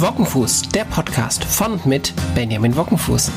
Wockenfuß, 0.00 0.68
der 0.74 0.84
Podcast 0.84 1.42
von 1.44 1.72
und 1.72 1.86
mit 1.86 2.12
Benjamin 2.34 2.76
Wockenfuß. 2.76 3.30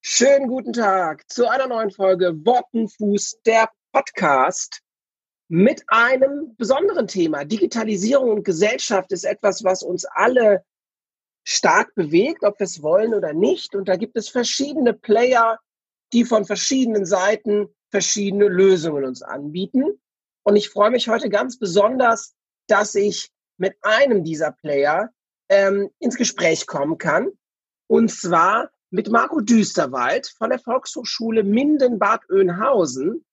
Schönen 0.00 0.48
guten 0.48 0.72
Tag 0.72 1.30
zu 1.30 1.48
einer 1.48 1.66
neuen 1.66 1.90
Folge 1.90 2.32
Wockenfuß, 2.44 3.40
der 3.44 3.68
Podcast. 3.92 4.80
Mit 5.48 5.82
einem 5.88 6.54
besonderen 6.56 7.06
Thema. 7.06 7.44
Digitalisierung 7.44 8.30
und 8.30 8.44
Gesellschaft 8.44 9.12
ist 9.12 9.24
etwas, 9.24 9.64
was 9.64 9.82
uns 9.82 10.06
alle 10.06 10.64
stark 11.50 11.94
bewegt, 11.96 12.44
ob 12.44 12.60
wir 12.60 12.64
es 12.64 12.80
wollen 12.80 13.12
oder 13.12 13.32
nicht. 13.32 13.74
Und 13.74 13.88
da 13.88 13.96
gibt 13.96 14.16
es 14.16 14.28
verschiedene 14.28 14.94
Player, 14.94 15.58
die 16.12 16.24
von 16.24 16.44
verschiedenen 16.44 17.06
Seiten 17.06 17.68
verschiedene 17.90 18.46
Lösungen 18.46 19.04
uns 19.04 19.22
anbieten. 19.22 20.00
Und 20.44 20.54
ich 20.54 20.70
freue 20.70 20.90
mich 20.90 21.08
heute 21.08 21.28
ganz 21.28 21.58
besonders, 21.58 22.34
dass 22.68 22.94
ich 22.94 23.32
mit 23.56 23.74
einem 23.82 24.22
dieser 24.22 24.52
Player 24.52 25.10
ähm, 25.48 25.90
ins 25.98 26.14
Gespräch 26.14 26.68
kommen 26.68 26.98
kann. 26.98 27.32
Und 27.88 28.12
zwar 28.12 28.70
mit 28.90 29.10
Marco 29.10 29.40
Düsterwald 29.40 30.32
von 30.38 30.50
der 30.50 30.60
Volkshochschule 30.60 31.42
Minden-Bad 31.42 32.30
Oeynhausen. 32.30 33.24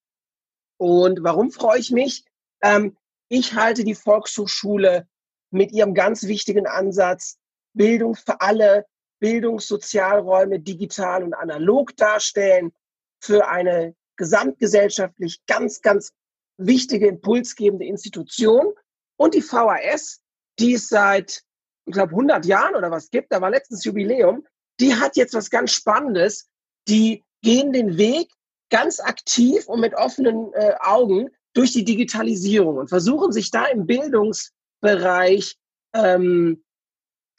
Und 0.77 1.23
warum 1.23 1.51
freue 1.51 1.79
ich 1.79 1.91
mich? 1.91 2.25
Ähm, 2.63 2.97
ich 3.29 3.53
halte 3.53 3.83
die 3.83 3.95
Volkshochschule 3.95 5.07
mit 5.51 5.71
ihrem 5.71 5.93
ganz 5.93 6.23
wichtigen 6.23 6.65
Ansatz 6.65 7.37
Bildung 7.77 8.15
für 8.15 8.41
alle, 8.41 8.85
Bildungssozialräume 9.19 10.59
digital 10.59 11.23
und 11.23 11.33
analog 11.33 11.95
darstellen, 11.95 12.71
für 13.19 13.47
eine 13.47 13.95
gesamtgesellschaftlich 14.17 15.41
ganz, 15.47 15.81
ganz 15.81 16.11
wichtige, 16.57 17.07
impulsgebende 17.07 17.85
Institution. 17.85 18.73
Und 19.15 19.33
die 19.33 19.41
VHS, 19.41 20.21
die 20.59 20.73
es 20.73 20.87
seit, 20.87 21.43
ich 21.85 21.93
glaube, 21.93 22.11
100 22.11 22.45
Jahren 22.45 22.75
oder 22.75 22.91
was 22.91 23.09
gibt, 23.09 23.31
da 23.31 23.41
war 23.41 23.49
letztens 23.49 23.83
Jubiläum, 23.85 24.45
die 24.79 24.95
hat 24.95 25.15
jetzt 25.15 25.33
was 25.33 25.49
ganz 25.49 25.71
Spannendes. 25.71 26.47
Die 26.87 27.23
gehen 27.41 27.73
den 27.73 27.97
Weg 27.97 28.31
ganz 28.69 28.99
aktiv 28.99 29.67
und 29.67 29.79
mit 29.79 29.93
offenen 29.95 30.53
äh, 30.53 30.73
Augen 30.79 31.29
durch 31.53 31.73
die 31.73 31.85
Digitalisierung 31.85 32.77
und 32.77 32.89
versuchen 32.89 33.31
sich 33.31 33.49
da 33.49 33.65
im 33.65 33.87
Bildungsbereich 33.87 35.57
ähm, 35.93 36.63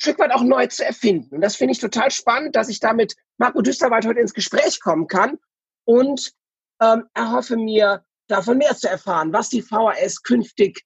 Stück 0.00 0.18
weit 0.18 0.32
auch 0.32 0.42
neu 0.42 0.66
zu 0.66 0.84
erfinden. 0.84 1.34
Und 1.34 1.40
das 1.40 1.56
finde 1.56 1.72
ich 1.72 1.80
total 1.80 2.10
spannend, 2.10 2.56
dass 2.56 2.68
ich 2.68 2.80
damit 2.80 3.16
Marco 3.36 3.62
Düsterwald 3.62 4.06
heute 4.06 4.20
ins 4.20 4.34
Gespräch 4.34 4.80
kommen 4.80 5.06
kann 5.06 5.38
und 5.84 6.32
ähm, 6.80 7.04
erhoffe 7.14 7.56
mir, 7.56 8.04
davon 8.28 8.58
mehr 8.58 8.76
zu 8.76 8.88
erfahren, 8.88 9.32
was 9.32 9.48
die 9.48 9.62
VHS 9.62 10.22
künftig 10.22 10.84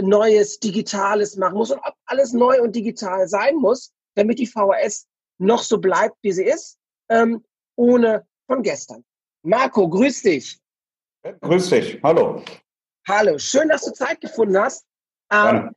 Neues, 0.00 0.58
Digitales 0.58 1.36
machen 1.36 1.56
muss 1.56 1.70
und 1.70 1.78
ob 1.78 1.94
alles 2.06 2.32
neu 2.32 2.62
und 2.62 2.74
digital 2.76 3.28
sein 3.28 3.56
muss, 3.56 3.92
damit 4.14 4.38
die 4.38 4.46
VHS 4.46 5.06
noch 5.38 5.62
so 5.62 5.78
bleibt, 5.78 6.16
wie 6.22 6.32
sie 6.32 6.44
ist, 6.44 6.78
ähm, 7.10 7.44
ohne 7.76 8.26
von 8.46 8.62
gestern. 8.62 9.04
Marco, 9.42 9.88
grüß 9.88 10.22
dich. 10.22 10.58
Grüß 11.40 11.70
dich, 11.70 12.00
hallo. 12.02 12.42
Hallo, 13.08 13.38
schön, 13.38 13.68
dass 13.68 13.84
du 13.84 13.92
Zeit 13.92 14.20
gefunden 14.20 14.58
hast. 14.58 14.86
Ähm, 15.30 15.74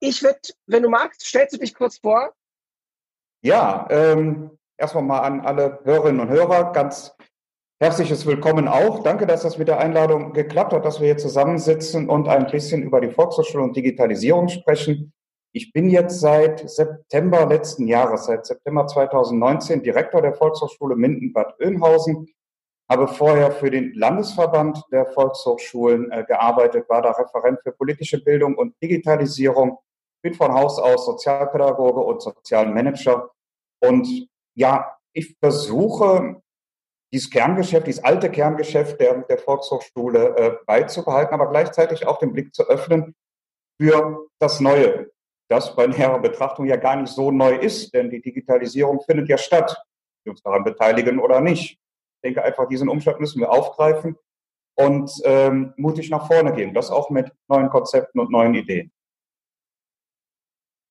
ich 0.00 0.22
würde, 0.22 0.38
wenn 0.66 0.82
du 0.82 0.88
magst, 0.88 1.22
stellst 1.22 1.54
du 1.54 1.58
dich 1.58 1.74
kurz 1.74 1.98
vor? 1.98 2.32
Ja, 3.42 3.86
ähm, 3.90 4.58
erstmal 4.76 5.04
mal 5.04 5.20
an 5.20 5.40
alle 5.40 5.80
Hörerinnen 5.84 6.20
und 6.20 6.28
Hörer 6.28 6.72
ganz 6.72 7.14
herzliches 7.80 8.26
Willkommen 8.26 8.68
auch. 8.68 9.02
Danke, 9.02 9.26
dass 9.26 9.42
das 9.42 9.56
mit 9.56 9.68
der 9.68 9.78
Einladung 9.78 10.32
geklappt 10.32 10.72
hat, 10.72 10.84
dass 10.84 11.00
wir 11.00 11.06
hier 11.06 11.16
zusammensitzen 11.16 12.08
und 12.08 12.28
ein 12.28 12.46
bisschen 12.46 12.82
über 12.82 13.00
die 13.00 13.10
Volkshochschule 13.10 13.64
und 13.64 13.76
Digitalisierung 13.76 14.48
sprechen. 14.48 15.12
Ich 15.52 15.72
bin 15.72 15.90
jetzt 15.90 16.20
seit 16.20 16.68
September 16.68 17.46
letzten 17.46 17.88
Jahres, 17.88 18.26
seit 18.26 18.46
September 18.46 18.86
2019 18.86 19.82
Direktor 19.82 20.22
der 20.22 20.34
Volkshochschule 20.34 20.94
Minden-Bad 20.94 21.58
Oeynhausen 21.60 22.28
habe 22.90 23.06
vorher 23.06 23.52
für 23.52 23.70
den 23.70 23.94
Landesverband 23.94 24.82
der 24.90 25.06
Volkshochschulen 25.06 26.10
äh, 26.10 26.24
gearbeitet, 26.24 26.88
war 26.88 27.00
da 27.00 27.12
Referent 27.12 27.60
für 27.62 27.70
politische 27.70 28.22
Bildung 28.22 28.56
und 28.56 28.74
Digitalisierung, 28.82 29.78
bin 30.22 30.34
von 30.34 30.52
Haus 30.52 30.78
aus 30.80 31.06
Sozialpädagoge 31.06 32.00
und 32.00 32.20
Sozialmanager. 32.20 33.30
Und 33.80 34.28
ja, 34.56 34.98
ich 35.12 35.36
versuche, 35.38 36.42
dieses 37.12 37.30
Kerngeschäft, 37.30 37.86
dieses 37.86 38.02
alte 38.02 38.28
Kerngeschäft 38.28 39.00
der, 39.00 39.22
der 39.22 39.38
Volkshochschule 39.38 40.36
äh, 40.36 40.56
beizubehalten, 40.66 41.32
aber 41.32 41.48
gleichzeitig 41.48 42.06
auch 42.06 42.18
den 42.18 42.32
Blick 42.32 42.52
zu 42.54 42.64
öffnen 42.64 43.14
für 43.80 44.28
das 44.40 44.58
Neue, 44.58 45.10
das 45.48 45.76
bei 45.76 45.86
näherer 45.86 46.18
Betrachtung 46.18 46.66
ja 46.66 46.76
gar 46.76 46.96
nicht 46.96 47.12
so 47.12 47.30
neu 47.30 47.54
ist, 47.54 47.94
denn 47.94 48.10
die 48.10 48.20
Digitalisierung 48.20 49.00
findet 49.00 49.28
ja 49.28 49.38
statt, 49.38 49.80
wir 50.24 50.32
uns 50.32 50.42
daran 50.42 50.64
beteiligen 50.64 51.20
oder 51.20 51.40
nicht. 51.40 51.79
Ich 52.22 52.28
denke 52.28 52.44
einfach, 52.44 52.68
diesen 52.68 52.90
Umschlag 52.90 53.18
müssen 53.18 53.40
wir 53.40 53.50
aufgreifen 53.50 54.18
und 54.74 55.10
ähm, 55.24 55.72
mutig 55.78 56.10
nach 56.10 56.26
vorne 56.26 56.52
gehen. 56.52 56.74
Das 56.74 56.90
auch 56.90 57.08
mit 57.08 57.32
neuen 57.48 57.70
Konzepten 57.70 58.20
und 58.20 58.30
neuen 58.30 58.54
Ideen. 58.54 58.92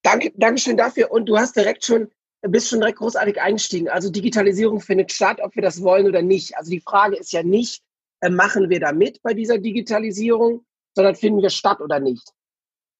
Danke, 0.01 0.31
Dankeschön 0.35 0.75
dafür. 0.75 1.11
Und 1.11 1.27
du 1.27 1.37
hast 1.37 1.55
direkt 1.55 1.85
schon, 1.85 2.09
bist 2.41 2.69
schon 2.69 2.79
direkt 2.79 2.97
großartig 2.97 3.39
eingestiegen. 3.39 3.89
Also 3.89 4.09
Digitalisierung 4.09 4.79
findet 4.79 5.11
statt, 5.11 5.39
ob 5.39 5.55
wir 5.55 5.61
das 5.61 5.83
wollen 5.83 6.07
oder 6.07 6.23
nicht. 6.23 6.57
Also 6.57 6.71
die 6.71 6.81
Frage 6.81 7.15
ist 7.15 7.31
ja 7.31 7.43
nicht, 7.43 7.83
äh, 8.21 8.29
machen 8.29 8.69
wir 8.71 8.79
da 8.79 8.91
mit 8.91 9.21
bei 9.21 9.35
dieser 9.35 9.59
Digitalisierung, 9.59 10.65
sondern 10.95 11.15
finden 11.15 11.43
wir 11.43 11.51
statt 11.51 11.79
oder 11.79 11.99
nicht. 11.99 12.27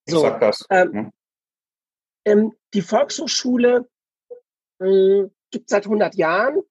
So, 0.07 0.17
ich 0.17 0.22
sag 0.22 0.40
das. 0.40 0.66
Ähm, 0.69 0.94
hm. 0.94 1.11
ähm, 2.25 2.53
die 2.75 2.84
Volkshochschule 2.84 3.90
äh, 4.79 5.23
gibt 5.51 5.66
es 5.66 5.72
seit 5.72 5.85
100 5.85 6.16
Jahren. 6.16 6.61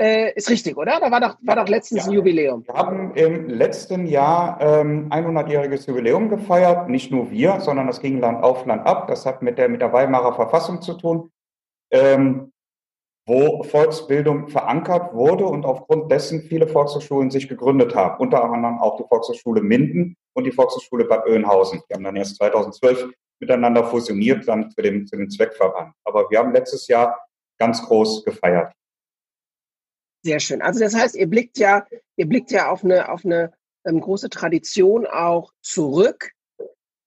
Äh, 0.00 0.32
ist 0.34 0.48
richtig, 0.48 0.76
oder? 0.76 1.00
Da 1.00 1.10
war 1.10 1.20
doch, 1.20 1.36
war 1.42 1.56
doch 1.56 1.66
letztens 1.66 2.04
ja, 2.04 2.10
ein 2.10 2.14
Jubiläum. 2.14 2.64
Wir 2.64 2.74
haben 2.74 3.14
im 3.14 3.48
letzten 3.48 4.06
Jahr 4.06 4.60
ähm, 4.60 5.10
100-jähriges 5.10 5.88
Jubiläum 5.88 6.28
gefeiert. 6.28 6.88
Nicht 6.88 7.10
nur 7.10 7.32
wir, 7.32 7.58
sondern 7.58 7.88
das 7.88 8.00
ging 8.00 8.20
Land 8.20 8.44
auf 8.44 8.64
Land 8.64 8.86
ab. 8.86 9.08
Das 9.08 9.26
hat 9.26 9.42
mit 9.42 9.58
der, 9.58 9.68
mit 9.68 9.80
der 9.80 9.92
Weimarer 9.92 10.34
Verfassung 10.34 10.82
zu 10.82 10.94
tun, 10.94 11.32
ähm, 11.90 12.52
wo 13.26 13.64
Volksbildung 13.64 14.46
verankert 14.46 15.14
wurde 15.14 15.46
und 15.46 15.66
aufgrund 15.66 16.12
dessen 16.12 16.42
viele 16.42 16.68
Volkshochschulen 16.68 17.32
sich 17.32 17.48
gegründet 17.48 17.96
haben. 17.96 18.20
Unter 18.20 18.44
anderem 18.44 18.78
auch 18.78 18.98
die 18.98 19.04
Volkshochschule 19.08 19.62
Minden 19.62 20.16
und 20.32 20.44
die 20.44 20.52
Volkshochschule 20.52 21.06
Bad 21.06 21.26
Oeynhausen. 21.26 21.82
Die 21.90 21.94
haben 21.94 22.04
dann 22.04 22.14
erst 22.14 22.36
2012 22.36 23.10
miteinander 23.40 23.82
fusioniert, 23.82 24.46
dann 24.46 24.70
zu 24.70 24.80
dem, 24.80 25.08
zu 25.08 25.16
dem 25.16 25.28
Zweckverband. 25.28 25.92
Aber 26.04 26.30
wir 26.30 26.38
haben 26.38 26.52
letztes 26.52 26.86
Jahr 26.86 27.18
ganz 27.58 27.82
groß 27.82 28.24
gefeiert. 28.24 28.72
Sehr 30.22 30.40
schön. 30.40 30.62
Also 30.62 30.80
das 30.80 30.94
heißt, 30.94 31.14
ihr 31.14 31.28
blickt 31.28 31.58
ja, 31.58 31.86
ihr 32.16 32.26
blickt 32.26 32.50
ja 32.50 32.70
auf 32.70 32.84
eine, 32.84 33.10
auf 33.10 33.24
eine 33.24 33.52
ähm, 33.84 34.00
große 34.00 34.30
Tradition 34.30 35.06
auch 35.06 35.52
zurück. 35.62 36.32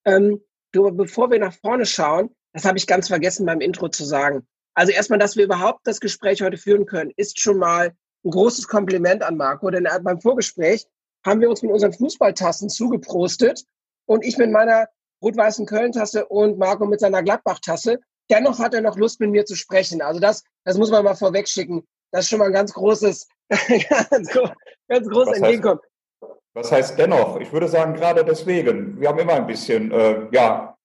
Ähm, 0.06 0.42
bevor 0.72 1.30
wir 1.30 1.40
nach 1.40 1.54
vorne 1.54 1.86
schauen, 1.86 2.34
das 2.54 2.66
habe 2.66 2.78
ich 2.78 2.88
ganz 2.88 3.08
vergessen 3.08 3.46
beim 3.46 3.62
Intro 3.62 3.90
zu 3.90 4.06
sagen. 4.06 4.48
Also 4.74 4.94
erstmal, 4.94 5.20
dass 5.20 5.36
wir 5.36 5.44
überhaupt 5.44 5.86
das 5.86 6.00
Gespräch 6.00 6.42
heute 6.42 6.58
führen 6.58 6.86
können, 6.86 7.12
ist 7.18 7.40
schon 7.40 7.58
mal 7.58 7.94
ein 8.24 8.32
großes 8.32 8.68
Kompliment 8.68 9.24
an 9.24 9.36
Marco, 9.36 9.70
denn 9.70 9.88
beim 10.04 10.22
Vorgespräch 10.22 10.86
haben 11.26 11.42
wir 11.42 11.50
uns 11.50 11.62
mit 11.62 11.72
unseren 11.72 11.94
Fußballtassen 11.94 12.70
zugeprostet 12.70 13.66
und 14.06 14.24
ich 14.24 14.38
mit 14.38 14.52
meiner 14.52 14.88
rot-weißen 15.22 15.66
Köln-Tasse 15.66 16.26
und 16.28 16.58
Marco 16.58 16.86
mit 16.86 17.00
seiner 17.00 17.22
Gladbach-Tasse. 17.22 18.00
Dennoch 18.30 18.60
hat 18.60 18.74
er 18.74 18.82
noch 18.82 18.98
Lust, 18.98 19.20
mit 19.20 19.30
mir 19.30 19.46
zu 19.46 19.56
sprechen. 19.56 20.02
Also 20.02 20.20
das, 20.20 20.44
das 20.64 20.78
muss 20.78 20.90
man 20.90 21.04
mal 21.04 21.16
vorweg 21.16 21.48
schicken. 21.48 21.88
Das 22.12 22.26
ist 22.26 22.30
schon 22.30 22.40
mal 22.40 22.46
ein 22.46 22.54
ganz 22.54 22.74
großes, 22.74 23.28
ganz, 23.50 24.38
ganz 24.88 25.10
großes 25.10 25.38
Entgegenkommen. 25.38 25.82
Was 26.54 26.72
heißt 26.72 27.00
dennoch? 27.00 27.40
Ich 27.40 27.52
würde 27.54 27.68
sagen, 27.68 27.94
gerade 27.94 28.26
deswegen. 28.26 29.00
Wir 29.00 29.10
haben 29.10 29.20
immer 29.20 29.36
ein 29.36 29.48
bisschen, 29.48 29.92
äh, 29.92 30.28
ja, 30.32 30.76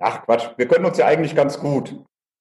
ach 0.00 0.24
Quatsch, 0.24 0.50
wir 0.56 0.66
können 0.66 0.84
uns 0.84 0.98
ja 0.98 1.06
eigentlich 1.06 1.36
ganz 1.36 1.58
gut. 1.58 1.96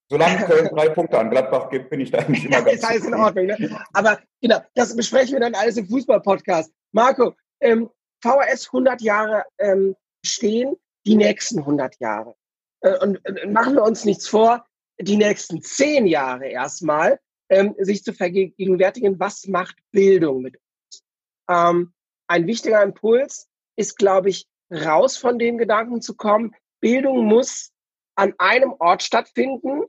Solange 0.09 0.45
Köln 0.45 0.69
drei 0.75 0.89
Punkte 0.89 1.19
an 1.19 1.29
Gladbach 1.29 1.69
gibt, 1.69 1.89
bin 1.89 2.01
ich 2.01 2.11
da 2.11 2.19
eigentlich 2.19 2.45
immer 2.45 2.61
ganz 2.61 2.65
gut. 2.65 2.73
ist 2.75 2.85
alles 2.85 3.05
in 3.05 3.13
Ordnung. 3.13 3.45
Ne? 3.45 3.85
Aber 3.93 4.19
genau, 4.41 4.59
das 4.73 4.95
besprechen 4.95 5.33
wir 5.33 5.39
dann 5.39 5.55
alles 5.55 5.77
im 5.77 5.87
Fußball-Podcast. 5.87 6.73
Marco, 6.91 7.33
ähm, 7.61 7.89
VHS 8.23 8.67
100 8.67 9.01
Jahre 9.01 9.45
ähm, 9.59 9.95
stehen, 10.25 10.75
die 11.05 11.15
nächsten 11.15 11.59
100 11.59 11.99
Jahre. 11.99 12.35
Äh, 12.81 12.97
und 12.97 13.23
äh, 13.25 13.47
machen 13.47 13.75
wir 13.75 13.83
uns 13.83 14.05
nichts 14.05 14.27
vor, 14.27 14.65
die 14.99 15.17
nächsten 15.17 15.61
10 15.61 16.07
Jahre 16.07 16.47
erstmal 16.47 17.19
ähm, 17.51 17.75
sich 17.77 18.03
zu 18.03 18.13
vergegenwärtigen, 18.13 19.19
was 19.19 19.45
macht 19.47 19.75
Bildung 19.91 20.41
mit 20.41 20.55
uns. 20.55 21.03
Ähm, 21.49 21.93
ein 22.27 22.47
wichtiger 22.47 22.81
Impuls 22.81 23.49
ist, 23.75 23.97
glaube 23.97 24.29
ich, 24.29 24.47
raus 24.71 25.17
von 25.17 25.37
dem 25.37 25.57
Gedanken 25.57 26.01
zu 26.01 26.15
kommen, 26.15 26.55
Bildung 26.79 27.25
muss 27.25 27.71
an 28.15 28.33
einem 28.37 28.73
Ort 28.79 29.03
stattfinden. 29.03 29.83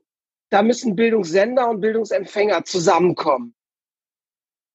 Da 0.50 0.62
müssen 0.62 0.96
Bildungssender 0.96 1.70
und 1.70 1.80
Bildungsempfänger 1.80 2.64
zusammenkommen. 2.64 3.54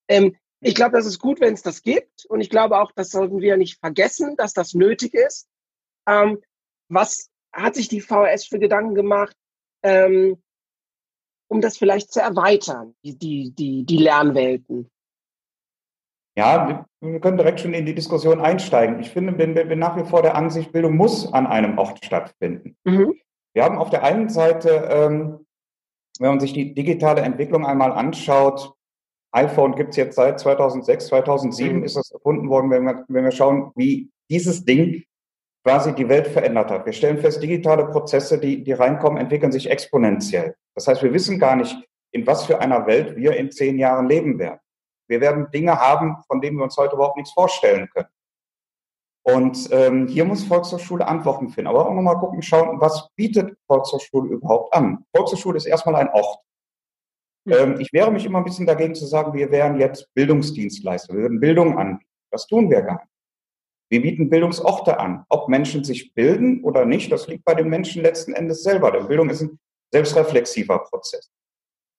Ähm, 0.07 0.37
ich 0.61 0.73
glaube, 0.73 0.97
das 0.97 1.05
ist 1.05 1.19
gut, 1.19 1.41
wenn 1.41 1.53
es 1.53 1.61
das 1.61 1.83
gibt. 1.83 2.25
Und 2.25 2.39
ich 2.39 2.49
glaube 2.49 2.79
auch, 2.79 2.91
das 2.93 3.11
sollten 3.11 3.41
wir 3.41 3.57
nicht 3.57 3.79
vergessen, 3.79 4.35
dass 4.37 4.53
das 4.53 4.73
nötig 4.73 5.13
ist. 5.13 5.47
Ähm, 6.07 6.41
was 6.87 7.29
hat 7.51 7.75
sich 7.75 7.89
die 7.89 8.01
VHS 8.01 8.45
für 8.47 8.59
Gedanken 8.59 8.95
gemacht, 8.95 9.35
ähm, 9.83 10.41
um 11.47 11.61
das 11.61 11.77
vielleicht 11.77 12.11
zu 12.11 12.21
erweitern, 12.21 12.93
die, 13.03 13.17
die, 13.17 13.51
die, 13.51 13.85
die 13.85 13.97
Lernwelten? 13.97 14.89
Ja, 16.37 16.85
wir 17.01 17.19
können 17.19 17.37
direkt 17.37 17.61
schon 17.61 17.73
in 17.73 17.87
die 17.87 17.95
Diskussion 17.95 18.39
einsteigen. 18.39 18.99
Ich 18.99 19.09
finde, 19.09 19.33
bin, 19.33 19.55
bin 19.55 19.79
nach 19.79 19.97
wie 19.97 20.07
vor 20.07 20.21
der 20.21 20.35
Ansicht, 20.35 20.71
Bildung 20.71 20.95
muss 20.95 21.33
an 21.33 21.47
einem 21.47 21.79
Ort 21.79 22.05
stattfinden. 22.05 22.77
Mhm. 22.83 23.15
Wir 23.53 23.63
haben 23.63 23.79
auf 23.79 23.89
der 23.89 24.03
einen 24.03 24.29
Seite, 24.29 24.87
ähm, 24.91 25.47
wenn 26.19 26.29
man 26.29 26.39
sich 26.39 26.53
die 26.53 26.75
digitale 26.75 27.21
Entwicklung 27.21 27.65
einmal 27.65 27.91
anschaut, 27.91 28.73
iPhone 29.31 29.75
gibt 29.75 29.91
es 29.91 29.97
jetzt 29.97 30.15
seit 30.15 30.39
2006, 30.39 31.07
2007 31.07 31.77
mhm. 31.77 31.83
ist 31.83 31.95
das 31.95 32.11
erfunden 32.11 32.49
worden, 32.49 32.69
wenn 32.69 32.83
wir, 32.83 33.03
wenn 33.07 33.23
wir 33.23 33.31
schauen, 33.31 33.71
wie 33.75 34.11
dieses 34.29 34.63
Ding 34.63 35.03
quasi 35.67 35.93
die 35.93 36.07
Welt 36.07 36.27
verändert 36.27 36.71
hat. 36.71 36.85
Wir 36.85 36.93
stellen 36.93 37.17
fest, 37.17 37.43
digitale 37.43 37.87
Prozesse, 37.87 38.39
die, 38.39 38.63
die 38.63 38.71
reinkommen, 38.71 39.19
entwickeln 39.19 39.51
sich 39.51 39.69
exponentiell. 39.69 40.55
Das 40.75 40.87
heißt, 40.87 41.03
wir 41.03 41.11
wissen 41.11 41.39
gar 41.39 41.57
nicht, 41.57 41.75
in 42.11 42.25
was 42.25 42.45
für 42.45 42.59
einer 42.59 42.87
Welt 42.87 43.17
wir 43.17 43.35
in 43.35 43.51
zehn 43.51 43.77
Jahren 43.77 44.07
leben 44.07 44.39
werden. 44.39 44.61
Wir 45.09 45.19
werden 45.19 45.51
Dinge 45.51 45.77
haben, 45.77 46.23
von 46.25 46.39
denen 46.39 46.55
wir 46.55 46.63
uns 46.63 46.77
heute 46.77 46.95
überhaupt 46.95 47.17
nichts 47.17 47.33
vorstellen 47.33 47.89
können. 47.93 48.07
Und 49.23 49.67
ähm, 49.73 50.07
hier 50.07 50.23
muss 50.23 50.45
Volkshochschule 50.45 51.05
Antworten 51.05 51.49
finden. 51.49 51.67
Aber 51.67 51.85
auch 51.85 51.93
nochmal 51.93 52.17
gucken, 52.17 52.41
schauen, 52.41 52.79
was 52.79 53.09
bietet 53.17 53.57
Volkshochschule 53.67 54.35
überhaupt 54.35 54.73
an? 54.73 55.03
Volkshochschule 55.13 55.57
ist 55.57 55.65
erstmal 55.65 55.97
ein 55.97 56.09
Ort. 56.13 56.39
Ähm, 57.45 57.77
ich 57.81 57.91
wehre 57.91 58.09
mich 58.09 58.25
immer 58.25 58.37
ein 58.37 58.45
bisschen 58.45 58.67
dagegen 58.67 58.95
zu 58.95 59.05
sagen, 59.05 59.33
wir 59.33 59.51
wären 59.51 59.77
jetzt 59.77 60.13
Bildungsdienstleister, 60.13 61.13
wir 61.13 61.23
würden 61.23 61.41
Bildung 61.41 61.77
anbieten. 61.77 62.09
Das 62.31 62.47
tun 62.47 62.69
wir 62.69 62.81
gar 62.83 62.99
nicht. 63.03 63.16
Wir 63.89 64.01
bieten 64.01 64.29
Bildungsorte 64.29 64.99
an. 64.99 65.25
Ob 65.29 65.47
Menschen 65.47 65.83
sich 65.83 66.13
bilden 66.13 66.63
oder 66.63 66.85
nicht, 66.85 67.11
das 67.11 67.27
liegt 67.27 67.45
bei 67.45 67.55
den 67.55 67.69
Menschen 67.69 68.01
letzten 68.01 68.33
Endes 68.33 68.63
selber. 68.63 68.91
Denn 68.91 69.07
Bildung 69.07 69.29
ist 69.29 69.41
ein 69.41 69.59
selbstreflexiver 69.91 70.79
Prozess. 70.79 71.31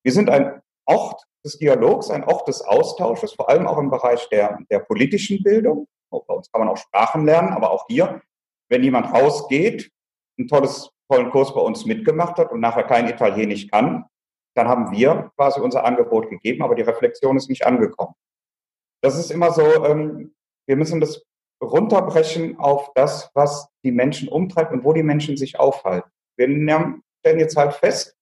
Wir 0.05 0.13
sind 0.13 0.29
ein 0.29 0.61
Ort 0.85 1.23
des 1.45 1.59
Dialogs, 1.59 2.11
ein 2.11 2.25
Ort 2.25 2.47
des 2.49 2.63
Austausches, 2.63 3.33
vor 3.33 3.49
allem 3.49 3.67
auch 3.67 3.79
im 3.79 3.91
Bereich 3.91 4.29
der, 4.29 4.59
der 4.71 4.81
politischen 4.81 5.43
Bildung. 5.43 5.87
Bei 6.11 6.35
uns 6.35 6.51
kann 6.51 6.61
man 6.61 6.69
auch 6.69 6.77
Sprachen 6.77 7.25
lernen, 7.25 7.51
aber 7.51 7.71
auch 7.71 7.87
hier, 7.89 8.23
wenn 8.71 8.83
jemand 8.83 9.13
rausgeht, 9.13 9.91
ein 10.39 10.49
tolles, 10.49 10.91
tollen 11.11 11.31
Kurs 11.31 11.55
bei 11.55 11.61
uns 11.61 11.85
mitgemacht 11.85 12.39
hat 12.39 12.53
und 12.53 12.61
nachher 12.61 12.85
kein 12.85 13.09
Italienisch 13.09 13.69
kann, 13.69 14.05
dann 14.55 14.69
haben 14.69 14.91
wir 14.91 15.31
quasi 15.37 15.61
unser 15.61 15.85
Angebot 15.85 16.31
gegeben, 16.31 16.63
aber 16.63 16.75
die 16.75 16.83
Reflexion 16.83 17.37
ist 17.37 17.49
nicht 17.49 17.67
angekommen. 17.67 18.15
Das 19.03 19.17
ist 19.19 19.31
immer 19.31 19.53
so, 19.53 19.85
ähm, 19.85 20.35
wir 20.67 20.77
müssen 20.77 21.01
das 21.01 21.23
runterbrechen 21.63 22.59
auf 22.59 22.93
das, 22.95 23.31
was 23.35 23.69
die 23.85 23.93
Menschen 23.93 24.29
umtreibt 24.29 24.73
und 24.73 24.85
wo 24.85 24.93
die 24.93 25.03
Menschen 25.03 25.37
sich 25.37 25.59
aufhalten. 25.59 26.11
Wir 26.37 26.47
stellen 26.47 27.41
jetzt 27.41 27.57
halt 27.57 27.75
fest, 27.75 28.17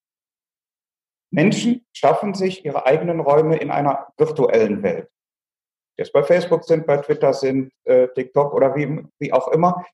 Menschen 1.30 1.84
schaffen 1.92 2.34
sich 2.34 2.64
ihre 2.64 2.86
eigenen 2.86 3.20
Räume 3.20 3.56
in 3.56 3.70
einer 3.70 4.08
virtuellen 4.16 4.82
Welt. 4.82 5.10
Jetzt 5.98 6.12
bei 6.12 6.22
Facebook 6.22 6.64
sind, 6.64 6.86
bei 6.86 6.98
Twitter 6.98 7.32
sind, 7.32 7.72
äh, 7.84 8.08
TikTok 8.08 8.54
oder 8.54 8.74
wie, 8.76 9.04
wie 9.18 9.32
auch 9.32 9.48
immer. 9.48 9.84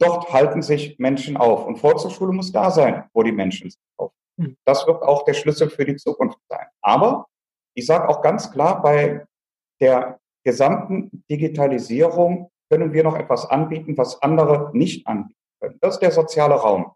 Dort 0.00 0.32
halten 0.32 0.62
sich 0.62 0.98
Menschen 0.98 1.36
auf. 1.36 1.66
Und 1.66 1.76
Volkshochschule 1.76 2.32
muss 2.32 2.52
da 2.52 2.70
sein, 2.70 3.08
wo 3.12 3.22
die 3.22 3.32
Menschen 3.32 3.70
sich 3.70 3.80
aufhalten. 3.96 4.16
Hm. 4.38 4.56
Das 4.64 4.86
wird 4.86 5.02
auch 5.02 5.24
der 5.24 5.34
Schlüssel 5.34 5.68
für 5.68 5.84
die 5.84 5.96
Zukunft 5.96 6.38
sein. 6.48 6.66
Aber 6.80 7.26
ich 7.74 7.86
sage 7.86 8.08
auch 8.08 8.22
ganz 8.22 8.50
klar, 8.50 8.82
bei 8.82 9.26
der 9.80 10.20
gesamten 10.44 11.24
Digitalisierung 11.30 12.50
können 12.72 12.94
wir 12.94 13.04
noch 13.04 13.16
etwas 13.16 13.44
anbieten, 13.44 13.98
was 13.98 14.22
andere 14.22 14.70
nicht 14.72 15.06
anbieten 15.06 15.38
können. 15.60 15.76
Das 15.82 15.94
ist 15.94 16.00
der 16.00 16.10
soziale 16.10 16.54
Raum. 16.54 16.94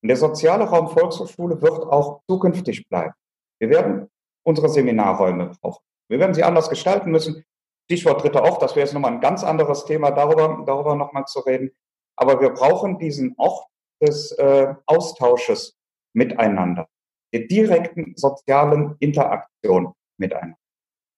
Und 0.00 0.08
der 0.08 0.16
soziale 0.16 0.62
Raum 0.62 0.88
Volkshochschule 0.90 1.60
wird 1.60 1.86
auch 1.86 2.20
zukünftig 2.30 2.88
bleiben. 2.88 3.14
Wir 3.60 3.68
werden 3.68 4.08
unsere 4.46 4.68
Seminarräume 4.68 5.50
brauchen. 5.60 5.82
Wir 6.08 6.20
werden 6.20 6.34
sie 6.34 6.44
anders 6.44 6.70
gestalten 6.70 7.10
müssen. 7.10 7.44
Stichwort 7.90 8.22
dritter 8.22 8.44
Ort, 8.44 8.62
das 8.62 8.76
wäre 8.76 8.86
jetzt 8.86 8.94
nochmal 8.94 9.12
ein 9.12 9.20
ganz 9.20 9.42
anderes 9.42 9.86
Thema, 9.86 10.12
darüber, 10.12 10.62
darüber 10.64 10.94
nochmal 10.94 11.24
zu 11.24 11.40
reden. 11.40 11.72
Aber 12.16 12.40
wir 12.40 12.50
brauchen 12.50 12.98
diesen 12.98 13.34
Ort 13.38 13.66
des 14.00 14.30
äh, 14.32 14.72
Austausches 14.86 15.76
miteinander, 16.14 16.86
der 17.34 17.48
direkten 17.48 18.14
sozialen 18.14 18.94
Interaktion 19.00 19.94
miteinander. 20.16 20.56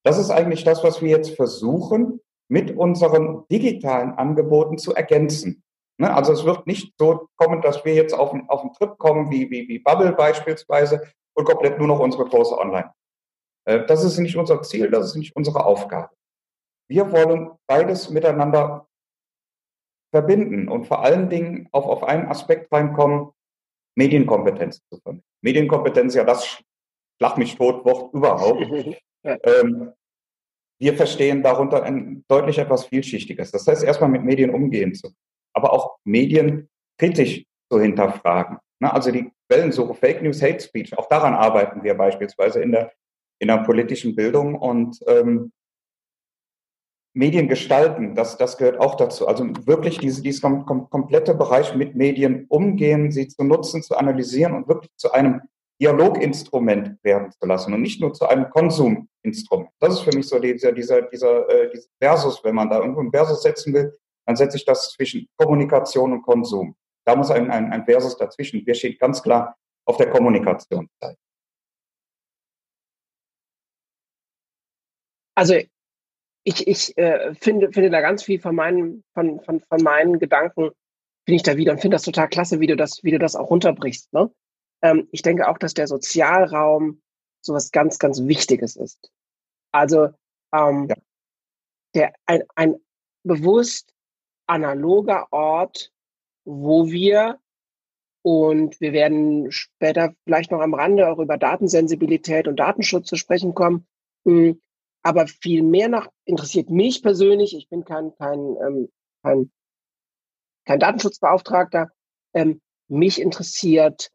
Das 0.07 0.17
ist 0.17 0.31
eigentlich 0.31 0.65
das, 0.65 0.83
was 0.83 1.03
wir 1.03 1.11
jetzt 1.11 1.37
versuchen, 1.37 2.21
mit 2.51 2.77
unseren 2.77 3.47
digitalen 3.49 4.13
Angeboten 4.13 4.77
zu 4.77 4.95
ergänzen. 4.95 5.63
Ne? 5.99 6.13
Also 6.13 6.33
es 6.33 6.45
wird 6.45 6.67
nicht 6.67 6.95
so 6.99 7.29
kommen, 7.37 7.63
dass 7.63 7.85
wir 7.85 7.95
jetzt 7.95 8.13
auf, 8.13 8.35
auf 8.49 8.63
einen 8.63 8.73
Trip 8.73 8.99
kommen, 8.99 9.31
wie, 9.31 9.51
wie, 9.51 9.69
wie 9.69 9.79
Bubble 9.79 10.13
beispielsweise, 10.13 11.01
und 11.35 11.45
komplett 11.45 11.79
nur 11.79 11.87
noch 11.87 12.01
unsere 12.01 12.25
Kurse 12.25 12.59
online. 12.59 12.93
Äh, 13.67 13.87
das 13.87 14.03
ist 14.03 14.19
nicht 14.19 14.37
unser 14.37 14.63
Ziel, 14.63 14.91
das 14.91 15.07
ist 15.07 15.17
nicht 15.17 15.37
unsere 15.37 15.65
Aufgabe. 15.65 16.11
Wir 16.89 17.13
wollen 17.13 17.53
beides 17.69 18.11
miteinander 18.11 18.89
verbinden 20.13 20.69
und 20.69 20.87
vor 20.87 21.05
allen 21.05 21.31
Dingen 21.31 21.69
auch 21.71 21.87
auf 21.87 22.03
einen 22.03 22.27
Aspekt 22.27 22.73
reinkommen, 22.73 23.31
Medienkompetenz 23.97 24.81
zu 24.91 25.01
vermitteln. 25.01 25.25
Medienkompetenz, 25.43 26.15
ja, 26.17 26.25
das 26.25 26.63
schlag 27.17 27.39
mich 27.39 27.55
tot 27.55 27.85
Wort 27.85 28.13
überhaupt. 28.13 28.61
ähm, 29.23 29.93
wir 30.81 30.95
verstehen 30.95 31.43
darunter 31.43 31.83
ein 31.83 32.25
deutlich 32.27 32.59
etwas 32.59 32.87
Vielschichtiges. 32.87 33.51
Das 33.51 33.67
heißt, 33.67 33.85
erstmal 33.85 34.11
mit 34.11 34.25
Medien 34.25 34.51
umgehen 34.51 34.95
zu, 34.95 35.13
aber 35.53 35.73
auch 35.73 35.99
Medien 36.05 36.69
kritisch 36.99 37.45
zu 37.71 37.81
hinterfragen. 37.81 38.59
Ne? 38.81 38.93
Also 38.93 39.11
die 39.11 39.31
Quellensuche, 39.49 39.95
Fake 39.95 40.23
News, 40.23 40.43
Hate 40.43 40.61
Speech, 40.61 40.97
auch 40.97 41.09
daran 41.09 41.35
arbeiten 41.35 41.83
wir 41.83 41.95
beispielsweise 41.95 42.63
in 42.63 42.73
der, 42.73 42.93
in 43.41 43.49
der 43.49 43.59
politischen 43.59 44.17
Bildung 44.17 44.55
und 44.55 44.99
ähm, 45.07 45.53
Medien 47.13 47.49
gestalten, 47.49 48.15
das, 48.15 48.39
das 48.39 48.57
gehört 48.57 48.79
auch 48.79 48.95
dazu. 48.95 49.27
Also 49.27 49.45
wirklich 49.67 49.99
diese, 49.99 50.23
dieses 50.23 50.41
kom 50.41 50.65
kom 50.65 50.89
komplette 50.89 51.35
Bereich 51.35 51.75
mit 51.75 51.97
Medien 51.97 52.47
umgehen, 52.49 53.11
sie 53.11 53.27
zu 53.27 53.43
nutzen, 53.43 53.83
zu 53.83 53.97
analysieren 53.97 54.55
und 54.55 54.69
wirklich 54.69 54.93
zu 54.97 55.13
einem 55.13 55.43
Dialoginstrument 55.81 57.03
werden 57.03 57.31
zu 57.33 57.47
lassen 57.47 57.73
und 57.73 57.81
nicht 57.81 58.01
nur 58.01 58.13
zu 58.13 58.27
einem 58.27 58.51
Konsuminstrument. 58.51 59.71
Das 59.79 59.95
ist 59.95 60.01
für 60.01 60.15
mich 60.15 60.29
so 60.29 60.39
dieser, 60.39 60.73
dieser, 60.73 61.03
dieser, 61.03 61.49
äh, 61.49 61.71
dieser 61.71 61.89
Versus, 61.99 62.45
wenn 62.45 62.55
man 62.55 62.69
da 62.69 62.79
irgendwo 62.79 63.01
einen 63.01 63.11
Versus 63.11 63.43
setzen 63.43 63.73
will, 63.73 63.99
dann 64.27 64.37
setze 64.37 64.59
ich 64.59 64.65
das 64.65 64.93
zwischen 64.93 65.27
Kommunikation 65.37 66.13
und 66.13 66.23
Konsum. 66.23 66.77
Da 67.07 67.17
muss 67.17 67.31
ein, 67.31 67.51
ein, 67.51 67.73
ein 67.73 67.85
Versus 67.85 68.17
dazwischen. 68.17 68.65
Wir 68.67 68.75
stehen 68.75 68.97
ganz 68.99 69.23
klar 69.23 69.57
auf 69.87 69.97
der 69.97 70.11
Kommunikationsseite. 70.11 71.17
Also 75.35 75.55
ich, 76.45 76.67
ich 76.67 76.97
äh, 76.99 77.35
finde, 77.35 77.73
finde 77.73 77.91
da 77.91 78.03
ganz 78.03 78.23
viel 78.23 78.41
von 78.41 78.55
meinen, 78.55 79.03
von, 79.15 79.41
von, 79.41 79.61
von 79.61 79.83
meinen 79.83 80.19
Gedanken, 80.19 80.71
finde 81.25 81.37
ich 81.37 81.43
da 81.43 81.57
wieder 81.57 81.73
und 81.73 81.81
finde 81.81 81.95
das 81.95 82.03
total 82.03 82.29
klasse, 82.29 82.61
wie 82.61 82.67
du 82.67 82.77
das, 82.77 83.03
wie 83.03 83.11
du 83.11 83.19
das 83.19 83.37
auch 83.37 83.49
runterbrichst. 83.49 84.13
Ne? 84.13 84.31
Ähm, 84.83 85.09
ich 85.13 85.23
denke 85.23 85.49
auch, 85.49 85.59
dass 85.59 85.75
der 85.75 85.87
Sozialraum 85.87 87.03
so 87.43 87.55
was 87.55 87.71
ganz, 87.71 87.99
ganz 87.99 88.23
Wichtiges 88.23 88.77
ist. 88.77 89.11
Also 89.73 90.09
ähm, 90.53 90.89
ja. 90.89 90.97
der, 91.95 92.13
ein, 92.27 92.43
ein 92.55 92.77
bewusst 93.23 93.93
analoger 94.47 95.29
Ort, 95.33 95.93
wo 96.45 96.91
wir 96.91 97.39
und 98.23 98.81
wir 98.81 98.93
werden 98.93 99.51
später 99.51 100.15
vielleicht 100.25 100.51
noch 100.51 100.61
am 100.61 100.75
Rande 100.75 101.09
auch 101.09 101.19
über 101.19 101.39
Datensensibilität 101.39 102.49
und 102.49 102.57
Datenschutz 102.57 103.09
zu 103.09 103.17
sprechen 103.17 103.55
kommen. 103.55 103.87
Hm, 104.27 104.61
aber 105.03 105.27
viel 105.27 105.63
mehr 105.63 105.89
noch 105.89 106.09
interessiert 106.27 106.69
mich 106.69 107.03
persönlich, 107.03 107.57
ich 107.57 107.69
bin 107.69 107.85
kein, 107.85 108.15
kein, 108.17 108.39
ähm, 108.39 108.93
kein, 109.23 109.51
kein 110.67 110.79
Datenschutzbeauftragter, 110.79 111.91
ähm, 112.35 112.61
mich 112.89 113.21
interessiert 113.21 114.11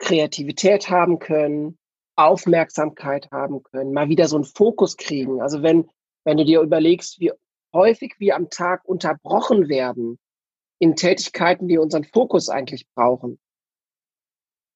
Kreativität 0.00 0.90
haben 0.90 1.18
können, 1.20 1.78
Aufmerksamkeit 2.16 3.30
haben 3.30 3.62
können, 3.62 3.92
mal 3.92 4.08
wieder 4.08 4.26
so 4.26 4.36
einen 4.36 4.44
Fokus 4.44 4.96
kriegen. 4.96 5.40
Also 5.40 5.62
wenn, 5.62 5.88
wenn 6.24 6.36
du 6.36 6.44
dir 6.44 6.60
überlegst, 6.60 7.20
wie 7.20 7.32
häufig 7.72 8.16
wir 8.18 8.36
am 8.36 8.50
Tag 8.50 8.84
unterbrochen 8.84 9.68
werden 9.68 10.18
in 10.78 10.96
Tätigkeiten, 10.96 11.68
die 11.68 11.78
unseren 11.78 12.04
Fokus 12.04 12.48
eigentlich 12.48 12.86
brauchen. 12.94 13.38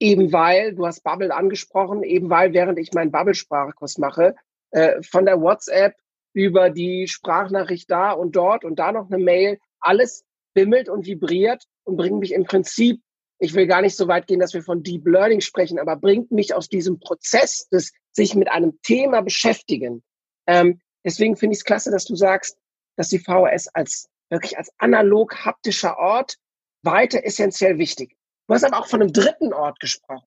Eben 0.00 0.32
weil, 0.32 0.74
du 0.74 0.86
hast 0.86 1.02
Bubble 1.02 1.34
angesprochen, 1.34 2.02
eben 2.02 2.30
weil, 2.30 2.52
während 2.52 2.78
ich 2.78 2.92
meinen 2.92 3.10
Bubble-Sprachkurs 3.10 3.98
mache, 3.98 4.34
äh, 4.70 5.02
von 5.02 5.24
der 5.24 5.40
WhatsApp 5.40 5.94
über 6.34 6.68
die 6.68 7.06
Sprachnachricht 7.08 7.90
da 7.90 8.12
und 8.12 8.36
dort 8.36 8.64
und 8.64 8.78
da 8.78 8.92
noch 8.92 9.10
eine 9.10 9.22
Mail, 9.22 9.58
alles 9.80 10.24
bimmelt 10.52 10.88
und 10.88 11.06
vibriert 11.06 11.64
und 11.84 11.96
bringt 11.96 12.18
mich 12.18 12.32
im 12.32 12.44
Prinzip, 12.44 13.00
ich 13.44 13.54
will 13.54 13.66
gar 13.66 13.82
nicht 13.82 13.96
so 13.96 14.08
weit 14.08 14.26
gehen, 14.26 14.40
dass 14.40 14.54
wir 14.54 14.62
von 14.62 14.82
Deep 14.82 15.06
Learning 15.06 15.40
sprechen, 15.40 15.78
aber 15.78 15.96
bringt 15.96 16.30
mich 16.30 16.54
aus 16.54 16.68
diesem 16.68 16.98
Prozess 16.98 17.68
des 17.68 17.92
sich 18.12 18.34
mit 18.34 18.50
einem 18.50 18.80
Thema 18.82 19.20
beschäftigen 19.20 20.02
Ähm, 20.46 20.80
deswegen 21.04 21.36
finde 21.36 21.54
ich 21.54 21.60
es 21.60 21.64
klasse, 21.64 21.90
dass 21.90 22.04
du 22.04 22.16
sagst, 22.16 22.58
dass 22.96 23.08
die 23.08 23.18
VHS 23.18 23.68
als 23.68 24.08
wirklich 24.30 24.58
als 24.58 24.70
analog 24.78 25.44
haptischer 25.44 25.98
Ort 25.98 26.36
weiter 26.82 27.24
essentiell 27.24 27.78
wichtig. 27.78 28.16
Du 28.46 28.54
hast 28.54 28.64
aber 28.64 28.78
auch 28.78 28.88
von 28.88 29.00
einem 29.00 29.12
dritten 29.12 29.52
Ort 29.52 29.80
gesprochen. 29.80 30.26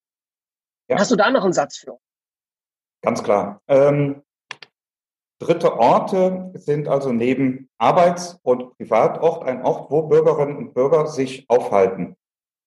Ja. 0.89 0.97
Hast 0.97 1.11
du 1.11 1.15
da 1.15 1.29
noch 1.29 1.43
einen 1.43 1.53
Satz 1.53 1.77
für? 1.77 1.99
Ganz 3.03 3.23
klar. 3.23 3.61
Ähm, 3.67 4.23
dritte 5.39 5.77
Orte 5.77 6.51
sind 6.55 6.87
also 6.87 7.11
neben 7.11 7.69
Arbeits- 7.77 8.39
und 8.41 8.75
Privatort 8.77 9.43
ein 9.43 9.63
Ort, 9.63 9.91
wo 9.91 10.03
Bürgerinnen 10.03 10.57
und 10.57 10.73
Bürger 10.73 11.07
sich 11.07 11.47
aufhalten, 11.47 12.15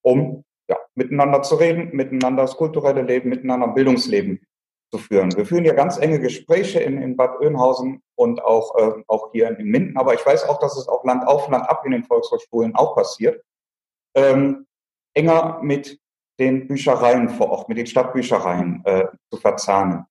um 0.02 0.45
ja, 0.69 0.78
miteinander 0.95 1.42
zu 1.42 1.57
reden, 1.57 1.90
miteinander 1.92 2.42
das 2.42 2.57
kulturelle 2.57 3.02
Leben, 3.02 3.28
miteinander 3.28 3.69
Bildungsleben 3.69 4.40
zu 4.92 4.99
führen. 4.99 5.35
Wir 5.37 5.47
führen 5.47 5.64
ja 5.64 5.75
ganz 5.75 5.99
enge 5.99 6.21
Gespräche 6.21 6.80
in, 6.80 7.00
in 7.00 7.16
Bad 7.16 7.40
Oeynhausen 7.40 8.02
und 8.16 8.42
auch, 8.42 8.76
äh, 8.76 9.02
auch 9.07 9.33
hier 9.33 9.57
in 9.57 9.66
Minden, 9.66 9.97
aber 9.97 10.14
ich 10.14 10.25
weiß 10.25 10.49
auch, 10.49 10.59
dass 10.59 10.76
es 10.76 10.88
auch 10.88 11.04
Land 11.04 11.26
auf, 11.26 11.49
Land 11.49 11.69
ab 11.69 11.85
in 11.85 11.92
den 11.92 12.04
Volkshochschulen 12.04 12.75
auch 12.75 12.95
passiert. 12.95 13.42
Ähm, 14.14 14.66
enger 15.14 15.61
mit 15.62 16.00
den 16.38 16.66
Büchereien 16.66 17.28
vor 17.28 17.50
Ort, 17.50 17.69
mit 17.69 17.78
den 17.78 17.87
Stadtbüchereien 17.87 18.83
äh, 18.85 19.07
zu 19.30 19.38
verzahnen. 19.38 20.07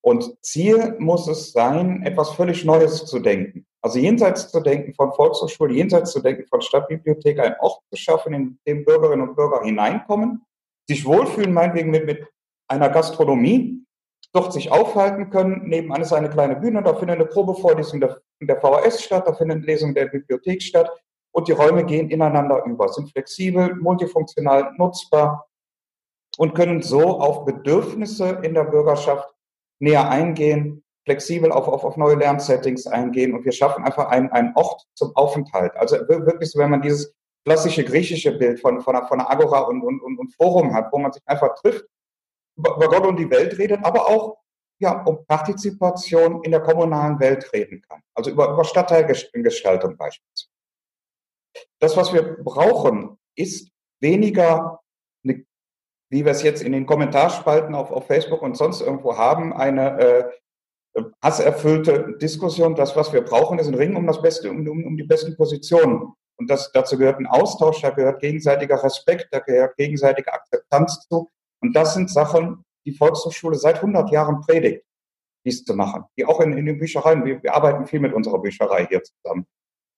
Und 0.00 0.36
Ziel 0.42 0.96
muss 0.98 1.28
es 1.28 1.52
sein, 1.52 2.02
etwas 2.02 2.30
völlig 2.30 2.64
Neues 2.64 3.04
zu 3.04 3.18
denken. 3.18 3.66
Also 3.84 3.98
jenseits 3.98 4.48
zu 4.48 4.60
denken 4.60 4.94
von 4.94 5.12
Volkshochschule, 5.12 5.74
jenseits 5.74 6.12
zu 6.12 6.20
denken 6.20 6.46
von 6.46 6.60
Stadtbibliothek, 6.60 7.40
einen 7.40 7.56
Ort 7.60 7.80
zu 7.90 7.96
schaffen, 7.96 8.32
in 8.32 8.58
dem 8.66 8.84
Bürgerinnen 8.84 9.28
und 9.28 9.34
Bürger 9.34 9.62
hineinkommen, 9.62 10.46
sich 10.88 11.04
wohlfühlen, 11.04 11.52
meinetwegen 11.52 11.90
mit, 11.90 12.06
mit 12.06 12.26
einer 12.68 12.88
Gastronomie, 12.88 13.84
dort 14.32 14.52
sich 14.52 14.70
aufhalten 14.70 15.30
können. 15.30 15.68
Nebenan 15.68 16.02
ist 16.02 16.12
eine 16.12 16.30
kleine 16.30 16.56
Bühne, 16.56 16.82
da 16.82 16.94
findet 16.94 17.16
eine 17.16 17.26
Probevorlesung 17.26 18.00
der, 18.00 18.22
der 18.40 18.60
VHS 18.60 19.02
statt, 19.02 19.26
da 19.26 19.34
findet 19.34 19.58
eine 19.58 19.66
Lesung 19.66 19.94
der 19.94 20.06
Bibliothek 20.06 20.62
statt 20.62 20.90
und 21.32 21.48
die 21.48 21.52
Räume 21.52 21.84
gehen 21.84 22.08
ineinander 22.10 22.64
über, 22.64 22.88
sind 22.88 23.10
flexibel, 23.10 23.74
multifunktional 23.74 24.72
nutzbar 24.76 25.48
und 26.38 26.54
können 26.54 26.82
so 26.82 27.20
auf 27.20 27.44
Bedürfnisse 27.44 28.40
in 28.42 28.54
der 28.54 28.64
Bürgerschaft 28.64 29.34
näher 29.80 30.08
eingehen, 30.08 30.81
flexibel 31.04 31.50
auf, 31.50 31.68
auf, 31.68 31.84
auf 31.84 31.96
neue 31.96 32.16
Lernsettings 32.16 32.86
eingehen 32.86 33.34
und 33.34 33.44
wir 33.44 33.52
schaffen 33.52 33.84
einfach 33.84 34.08
einen, 34.08 34.30
einen 34.30 34.52
Ort 34.54 34.86
zum 34.94 35.14
Aufenthalt. 35.16 35.76
Also 35.76 35.96
wirklich 36.08 36.50
so, 36.50 36.58
wenn 36.58 36.70
man 36.70 36.82
dieses 36.82 37.14
klassische 37.44 37.84
griechische 37.84 38.32
Bild 38.32 38.60
von, 38.60 38.80
von, 38.80 38.94
einer, 38.94 39.06
von 39.06 39.20
einer 39.20 39.30
Agora 39.30 39.60
und, 39.60 39.82
und, 39.82 40.00
und 40.00 40.34
Forum 40.34 40.74
hat, 40.74 40.92
wo 40.92 40.98
man 40.98 41.12
sich 41.12 41.22
einfach 41.26 41.54
trifft, 41.56 41.84
über 42.56 42.88
Gott 42.88 43.06
und 43.06 43.18
die 43.18 43.30
Welt 43.30 43.58
redet, 43.58 43.84
aber 43.84 44.08
auch 44.08 44.38
ja, 44.78 45.02
um 45.04 45.24
Partizipation 45.26 46.42
in 46.42 46.50
der 46.50 46.60
kommunalen 46.60 47.18
Welt 47.20 47.52
reden 47.52 47.82
kann. 47.88 48.02
Also 48.14 48.30
über, 48.30 48.52
über 48.52 48.64
Stadtteilgestaltung 48.64 49.96
beispielsweise. 49.96 50.50
Das, 51.78 51.96
was 51.96 52.12
wir 52.12 52.36
brauchen, 52.42 53.18
ist 53.36 53.70
weniger, 54.00 54.80
eine, 55.24 55.44
wie 56.10 56.24
wir 56.24 56.32
es 56.32 56.42
jetzt 56.42 56.62
in 56.62 56.72
den 56.72 56.86
Kommentarspalten 56.86 57.74
auf, 57.74 57.90
auf 57.90 58.06
Facebook 58.06 58.42
und 58.42 58.56
sonst 58.56 58.80
irgendwo 58.80 59.16
haben, 59.16 59.52
eine 59.52 60.00
äh, 60.00 60.30
hasserfüllte 61.22 62.16
Diskussion. 62.20 62.74
Das, 62.74 62.96
was 62.96 63.12
wir 63.12 63.22
brauchen, 63.22 63.58
ist 63.58 63.68
ein 63.68 63.74
Ring 63.74 63.96
um 63.96 64.06
das 64.06 64.20
Beste, 64.20 64.50
um, 64.50 64.66
um, 64.66 64.96
die 64.96 65.04
besten 65.04 65.36
Positionen. 65.36 66.12
Und 66.36 66.50
das, 66.50 66.72
dazu 66.72 66.98
gehört 66.98 67.18
ein 67.18 67.26
Austausch, 67.26 67.80
da 67.82 67.90
gehört 67.90 68.20
gegenseitiger 68.20 68.82
Respekt, 68.82 69.28
da 69.30 69.38
gehört 69.40 69.76
gegenseitige 69.76 70.32
Akzeptanz 70.32 71.06
zu. 71.08 71.30
Und 71.60 71.74
das 71.74 71.94
sind 71.94 72.10
Sachen, 72.10 72.64
die 72.84 72.92
Volkshochschule 72.92 73.56
seit 73.56 73.76
100 73.76 74.10
Jahren 74.10 74.40
predigt, 74.40 74.84
dies 75.44 75.64
zu 75.64 75.74
machen. 75.74 76.04
Die 76.16 76.24
auch 76.24 76.40
in, 76.40 76.56
in 76.56 76.66
den 76.66 76.78
Büchereien, 76.78 77.24
wir, 77.24 77.42
wir 77.42 77.54
arbeiten 77.54 77.86
viel 77.86 78.00
mit 78.00 78.12
unserer 78.12 78.40
Bücherei 78.40 78.86
hier 78.86 79.02
zusammen, 79.02 79.46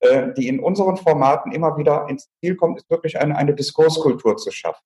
äh, 0.01 0.33
die 0.35 0.49
in 0.49 0.61
unseren 0.61 0.97
Formaten 0.97 1.53
immer 1.53 1.77
wieder 1.79 2.09
ins 2.09 2.29
Ziel 2.41 2.57
kommt, 2.57 2.79
ist 2.79 2.91
wirklich 2.91 3.19
eine, 3.19 3.37
eine 3.37 3.55
Diskurskultur 3.55 4.37
zu 4.37 4.51
schaffen. 4.51 4.85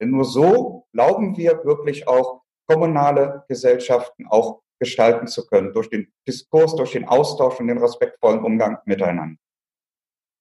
Denn 0.00 0.10
nur 0.10 0.24
so 0.24 0.86
glauben 0.92 1.36
wir 1.36 1.64
wirklich 1.64 2.08
auch 2.08 2.42
kommunale 2.66 3.44
Gesellschaften 3.48 4.26
auch 4.26 4.63
gestalten 4.78 5.26
zu 5.26 5.46
können, 5.46 5.72
durch 5.72 5.88
den 5.88 6.12
Diskurs, 6.26 6.76
durch 6.76 6.92
den 6.92 7.06
Austausch 7.06 7.60
und 7.60 7.68
den 7.68 7.78
respektvollen 7.78 8.44
Umgang 8.44 8.78
miteinander. 8.84 9.40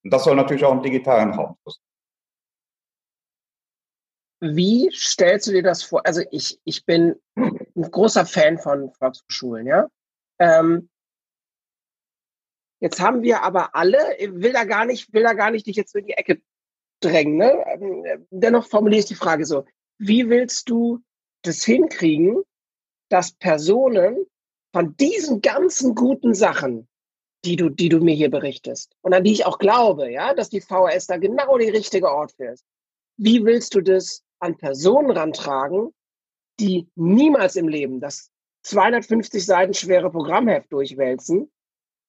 Und 0.03 0.13
das 0.13 0.23
soll 0.23 0.35
natürlich 0.35 0.65
auch 0.65 0.73
im 0.73 0.81
digitalen 0.83 1.31
Raum 1.31 1.57
sein. 1.65 1.75
Wie 4.41 4.91
stellst 4.91 5.47
du 5.47 5.51
dir 5.51 5.63
das 5.63 5.83
vor? 5.83 6.05
Also 6.05 6.21
ich, 6.31 6.59
ich 6.65 6.85
bin 6.85 7.15
ein 7.35 7.91
großer 7.91 8.25
Fan 8.25 8.57
von 8.57 8.91
Volkshochschulen, 8.91 9.65
ja. 9.65 9.87
Ähm, 10.39 10.89
jetzt 12.81 12.99
haben 12.99 13.21
wir 13.21 13.41
aber 13.43 13.73
alle, 13.73 13.97
will 14.19 14.51
da 14.51 14.65
gar 14.65 14.83
nicht, 14.83 15.13
will 15.13 15.23
da 15.23 15.33
gar 15.33 15.51
nicht 15.51 15.65
dich 15.67 15.77
jetzt 15.77 15.95
in 15.95 16.05
die 16.07 16.13
Ecke 16.13 16.41
drängen. 16.99 17.37
Ne? 17.37 17.63
Ähm, 17.67 18.27
dennoch 18.31 18.67
formuliere 18.67 18.99
ich 18.99 19.05
die 19.05 19.15
Frage 19.15 19.45
so: 19.45 19.65
Wie 19.97 20.29
willst 20.29 20.69
du 20.69 21.01
das 21.43 21.63
hinkriegen, 21.63 22.43
dass 23.09 23.33
Personen 23.33 24.25
von 24.73 24.95
diesen 24.97 25.41
ganzen 25.41 25.95
guten 25.95 26.33
Sachen, 26.33 26.87
die 27.45 27.55
du, 27.55 27.69
die 27.69 27.89
du 27.89 27.99
mir 27.99 28.15
hier 28.15 28.31
berichtest 28.31 28.95
und 29.01 29.13
an 29.13 29.23
die 29.23 29.33
ich 29.33 29.45
auch 29.45 29.59
glaube, 29.59 30.11
ja, 30.11 30.33
dass 30.33 30.49
die 30.49 30.61
VHS 30.61 31.07
da 31.07 31.17
genau 31.17 31.57
der 31.57 31.73
richtige 31.73 32.09
Ort 32.09 32.33
für 32.33 32.53
ist. 32.53 32.65
Wie 33.17 33.45
willst 33.45 33.75
du 33.75 33.81
das 33.81 34.23
an 34.39 34.57
Personen 34.57 35.11
rantragen, 35.11 35.93
die 36.59 36.87
niemals 36.95 37.55
im 37.55 37.67
Leben 37.67 37.99
das 37.99 38.31
250 38.63 39.45
Seiten 39.45 39.73
schwere 39.73 40.09
Programmheft 40.09 40.71
durchwälzen, 40.71 41.51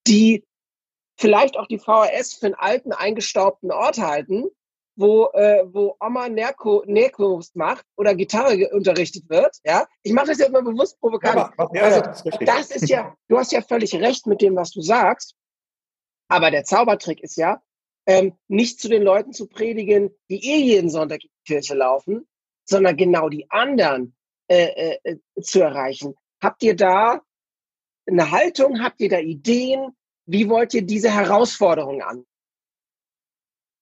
die 0.07 0.45
vielleicht 1.19 1.57
auch 1.57 1.67
die 1.67 1.79
VHS 1.79 2.35
für 2.35 2.47
einen 2.47 2.55
alten, 2.55 2.93
eingestaubten 2.93 3.71
Ort 3.71 3.99
halten, 3.99 4.49
wo, 4.97 5.27
äh, 5.33 5.65
wo 5.73 5.97
Oma 6.01 6.29
Nerko, 6.29 6.85
Nerkos 6.87 7.55
macht 7.55 7.85
oder 7.97 8.15
Gitarre 8.15 8.71
unterrichtet 8.73 9.29
wird. 9.29 9.57
Ja, 9.65 9.87
ich 10.03 10.13
mache 10.13 10.29
das 10.29 10.39
jetzt 10.39 10.53
mal 10.53 10.63
bewusst 10.63 10.99
provokant. 11.01 11.53
Ja, 11.59 11.69
ja, 11.73 11.83
also, 11.83 12.01
das, 12.01 12.25
ist 12.25 12.39
das 12.41 12.71
ist 12.71 12.89
ja, 12.89 13.15
du 13.29 13.39
hast 13.39 13.53
ja 13.53 13.61
völlig 13.63 13.95
recht 13.95 14.27
mit 14.27 14.41
dem, 14.41 14.57
was 14.57 14.71
du 14.71 14.81
sagst. 14.81 15.35
Aber 16.29 16.51
der 16.51 16.65
Zaubertrick 16.65 17.23
ist 17.23 17.37
ja, 17.37 17.63
ähm, 18.07 18.35
nicht 18.49 18.81
zu 18.81 18.89
den 18.89 19.03
Leuten 19.03 19.33
zu 19.33 19.49
predigen, 19.49 20.11
die 20.29 20.45
eh 20.45 20.59
jeden 20.59 20.91
Sonntag 20.91 21.23
in 21.23 21.31
die 21.31 21.53
Kirche 21.53 21.75
laufen, 21.75 22.27
sondern 22.65 22.97
genau 22.97 23.29
die 23.29 23.51
anderen 23.51 24.15
äh, 24.49 24.97
äh, 25.03 25.19
zu 25.41 25.61
erreichen. 25.61 26.15
Habt 26.43 26.63
ihr 26.63 26.77
da 26.77 27.23
eine 28.07 28.31
Haltung? 28.31 28.83
Habt 28.83 29.01
ihr 29.01 29.09
da 29.09 29.19
Ideen? 29.19 29.97
Wie 30.27 30.49
wollt 30.49 30.75
ihr 30.75 30.83
diese 30.83 31.11
Herausforderung 31.11 32.03
an? 32.03 32.27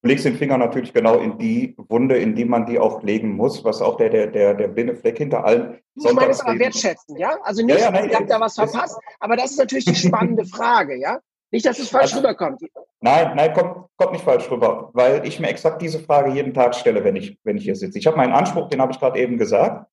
Du 0.02 0.08
legst 0.08 0.24
den 0.24 0.36
Finger 0.36 0.58
natürlich 0.58 0.92
genau 0.92 1.18
in 1.18 1.38
die 1.38 1.76
Wunde, 1.88 2.18
in 2.18 2.34
die 2.34 2.44
man 2.44 2.66
die 2.66 2.80
auch 2.80 3.04
legen 3.04 3.36
muss, 3.36 3.64
was 3.64 3.80
auch 3.80 3.96
der, 3.96 4.10
der, 4.10 4.26
der, 4.26 4.54
der 4.54 4.66
blinde 4.66 4.96
Fleck 4.96 5.16
hinter 5.16 5.44
allem. 5.44 5.78
Ich 5.94 6.12
meine 6.12 6.32
es 6.32 6.40
aber 6.40 6.58
wertschätzen, 6.58 7.16
ja? 7.16 7.38
Also 7.44 7.64
nicht, 7.64 7.78
ja, 7.78 7.84
ja, 7.84 7.90
nein, 7.92 8.10
ihr 8.10 8.16
habt 8.16 8.28
da 8.28 8.40
was 8.40 8.56
verpasst, 8.56 8.98
aber 9.20 9.36
das 9.36 9.52
ist 9.52 9.58
natürlich 9.58 9.84
die 9.84 9.94
spannende 9.94 10.44
Frage, 10.44 10.96
ja? 10.96 11.20
Nicht, 11.52 11.66
dass 11.66 11.78
es 11.78 11.88
falsch 11.88 12.14
also, 12.14 12.18
rüberkommt. 12.18 12.62
Nein, 13.00 13.36
nein, 13.36 13.52
kommt, 13.52 13.86
kommt 13.96 14.12
nicht 14.12 14.24
falsch 14.24 14.50
rüber, 14.50 14.90
weil 14.92 15.24
ich 15.24 15.38
mir 15.38 15.48
exakt 15.48 15.80
diese 15.80 16.00
Frage 16.00 16.32
jeden 16.32 16.52
Tag 16.52 16.74
stelle, 16.74 17.04
wenn 17.04 17.14
ich, 17.14 17.38
wenn 17.44 17.56
ich 17.56 17.64
hier 17.64 17.76
sitze. 17.76 17.98
Ich 17.98 18.06
habe 18.08 18.16
meinen 18.16 18.32
Anspruch, 18.32 18.68
den 18.70 18.80
habe 18.80 18.90
ich 18.90 18.98
gerade 18.98 19.20
eben 19.20 19.38
gesagt. 19.38 19.86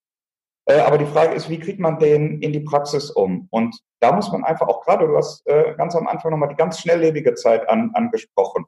Äh, 0.66 0.80
aber 0.80 0.98
die 0.98 1.06
Frage 1.06 1.36
ist, 1.36 1.50
wie 1.50 1.60
kriegt 1.60 1.80
man 1.80 2.00
den 2.00 2.42
in 2.42 2.52
die 2.52 2.62
Praxis 2.62 3.12
um? 3.12 3.48
Und 3.52 3.78
da 4.00 4.12
muss 4.12 4.32
man 4.32 4.44
einfach 4.44 4.68
auch 4.68 4.82
gerade, 4.86 5.06
du 5.06 5.18
hast 5.18 5.46
äh, 5.48 5.76
ganz 5.76 5.96
am 5.96 6.08
Anfang 6.08 6.32
nochmal 6.32 6.50
die 6.50 6.56
ganz 6.56 6.80
schnelllebige 6.80 7.36
Zeit 7.36 7.68
an, 7.70 7.92
angesprochen. 7.94 8.66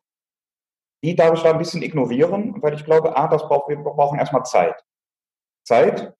Die 1.04 1.16
darf 1.16 1.34
ich 1.34 1.44
da 1.44 1.52
ein 1.52 1.58
bisschen 1.58 1.82
ignorieren, 1.82 2.62
weil 2.62 2.76
ich 2.76 2.86
glaube, 2.86 3.16
ah, 3.18 3.28
das 3.28 3.42
braucht, 3.44 3.70
wir 3.70 3.78
brauchen 3.78 4.20
erstmal 4.20 4.44
Zeit. 4.44 4.84
Zeit. 5.66 6.14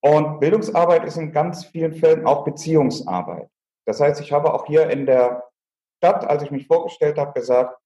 Und 0.00 0.40
Bildungsarbeit 0.40 1.04
ist 1.04 1.16
in 1.16 1.32
ganz 1.32 1.64
vielen 1.66 1.94
Fällen 1.94 2.26
auch 2.26 2.44
Beziehungsarbeit. 2.44 3.48
Das 3.86 4.00
heißt, 4.00 4.20
ich 4.20 4.32
habe 4.32 4.52
auch 4.52 4.66
hier 4.66 4.88
in 4.90 5.06
der 5.06 5.44
Stadt, 5.96 6.24
als 6.26 6.42
ich 6.42 6.50
mich 6.50 6.66
vorgestellt 6.66 7.18
habe, 7.18 7.32
gesagt, 7.32 7.78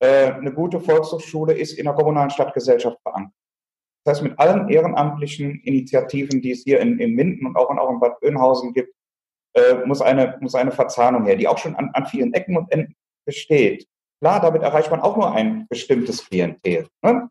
äh, 0.00 0.32
eine 0.32 0.52
gute 0.52 0.80
Volkshochschule 0.80 1.52
ist 1.52 1.74
in 1.74 1.84
der 1.84 1.94
kommunalen 1.94 2.30
Stadtgesellschaft 2.30 2.98
verankert. 3.02 3.34
Das 4.04 4.16
heißt, 4.16 4.24
mit 4.24 4.38
allen 4.38 4.68
ehrenamtlichen 4.68 5.60
Initiativen, 5.62 6.40
die 6.40 6.50
es 6.52 6.64
hier 6.64 6.80
in, 6.80 6.98
in 6.98 7.14
Minden 7.14 7.46
und 7.46 7.56
auch 7.56 7.70
in, 7.70 7.78
auch 7.78 7.90
in 7.90 8.00
Bad 8.00 8.20
Oeynhausen 8.22 8.72
gibt, 8.72 8.92
äh, 9.54 9.74
muss, 9.84 10.00
eine, 10.00 10.38
muss 10.40 10.54
eine 10.54 10.72
Verzahnung 10.72 11.24
her, 11.24 11.36
die 11.36 11.46
auch 11.46 11.58
schon 11.58 11.76
an, 11.76 11.90
an 11.92 12.06
vielen 12.06 12.32
Ecken 12.32 12.56
und 12.56 12.72
Enden 12.72 12.96
besteht. 13.24 13.86
Klar, 14.22 14.38
damit 14.38 14.62
erreicht 14.62 14.88
man 14.88 15.00
auch 15.00 15.16
nur 15.16 15.32
ein 15.32 15.66
bestimmtes 15.68 16.24
Klientel. 16.24 16.86
Ne? 17.02 17.28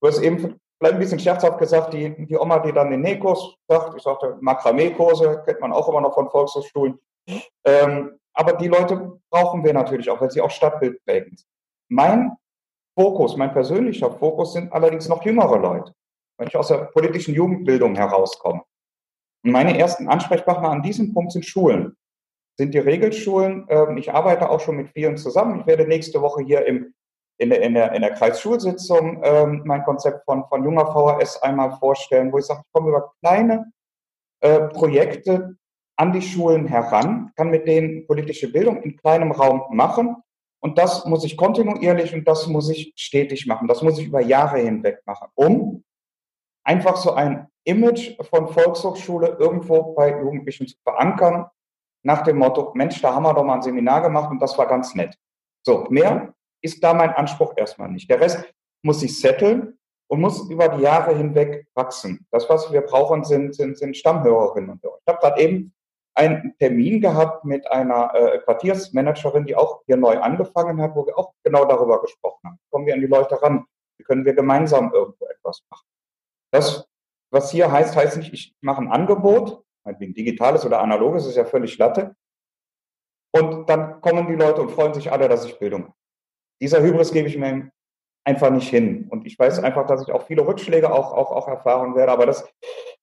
Du 0.00 0.08
hast 0.08 0.18
eben 0.22 0.38
vielleicht 0.38 0.94
ein 0.94 0.98
bisschen 0.98 1.18
scherzhaft 1.18 1.58
gesagt, 1.58 1.92
die, 1.92 2.24
die 2.24 2.38
Oma, 2.38 2.58
die 2.60 2.72
dann 2.72 2.90
den 2.90 3.02
Nähkurs 3.02 3.54
sagt, 3.68 3.94
ich 3.94 4.02
sagte 4.02 4.38
Makramee-Kurse, 4.40 5.42
kennt 5.44 5.60
man 5.60 5.74
auch 5.74 5.86
immer 5.90 6.00
noch 6.00 6.14
von 6.14 6.30
Volkshochschulen. 6.30 6.98
Ähm, 7.66 8.18
aber 8.32 8.54
die 8.54 8.68
Leute 8.68 9.20
brauchen 9.30 9.62
wir 9.62 9.74
natürlich 9.74 10.08
auch, 10.08 10.18
weil 10.18 10.30
sie 10.30 10.40
auch 10.40 10.50
stadtbildprägend 10.50 11.38
sind. 11.38 11.50
Mein 11.90 12.34
Fokus, 12.98 13.36
mein 13.36 13.52
persönlicher 13.52 14.10
Fokus 14.10 14.54
sind 14.54 14.72
allerdings 14.72 15.10
noch 15.10 15.22
jüngere 15.22 15.58
Leute, 15.58 15.92
wenn 16.38 16.48
ich 16.48 16.56
aus 16.56 16.68
der 16.68 16.78
politischen 16.78 17.34
Jugendbildung 17.34 17.94
herauskomme. 17.94 18.62
Und 19.44 19.52
meine 19.52 19.78
ersten 19.78 20.08
Ansprechpartner 20.08 20.70
an 20.70 20.82
diesem 20.82 21.12
Punkt 21.12 21.32
sind 21.32 21.44
Schulen. 21.44 21.94
Sind 22.56 22.74
die 22.74 22.78
Regelschulen. 22.78 23.66
Ähm, 23.68 23.96
ich 23.96 24.12
arbeite 24.12 24.48
auch 24.50 24.60
schon 24.60 24.76
mit 24.76 24.88
vielen 24.90 25.16
zusammen. 25.16 25.60
Ich 25.60 25.66
werde 25.66 25.86
nächste 25.86 26.20
Woche 26.22 26.42
hier 26.42 26.66
im, 26.66 26.94
in, 27.38 27.50
der, 27.50 27.62
in, 27.62 27.74
der, 27.74 27.92
in 27.92 28.02
der 28.02 28.14
Kreisschulsitzung 28.14 29.20
ähm, 29.22 29.62
mein 29.64 29.84
Konzept 29.84 30.24
von, 30.24 30.44
von 30.48 30.64
junger 30.64 30.86
VHS 30.86 31.42
einmal 31.42 31.76
vorstellen, 31.78 32.32
wo 32.32 32.38
ich 32.38 32.46
sage, 32.46 32.62
ich 32.64 32.72
komme 32.72 32.88
über 32.88 33.12
kleine 33.22 33.72
äh, 34.40 34.60
Projekte 34.68 35.56
an 35.96 36.12
die 36.12 36.22
Schulen 36.22 36.66
heran, 36.66 37.32
kann 37.36 37.50
mit 37.50 37.66
denen 37.66 38.06
politische 38.06 38.50
Bildung 38.52 38.82
in 38.82 38.96
kleinem 38.96 39.32
Raum 39.32 39.64
machen. 39.70 40.16
Und 40.60 40.78
das 40.78 41.04
muss 41.04 41.24
ich 41.24 41.36
kontinuierlich 41.36 42.14
und 42.14 42.26
das 42.26 42.46
muss 42.46 42.68
ich 42.70 42.92
stetig 42.96 43.46
machen. 43.46 43.68
Das 43.68 43.82
muss 43.82 43.98
ich 43.98 44.06
über 44.06 44.20
Jahre 44.20 44.58
hinweg 44.58 45.00
machen, 45.06 45.28
um 45.34 45.84
einfach 46.64 46.96
so 46.96 47.12
ein 47.12 47.46
Image 47.64 48.16
von 48.30 48.48
Volkshochschule 48.48 49.36
irgendwo 49.38 49.94
bei 49.94 50.20
Jugendlichen 50.20 50.66
zu 50.66 50.76
verankern, 50.82 51.46
nach 52.06 52.22
dem 52.22 52.38
Motto, 52.38 52.70
Mensch, 52.74 53.02
da 53.02 53.12
haben 53.12 53.24
wir 53.24 53.34
doch 53.34 53.42
mal 53.42 53.56
ein 53.56 53.62
Seminar 53.62 54.00
gemacht 54.00 54.30
und 54.30 54.40
das 54.40 54.56
war 54.56 54.66
ganz 54.66 54.94
nett. 54.94 55.18
So, 55.66 55.86
mehr 55.90 56.32
ist 56.62 56.82
da 56.82 56.94
mein 56.94 57.10
Anspruch 57.10 57.54
erstmal 57.56 57.90
nicht. 57.90 58.08
Der 58.08 58.20
Rest 58.20 58.44
muss 58.82 59.00
sich 59.00 59.20
setteln 59.20 59.76
und 60.08 60.20
muss 60.20 60.48
über 60.48 60.68
die 60.68 60.82
Jahre 60.82 61.16
hinweg 61.16 61.66
wachsen. 61.74 62.24
Das, 62.30 62.48
was 62.48 62.72
wir 62.72 62.82
brauchen, 62.82 63.24
sind, 63.24 63.56
sind, 63.56 63.76
sind 63.76 63.96
Stammhörerinnen 63.96 64.70
und 64.70 64.82
Hörer. 64.84 64.98
Ich 65.04 65.12
habe 65.12 65.18
gerade 65.20 65.40
eben 65.42 65.74
einen 66.14 66.54
Termin 66.58 67.00
gehabt 67.00 67.44
mit 67.44 67.68
einer 67.68 68.14
äh, 68.14 68.38
Quartiersmanagerin, 68.38 69.44
die 69.44 69.56
auch 69.56 69.82
hier 69.86 69.96
neu 69.96 70.20
angefangen 70.20 70.80
hat, 70.80 70.94
wo 70.94 71.04
wir 71.06 71.18
auch 71.18 71.34
genau 71.42 71.64
darüber 71.64 72.00
gesprochen 72.00 72.40
haben. 72.44 72.58
Kommen 72.70 72.86
wir 72.86 72.94
an 72.94 73.00
die 73.00 73.08
Leute 73.08 73.42
ran? 73.42 73.66
Wie 73.98 74.04
können 74.04 74.24
wir 74.24 74.34
gemeinsam 74.34 74.92
irgendwo 74.94 75.26
etwas 75.26 75.60
machen? 75.70 75.86
Das, 76.52 76.88
was 77.32 77.50
hier 77.50 77.72
heißt, 77.72 77.96
heißt 77.96 78.16
nicht, 78.18 78.32
ich 78.32 78.54
mache 78.60 78.80
ein 78.80 78.92
Angebot, 78.92 79.65
meinetwegen 79.86 80.14
digitales 80.14 80.66
oder 80.66 80.80
analoges, 80.80 81.26
ist 81.26 81.36
ja 81.36 81.44
völlig 81.44 81.78
Latte. 81.78 82.14
Und 83.32 83.68
dann 83.68 84.00
kommen 84.00 84.26
die 84.26 84.34
Leute 84.34 84.60
und 84.60 84.70
freuen 84.70 84.94
sich 84.94 85.10
alle, 85.10 85.28
dass 85.28 85.44
ich 85.44 85.58
Bildung 85.58 85.84
habe. 85.84 85.94
Dieser 86.60 86.82
Hybris 86.82 87.12
gebe 87.12 87.28
ich 87.28 87.36
mir 87.36 87.70
einfach 88.24 88.50
nicht 88.50 88.68
hin. 88.68 89.06
Und 89.08 89.26
ich 89.26 89.38
weiß 89.38 89.60
einfach, 89.60 89.86
dass 89.86 90.02
ich 90.02 90.12
auch 90.12 90.26
viele 90.26 90.46
Rückschläge 90.46 90.92
auch, 90.92 91.12
auch, 91.12 91.30
auch 91.30 91.48
erfahren 91.48 91.94
werde, 91.94 92.12
aber 92.12 92.26
das, 92.26 92.48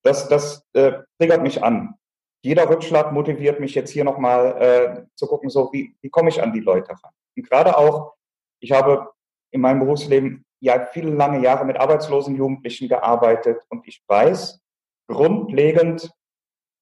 das, 0.02 0.28
das 0.28 0.66
äh, 0.74 0.94
triggert 1.18 1.42
mich 1.42 1.64
an. 1.64 1.96
Jeder 2.44 2.70
Rückschlag 2.70 3.14
motiviert 3.14 3.60
mich 3.62 3.74
jetzt 3.74 3.92
hier 3.92 4.04
nochmal 4.04 4.62
äh, 4.62 5.06
zu 5.16 5.28
gucken, 5.28 5.50
so 5.50 5.72
wie, 5.72 5.96
wie 6.02 6.10
komme 6.10 6.30
ich 6.30 6.44
an 6.44 6.52
die 6.52 6.60
Leute 6.60 6.92
ran. 6.92 7.14
Und 7.38 7.50
gerade 7.50 7.78
auch, 7.78 8.16
ich 8.60 8.74
habe 8.74 9.12
in 9.52 9.62
meinem 9.62 9.80
Berufsleben 9.80 10.44
ja 10.60 10.86
viele 10.86 11.12
lange 11.12 11.42
Jahre 11.42 11.64
mit 11.64 11.78
arbeitslosen 11.78 12.36
Jugendlichen 12.36 12.90
gearbeitet 12.90 13.64
und 13.70 13.88
ich 13.88 14.04
weiß, 14.08 14.60
grundlegend 15.08 16.12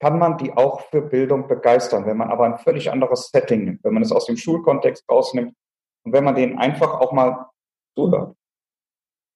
kann 0.02 0.18
man 0.18 0.40
die 0.40 0.52
auch 0.58 0.82
für 0.90 1.02
Bildung 1.02 1.48
begeistern, 1.48 2.08
wenn 2.08 2.18
man 2.18 2.32
aber 2.32 2.46
ein 2.46 2.58
völlig 2.58 2.92
anderes 2.92 3.30
Setting 3.30 3.66
nimmt, 3.66 3.84
wenn 3.84 3.94
man 3.94 4.02
es 4.02 4.12
aus 4.12 4.26
dem 4.26 4.36
Schulkontext 4.36 5.08
rausnimmt 5.08 5.56
und 6.04 6.12
wenn 6.12 6.24
man 6.24 6.34
denen 6.34 6.58
einfach 6.58 7.00
auch 7.00 7.12
mal 7.12 7.52
zuhört. 7.96 8.36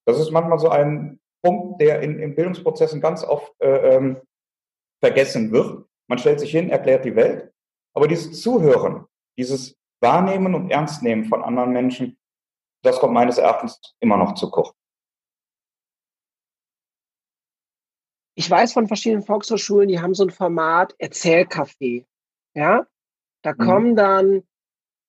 Das 0.07 0.19
ist 0.19 0.31
manchmal 0.31 0.57
so 0.57 0.69
ein 0.69 1.19
Punkt, 1.43 1.79
der 1.81 2.01
in, 2.01 2.17
in 2.17 2.33
Bildungsprozessen 2.33 2.99
ganz 2.99 3.23
oft 3.23 3.53
äh, 3.61 3.95
ähm, 3.95 4.21
vergessen 5.03 5.51
wird. 5.51 5.85
Man 6.07 6.17
stellt 6.17 6.39
sich 6.39 6.49
hin, 6.49 6.71
erklärt 6.71 7.05
die 7.05 7.15
Welt, 7.15 7.53
aber 7.93 8.07
dieses 8.07 8.41
Zuhören, 8.41 9.05
dieses 9.37 9.77
Wahrnehmen 10.01 10.55
und 10.55 10.71
Ernstnehmen 10.71 11.25
von 11.25 11.43
anderen 11.43 11.73
Menschen, 11.73 12.17
das 12.83 12.99
kommt 12.99 13.13
meines 13.13 13.37
Erachtens 13.37 13.79
immer 13.99 14.17
noch 14.17 14.33
zu 14.33 14.49
kurz. 14.49 14.73
Ich 18.35 18.49
weiß 18.49 18.73
von 18.73 18.87
verschiedenen 18.87 19.23
Volkshochschulen, 19.23 19.87
die 19.87 19.99
haben 19.99 20.13
so 20.13 20.23
ein 20.23 20.29
Format 20.29 20.93
Erzählcafé. 20.99 22.05
Ja, 22.53 22.85
da 23.41 23.53
mhm. 23.53 23.57
kommen 23.57 23.95
dann, 23.95 24.43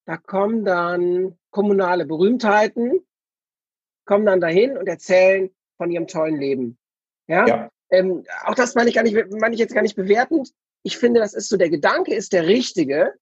da 0.07 0.17
kommen 0.17 0.65
dann 0.65 1.37
kommunale 1.51 2.07
Berühmtheiten, 2.07 3.01
kommen 4.05 4.27
dann 4.27 4.41
dahin 4.41 4.77
und 4.77 4.87
erzählen 4.87 5.51
von 5.77 5.91
ihrem 5.91 6.07
tollen 6.07 6.37
Leben. 6.37 6.79
Ja, 7.27 7.47
ja. 7.47 7.71
Ähm, 7.91 8.25
auch 8.45 8.55
das 8.55 8.75
meine 8.75 8.89
ich 8.89 8.95
gar 8.95 9.03
nicht, 9.03 9.17
meine 9.31 9.55
ich 9.55 9.61
jetzt 9.61 9.75
gar 9.75 9.83
nicht 9.83 9.97
bewertend. 9.97 10.53
Ich 10.83 10.99
finde, 10.99 11.21
das 11.21 11.35
ist 11.35 11.49
so 11.49 11.57
der 11.57 11.71
Gedanke 11.71 12.15
ist 12.15 12.33
der 12.33 12.47
richtige. 12.47 13.15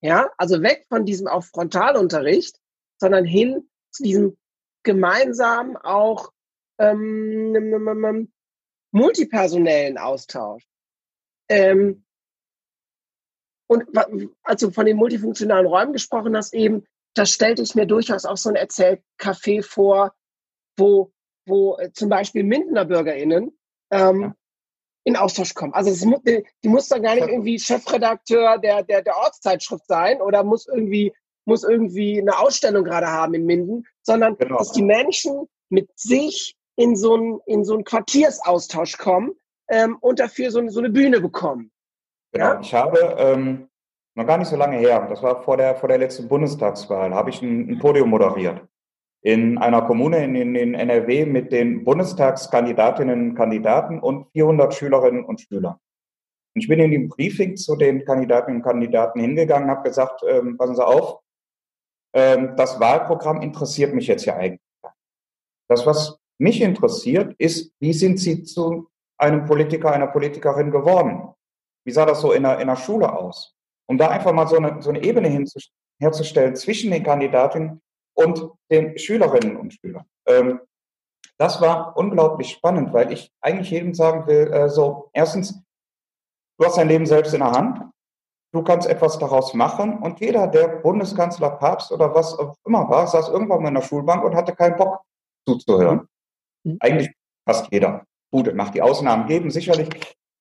Ja, 0.00 0.30
also 0.36 0.62
weg 0.62 0.84
von 0.88 1.06
diesem 1.06 1.28
auf 1.28 1.46
Frontalunterricht, 1.46 2.60
sondern 3.00 3.24
hin 3.24 3.68
zu 3.90 4.02
diesem 4.02 4.36
gemeinsam 4.82 5.76
auch 5.76 6.32
ähm, 6.78 7.52
multipersonellen 8.94 9.98
Austausch. 9.98 10.64
Ähm, 11.48 12.04
und 13.66 13.84
als 14.42 14.60
du 14.60 14.70
von 14.70 14.86
den 14.86 14.96
multifunktionalen 14.96 15.66
Räumen 15.66 15.92
gesprochen 15.92 16.36
hast, 16.36 16.54
eben, 16.54 16.86
das 17.14 17.30
stellte 17.30 17.62
ich 17.62 17.74
mir 17.74 17.86
durchaus 17.86 18.24
auch 18.24 18.36
so 18.36 18.50
ein 18.50 18.56
Erzählcafé 18.56 19.62
vor, 19.62 20.14
wo, 20.76 21.12
wo 21.46 21.76
äh, 21.78 21.92
zum 21.92 22.08
Beispiel 22.08 22.44
Mindener 22.44 22.84
BürgerInnen 22.84 23.58
ähm, 23.90 24.20
ja. 24.20 24.34
in 25.04 25.16
Austausch 25.16 25.54
kommen. 25.54 25.74
Also 25.74 25.90
es, 25.90 26.00
die, 26.00 26.46
die 26.62 26.68
muss 26.68 26.88
dann 26.88 27.02
gar 27.02 27.16
nicht 27.16 27.28
irgendwie 27.28 27.58
Chefredakteur 27.58 28.58
der, 28.58 28.84
der, 28.84 29.02
der 29.02 29.16
Ortszeitschrift 29.16 29.86
sein 29.86 30.20
oder 30.20 30.44
muss 30.44 30.66
irgendwie, 30.66 31.12
muss 31.44 31.64
irgendwie 31.64 32.20
eine 32.20 32.38
Ausstellung 32.38 32.84
gerade 32.84 33.08
haben 33.08 33.34
in 33.34 33.44
Minden, 33.44 33.86
sondern 34.02 34.36
genau. 34.36 34.58
dass 34.58 34.72
die 34.72 34.82
Menschen 34.82 35.48
mit 35.68 35.90
sich 35.98 36.56
in 36.76 36.96
so 36.96 37.14
einen, 37.14 37.40
in 37.46 37.64
so 37.64 37.74
einen 37.74 37.84
Quartiersaustausch 37.84 38.98
kommen 38.98 39.32
ähm, 39.68 39.96
und 40.00 40.20
dafür 40.20 40.50
so, 40.50 40.66
so 40.68 40.80
eine 40.80 40.90
Bühne 40.90 41.20
bekommen. 41.20 41.70
Genau, 42.32 42.46
ja? 42.46 42.60
ich 42.60 42.74
habe 42.74 42.98
ähm, 43.18 43.68
noch 44.14 44.26
gar 44.26 44.38
nicht 44.38 44.48
so 44.48 44.56
lange 44.56 44.76
her, 44.78 45.06
das 45.08 45.22
war 45.22 45.42
vor 45.42 45.56
der, 45.56 45.76
vor 45.76 45.88
der 45.88 45.98
letzten 45.98 46.28
Bundestagswahl, 46.28 47.14
habe 47.14 47.30
ich 47.30 47.42
ein, 47.42 47.70
ein 47.70 47.78
Podium 47.78 48.10
moderiert 48.10 48.66
in 49.24 49.56
einer 49.56 49.82
Kommune 49.82 50.22
in, 50.22 50.34
in, 50.34 50.54
in 50.54 50.74
NRW 50.74 51.24
mit 51.24 51.50
den 51.50 51.82
Bundestagskandidatinnen 51.82 53.30
und 53.30 53.34
Kandidaten 53.34 53.98
und 53.98 54.30
400 54.32 54.74
Schülerinnen 54.74 55.24
und 55.24 55.40
Schülern. 55.40 55.76
Und 56.54 56.60
ich 56.60 56.68
bin 56.68 56.78
in 56.78 56.90
dem 56.90 57.08
Briefing 57.08 57.56
zu 57.56 57.74
den 57.74 58.04
Kandidatinnen 58.04 58.60
und 58.60 58.68
Kandidaten 58.68 59.20
hingegangen, 59.20 59.70
habe 59.70 59.88
gesagt, 59.88 60.22
ähm, 60.28 60.58
passen 60.58 60.76
Sie 60.76 60.86
auf, 60.86 61.20
ähm, 62.14 62.54
das 62.56 62.78
Wahlprogramm 62.78 63.40
interessiert 63.40 63.94
mich 63.94 64.06
jetzt 64.08 64.26
ja 64.26 64.36
eigentlich. 64.36 64.60
Das, 65.68 65.86
was 65.86 66.18
mich 66.38 66.60
interessiert, 66.60 67.34
ist, 67.38 67.72
wie 67.80 67.92
sind 67.92 68.18
Sie 68.18 68.42
zu 68.42 68.88
einem 69.18 69.44
Politiker, 69.44 69.92
einer 69.92 70.08
Politikerin 70.08 70.70
geworden? 70.70 71.34
Wie 71.86 71.92
sah 71.92 72.06
das 72.06 72.20
so 72.20 72.32
in 72.32 72.42
der, 72.42 72.58
in 72.60 72.68
der 72.68 72.76
Schule 72.76 73.12
aus? 73.12 73.54
Um 73.86 73.98
da 73.98 74.08
einfach 74.08 74.32
mal 74.32 74.48
so 74.48 74.56
eine, 74.56 74.80
so 74.82 74.90
eine 74.90 75.02
Ebene 75.02 75.28
herzustellen 76.00 76.56
zwischen 76.56 76.90
den 76.90 77.02
Kandidatinnen 77.02 77.82
und 78.16 78.50
den 78.70 78.98
Schülerinnen 78.98 79.56
und 79.56 79.74
Schülern. 79.74 80.04
Ähm, 80.26 80.60
das 81.38 81.60
war 81.60 81.96
unglaublich 81.96 82.50
spannend, 82.50 82.92
weil 82.92 83.12
ich 83.12 83.30
eigentlich 83.40 83.70
jedem 83.70 83.92
sagen 83.92 84.26
will, 84.26 84.52
äh, 84.52 84.68
so, 84.68 85.10
erstens, 85.12 85.60
du 86.58 86.64
hast 86.64 86.78
dein 86.78 86.88
Leben 86.88 87.06
selbst 87.06 87.34
in 87.34 87.40
der 87.40 87.50
Hand. 87.50 87.80
Du 88.52 88.62
kannst 88.62 88.88
etwas 88.88 89.18
daraus 89.18 89.52
machen 89.52 89.98
und 89.98 90.20
jeder, 90.20 90.46
der 90.46 90.68
Bundeskanzler, 90.68 91.50
Papst 91.50 91.90
oder 91.90 92.14
was 92.14 92.38
auch 92.38 92.54
immer 92.64 92.88
war, 92.88 93.06
saß 93.08 93.28
irgendwann 93.28 93.62
mal 93.62 93.68
in 93.68 93.74
der 93.74 93.82
Schulbank 93.82 94.24
und 94.24 94.36
hatte 94.36 94.54
keinen 94.54 94.76
Bock 94.76 95.00
zuzuhören. 95.44 96.08
Mhm. 96.64 96.78
Eigentlich 96.80 97.10
fast 97.46 97.68
jeder. 97.70 98.04
Gut, 98.30 98.48
es 98.48 98.54
macht 98.54 98.74
die 98.74 98.82
Ausnahmen 98.82 99.26
geben, 99.26 99.50
sicherlich. 99.50 99.88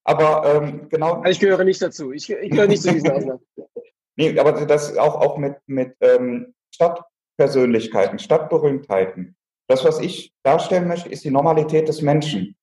Aber 0.04 0.44
ähm, 0.46 0.90
genau. 0.90 1.16
Also 1.16 1.30
ich 1.30 1.40
gehöre 1.40 1.64
nicht 1.64 1.82
dazu. 1.82 2.12
Ich, 2.12 2.30
ich 2.30 2.50
gehöre 2.50 2.68
nicht 2.68 2.82
zu 2.82 2.92
diesen 2.92 3.12
Ausnahmen. 3.12 3.40
nee, 4.16 4.38
aber 4.38 4.66
das 4.66 4.98
auch, 4.98 5.16
auch 5.16 5.38
mit, 5.38 5.56
mit 5.68 5.96
ähm, 6.02 6.54
Stadtpersönlichkeiten, 6.74 8.20
Stadtberühmtheiten. 8.20 9.36
Das, 9.70 9.86
was 9.86 10.00
ich 10.00 10.34
darstellen 10.44 10.88
möchte, 10.88 11.10
ist 11.10 11.24
die 11.24 11.32
Normalität 11.32 11.88
des 11.88 12.02
Menschen. 12.02 12.56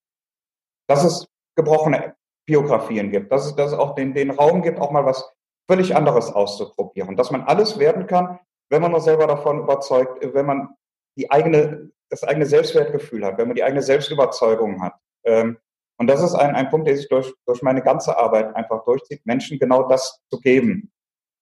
Dass 0.86 1.04
es 1.04 1.28
gebrochene 1.56 2.14
Biografien 2.46 3.10
gibt, 3.10 3.30
dass 3.32 3.46
es, 3.46 3.54
dass 3.54 3.72
es 3.72 3.78
auch 3.78 3.94
den, 3.94 4.12
den 4.12 4.30
Raum 4.30 4.62
gibt, 4.62 4.80
auch 4.80 4.90
mal 4.90 5.04
was 5.04 5.32
völlig 5.70 5.94
anderes 5.94 6.32
auszuprobieren. 6.32 7.16
Dass 7.16 7.30
man 7.30 7.42
alles 7.42 7.78
werden 7.78 8.06
kann, 8.06 8.40
wenn 8.70 8.82
man 8.82 8.90
nur 8.90 9.00
selber 9.00 9.26
davon 9.26 9.60
überzeugt, 9.60 10.18
wenn 10.34 10.46
man 10.46 10.74
die 11.20 11.30
eigene 11.30 11.90
das 12.10 12.24
eigene 12.24 12.46
Selbstwertgefühl 12.46 13.24
hat, 13.24 13.38
wenn 13.38 13.46
man 13.46 13.54
die 13.54 13.62
eigene 13.62 13.82
Selbstüberzeugung 13.82 14.82
hat. 14.82 14.94
Ähm, 15.24 15.58
und 15.96 16.08
das 16.08 16.22
ist 16.22 16.34
ein, 16.34 16.54
ein 16.54 16.68
Punkt, 16.68 16.88
der 16.88 16.96
sich 16.96 17.08
durch, 17.08 17.32
durch 17.46 17.62
meine 17.62 17.82
ganze 17.82 18.16
Arbeit 18.16 18.54
einfach 18.56 18.84
durchzieht, 18.84 19.24
Menschen 19.24 19.58
genau 19.58 19.88
das 19.88 20.20
zu 20.30 20.40
geben. 20.40 20.92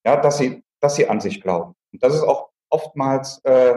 Ja, 0.05 0.21
dass 0.21 0.39
sie, 0.39 0.63
dass 0.81 0.97
sie 0.97 1.09
an 1.09 1.21
sich 1.21 1.41
glauben. 1.41 1.75
Und 1.93 2.03
das 2.03 2.15
ist 2.15 2.23
auch 2.23 2.51
oftmals, 2.71 3.41
äh, 3.45 3.77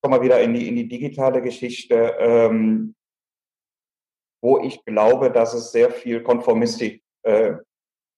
kommen 0.00 0.14
wir 0.14 0.22
wieder 0.22 0.40
in 0.40 0.54
die, 0.54 0.68
in 0.68 0.76
die 0.76 0.88
digitale 0.88 1.42
Geschichte, 1.42 2.16
ähm, 2.18 2.94
wo 4.42 4.60
ich 4.60 4.84
glaube, 4.84 5.30
dass 5.30 5.52
es 5.52 5.72
sehr 5.72 5.90
viel 5.90 6.22
Konformistik, 6.22 7.02
äh, 7.24 7.54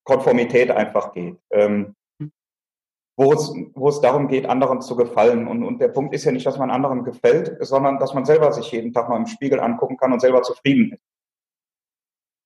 Konformität 0.05 0.71
einfach 0.71 1.13
geht. 1.13 1.39
Ähm, 1.51 1.97
wo 3.21 3.35
es, 3.35 3.53
wo 3.75 3.91
es 3.91 4.01
darum 4.01 4.29
geht, 4.29 4.47
anderen 4.47 4.81
zu 4.81 4.97
gefallen. 4.97 5.47
Und, 5.47 5.63
und 5.63 5.79
der 5.79 5.89
Punkt 5.89 6.15
ist 6.15 6.25
ja 6.25 6.33
nicht, 6.33 6.47
dass 6.47 6.57
man 6.57 6.71
anderen 6.71 7.05
gefällt, 7.05 7.55
sondern 7.61 7.99
dass 7.99 8.15
man 8.15 8.25
selber 8.25 8.51
sich 8.51 8.73
jeden 8.73 8.95
Tag 8.95 9.11
mal 9.11 9.19
im 9.19 9.27
Spiegel 9.27 9.61
angucken 9.61 9.99
kann 9.99 10.11
und 10.15 10.21
selber 10.21 10.43
zufrieden 10.43 10.93
ist. 10.95 11.03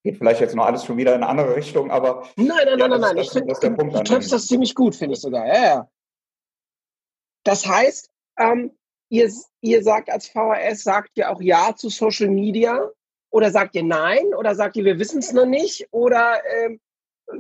geht 0.03 0.17
vielleicht 0.17 0.41
jetzt 0.41 0.57
noch 0.57 0.67
alles 0.67 0.85
schon 0.85 0.97
wieder 0.97 1.15
in 1.15 1.23
eine 1.23 1.29
andere 1.29 1.55
Richtung, 1.55 1.93
aber. 1.93 2.27
Nein, 2.35 2.49
nein, 2.49 2.67
ja, 2.67 2.89
nein, 2.89 2.91
nein, 2.91 3.01
nein. 3.01 3.19
Ich 3.19 3.31
finde, 3.31 3.55
du 3.55 4.03
triffst 4.03 4.33
das 4.33 4.49
ziemlich 4.49 4.75
gut, 4.75 4.97
finde 4.97 5.15
ich 5.15 5.21
sogar. 5.21 5.47
Ja, 5.47 5.65
ja. 5.65 5.89
Das 7.45 7.65
heißt, 7.65 8.11
ähm, 8.39 8.73
ihr, 9.11 9.31
ihr 9.61 9.83
sagt 9.85 10.11
als 10.11 10.27
VHS, 10.27 10.83
sagt 10.83 11.11
ihr 11.15 11.31
auch 11.31 11.41
Ja 11.41 11.77
zu 11.77 11.89
Social 11.89 12.31
Media? 12.31 12.91
Oder 13.31 13.53
sagt 13.53 13.77
ihr 13.77 13.85
Nein? 13.85 14.35
Oder 14.37 14.57
sagt 14.57 14.75
ihr, 14.75 14.85
wir 14.85 14.99
wissen 14.99 15.21
es 15.21 15.33
noch 15.33 15.47
nicht? 15.47 15.87
Oder 15.93 16.41
ähm, 16.45 16.81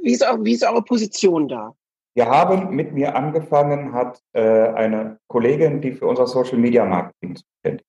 wie, 0.02 0.12
ist 0.12 0.24
auch, 0.24 0.38
wie 0.40 0.52
ist 0.52 0.62
eure 0.62 0.82
Position 0.82 1.48
da? 1.48 1.74
Wir 2.16 2.28
haben 2.28 2.74
mit 2.74 2.92
mir 2.92 3.16
angefangen, 3.16 3.92
hat 3.92 4.22
äh, 4.32 4.40
eine 4.40 5.18
Kollegin, 5.28 5.80
die 5.80 5.92
für 5.92 6.06
unser 6.06 6.26
Social 6.28 6.58
Media 6.58 6.84
Marketing 6.84 7.36
zuständig 7.36 7.84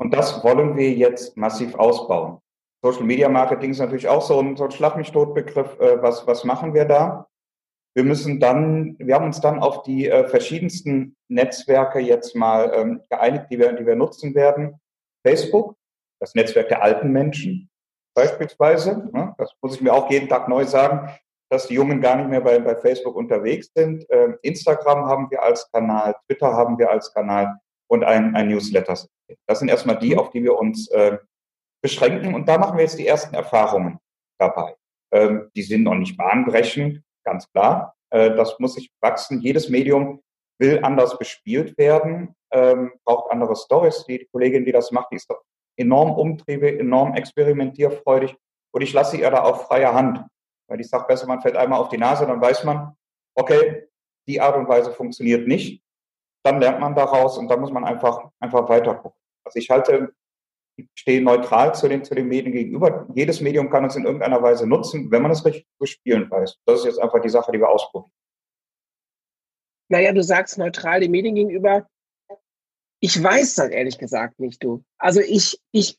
Und 0.00 0.12
das 0.12 0.42
wollen 0.42 0.76
wir 0.76 0.92
jetzt 0.92 1.36
massiv 1.36 1.76
ausbauen. 1.76 2.40
Social 2.82 3.04
Media 3.04 3.28
Marketing 3.28 3.70
ist 3.70 3.78
natürlich 3.78 4.08
auch 4.08 4.20
so 4.20 4.40
ein, 4.40 4.56
so 4.56 4.64
ein 4.64 4.72
Schlag 4.72 4.96
mich 4.96 5.12
tot 5.12 5.32
Begriff. 5.34 5.78
Äh, 5.78 6.02
was, 6.02 6.26
was 6.26 6.44
machen 6.44 6.74
wir 6.74 6.84
da? 6.84 7.28
Wir 7.96 8.02
müssen 8.02 8.40
dann, 8.40 8.96
wir 8.98 9.14
haben 9.14 9.26
uns 9.26 9.40
dann 9.40 9.60
auf 9.60 9.84
die 9.84 10.08
äh, 10.08 10.26
verschiedensten 10.26 11.16
Netzwerke 11.28 12.00
jetzt 12.00 12.34
mal 12.34 12.72
ähm, 12.74 13.00
geeinigt, 13.08 13.46
die 13.50 13.58
wir, 13.60 13.72
die 13.72 13.86
wir 13.86 13.94
nutzen 13.94 14.34
werden. 14.34 14.80
Facebook, 15.24 15.76
das 16.20 16.34
Netzwerk 16.34 16.68
der 16.68 16.82
alten 16.82 17.12
Menschen 17.12 17.70
beispielsweise. 18.14 19.08
Ne? 19.12 19.34
Das 19.38 19.52
muss 19.62 19.76
ich 19.76 19.80
mir 19.80 19.92
auch 19.92 20.10
jeden 20.10 20.28
Tag 20.28 20.48
neu 20.48 20.64
sagen, 20.64 21.08
dass 21.50 21.68
die 21.68 21.74
Jungen 21.74 22.00
gar 22.00 22.16
nicht 22.16 22.28
mehr 22.28 22.40
bei, 22.40 22.58
bei 22.58 22.76
Facebook 22.76 23.16
unterwegs 23.16 23.70
sind. 23.74 24.04
Ähm, 24.10 24.36
Instagram 24.42 25.06
haben 25.06 25.30
wir 25.30 25.42
als 25.42 25.70
Kanal, 25.70 26.14
Twitter 26.26 26.52
haben 26.52 26.78
wir 26.78 26.90
als 26.90 27.12
Kanal 27.12 27.58
und 27.88 28.04
ein, 28.04 28.34
ein 28.34 28.48
Newsletter. 28.48 28.98
Das 29.46 29.58
sind 29.58 29.68
erstmal 29.68 29.98
die, 29.98 30.16
auf 30.16 30.30
die 30.30 30.42
wir 30.42 30.58
uns 30.58 30.88
äh, 30.90 31.18
beschränken. 31.82 32.34
Und 32.34 32.48
da 32.48 32.58
machen 32.58 32.76
wir 32.76 32.84
jetzt 32.84 32.98
die 32.98 33.06
ersten 33.06 33.34
Erfahrungen 33.34 33.98
dabei. 34.38 34.74
Ähm, 35.12 35.50
die 35.54 35.62
sind 35.62 35.84
noch 35.84 35.94
nicht 35.94 36.16
bahnbrechend, 36.16 37.02
ganz 37.24 37.50
klar. 37.52 37.94
Äh, 38.10 38.34
das 38.34 38.58
muss 38.58 38.74
sich 38.74 38.90
wachsen. 39.00 39.40
Jedes 39.40 39.68
Medium 39.68 40.20
will 40.58 40.80
anders 40.82 41.18
bespielt 41.18 41.76
werden, 41.78 42.34
ähm, 42.52 42.92
braucht 43.04 43.30
andere 43.30 43.56
Stories. 43.56 44.04
Die, 44.06 44.18
die 44.18 44.26
Kollegin, 44.26 44.64
die 44.64 44.72
das 44.72 44.90
macht, 44.92 45.10
die 45.10 45.16
ist 45.16 45.30
doch 45.30 45.42
enorm 45.76 46.12
umtriebig, 46.12 46.78
enorm 46.78 47.14
experimentierfreudig. 47.14 48.36
Und 48.72 48.82
ich 48.82 48.92
lasse 48.92 49.16
ihr 49.16 49.30
da 49.30 49.42
auch 49.42 49.66
freie 49.66 49.92
Hand. 49.92 50.24
Weil 50.68 50.80
ich 50.80 50.88
sage, 50.88 51.06
besser, 51.06 51.26
man 51.26 51.40
fällt 51.40 51.56
einmal 51.56 51.80
auf 51.80 51.88
die 51.88 51.98
Nase, 51.98 52.26
dann 52.26 52.40
weiß 52.40 52.64
man, 52.64 52.96
okay, 53.34 53.88
die 54.26 54.40
Art 54.40 54.56
und 54.56 54.68
Weise 54.68 54.92
funktioniert 54.92 55.46
nicht. 55.46 55.82
Dann 56.44 56.60
lernt 56.60 56.80
man 56.80 56.94
daraus 56.94 57.38
und 57.38 57.48
dann 57.48 57.60
muss 57.60 57.72
man 57.72 57.84
einfach, 57.84 58.30
einfach 58.40 58.68
weiter 58.68 58.94
gucken. 58.94 59.18
Also 59.44 59.58
ich 59.58 59.70
halte, 59.70 60.14
ich 60.76 60.88
stehe 60.94 61.22
neutral 61.22 61.74
zu 61.74 61.88
den, 61.88 62.04
zu 62.04 62.14
den 62.14 62.28
Medien 62.28 62.52
gegenüber. 62.52 63.06
Jedes 63.14 63.40
Medium 63.40 63.70
kann 63.70 63.84
uns 63.84 63.96
in 63.96 64.04
irgendeiner 64.04 64.42
Weise 64.42 64.66
nutzen, 64.66 65.10
wenn 65.10 65.22
man 65.22 65.30
es 65.30 65.44
richtig 65.44 65.66
zu 65.78 65.86
spielen 65.86 66.30
weiß. 66.30 66.58
Das 66.66 66.80
ist 66.80 66.86
jetzt 66.86 66.98
einfach 66.98 67.20
die 67.20 67.28
Sache, 67.28 67.52
die 67.52 67.58
wir 67.58 67.68
ausprobieren. 67.68 68.12
Naja, 69.90 70.12
du 70.12 70.22
sagst 70.22 70.58
neutral 70.58 71.00
den 71.00 71.10
Medien 71.10 71.34
gegenüber. 71.34 71.86
Ich 73.00 73.22
weiß 73.22 73.56
das 73.56 73.68
ehrlich 73.68 73.98
gesagt 73.98 74.40
nicht, 74.40 74.62
du. 74.64 74.82
Also 74.98 75.20
ich, 75.20 75.60
ich 75.72 75.98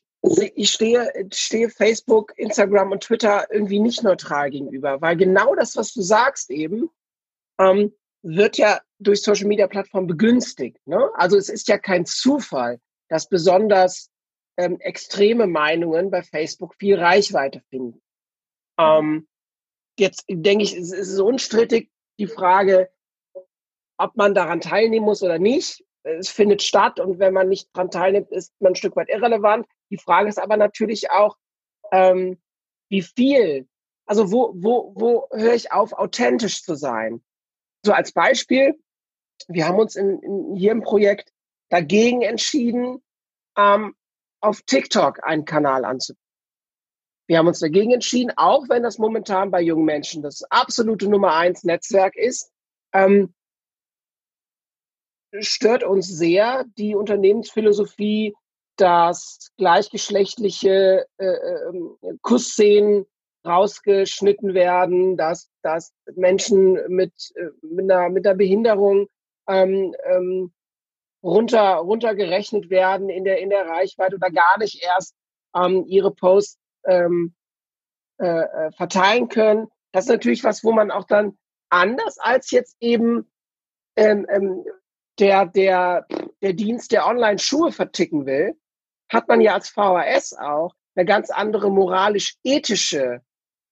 ich 0.55 0.71
stehe, 0.71 1.11
stehe 1.33 1.69
Facebook, 1.69 2.33
Instagram 2.37 2.91
und 2.91 3.03
Twitter 3.03 3.47
irgendwie 3.51 3.79
nicht 3.79 4.03
neutral 4.03 4.49
gegenüber, 4.49 5.01
weil 5.01 5.17
genau 5.17 5.55
das, 5.55 5.75
was 5.75 5.93
du 5.93 6.01
sagst 6.01 6.49
eben, 6.49 6.89
ähm, 7.59 7.93
wird 8.21 8.57
ja 8.57 8.81
durch 8.99 9.21
Social 9.21 9.47
Media 9.47 9.67
Plattformen 9.67 10.07
begünstigt. 10.07 10.79
Ne? 10.87 11.09
Also 11.15 11.37
es 11.37 11.49
ist 11.49 11.67
ja 11.67 11.77
kein 11.77 12.05
Zufall, 12.05 12.79
dass 13.09 13.29
besonders 13.29 14.09
ähm, 14.57 14.79
extreme 14.79 15.47
Meinungen 15.47 16.09
bei 16.09 16.23
Facebook 16.23 16.75
viel 16.75 16.97
Reichweite 16.97 17.61
finden. 17.69 18.01
Ähm, 18.79 19.27
jetzt 19.99 20.25
denke 20.27 20.63
ich, 20.63 20.75
es 20.75 20.91
ist 20.91 21.19
unstrittig 21.19 21.91
die 22.17 22.27
Frage, 22.27 22.89
ob 23.97 24.15
man 24.15 24.33
daran 24.33 24.59
teilnehmen 24.59 25.05
muss 25.05 25.21
oder 25.21 25.39
nicht 25.39 25.85
es 26.05 26.29
findet 26.29 26.61
statt 26.61 26.99
und 26.99 27.19
wenn 27.19 27.33
man 27.33 27.49
nicht 27.49 27.69
daran 27.73 27.91
teilnimmt, 27.91 28.31
ist 28.31 28.53
man 28.59 28.71
ein 28.71 28.75
Stück 28.75 28.95
weit 28.95 29.09
irrelevant. 29.09 29.65
Die 29.91 29.97
Frage 29.97 30.29
ist 30.29 30.39
aber 30.39 30.57
natürlich 30.57 31.11
auch, 31.11 31.37
ähm, 31.91 32.41
wie 32.89 33.01
viel, 33.01 33.67
also 34.05 34.31
wo, 34.31 34.53
wo, 34.55 34.93
wo 34.95 35.27
höre 35.31 35.53
ich 35.53 35.71
auf, 35.71 35.93
authentisch 35.93 36.63
zu 36.63 36.75
sein? 36.75 37.23
So 37.83 37.93
als 37.93 38.11
Beispiel, 38.11 38.79
wir 39.47 39.67
haben 39.67 39.79
uns 39.79 39.95
in, 39.95 40.19
in 40.19 40.55
hier 40.55 40.71
im 40.71 40.81
Projekt 40.81 41.31
dagegen 41.69 42.21
entschieden, 42.21 43.03
ähm, 43.57 43.95
auf 44.41 44.61
TikTok 44.61 45.23
einen 45.23 45.45
Kanal 45.45 45.85
anzubieten. 45.85 46.21
Wir 47.27 47.39
haben 47.39 47.47
uns 47.47 47.59
dagegen 47.59 47.91
entschieden, 47.91 48.31
auch 48.35 48.69
wenn 48.69 48.83
das 48.83 48.99
momentan 48.99 49.49
bei 49.49 49.61
jungen 49.61 49.85
Menschen 49.85 50.21
das 50.21 50.43
absolute 50.51 51.07
Nummer 51.07 51.35
eins 51.35 51.63
Netzwerk 51.63 52.15
ist, 52.15 52.51
ähm, 52.93 53.33
stört 55.39 55.83
uns 55.83 56.07
sehr 56.07 56.65
die 56.77 56.95
Unternehmensphilosophie, 56.95 58.35
dass 58.77 59.51
gleichgeschlechtliche 59.57 61.05
äh, 61.17 61.25
äh, 61.25 62.17
Kussszenen 62.21 63.05
rausgeschnitten 63.45 64.53
werden, 64.53 65.17
dass, 65.17 65.51
dass 65.61 65.93
Menschen 66.15 66.79
mit, 66.87 67.13
äh, 67.35 67.49
mit, 67.61 67.91
einer, 67.91 68.09
mit 68.09 68.25
einer 68.25 68.35
Behinderung 68.35 69.07
ähm, 69.47 69.95
ähm, 70.03 70.53
runter, 71.23 71.75
runtergerechnet 71.75 72.69
werden 72.69 73.09
in 73.09 73.23
der, 73.23 73.39
in 73.39 73.49
der 73.49 73.67
Reichweite 73.67 74.15
oder 74.15 74.31
gar 74.31 74.57
nicht 74.59 74.83
erst 74.83 75.15
ähm, 75.55 75.85
ihre 75.87 76.11
Posts 76.11 76.59
ähm, 76.85 77.35
äh, 78.19 78.25
äh 78.25 78.71
verteilen 78.71 79.29
können. 79.29 79.67
Das 79.91 80.05
ist 80.05 80.11
natürlich 80.11 80.43
was, 80.43 80.63
wo 80.63 80.71
man 80.71 80.91
auch 80.91 81.05
dann 81.05 81.37
anders 81.69 82.17
als 82.19 82.51
jetzt 82.51 82.75
eben 82.79 83.31
ähm, 83.95 84.25
ähm, 84.29 84.65
der, 85.19 85.45
der, 85.45 86.05
der 86.41 86.53
Dienst, 86.53 86.91
der 86.91 87.07
Online-Schuhe 87.07 87.71
verticken 87.71 88.25
will, 88.25 88.57
hat 89.09 89.27
man 89.27 89.41
ja 89.41 89.53
als 89.53 89.69
VHS 89.69 90.33
auch 90.33 90.73
eine 90.95 91.05
ganz 91.05 91.29
andere 91.29 91.71
moralisch-ethische 91.71 93.21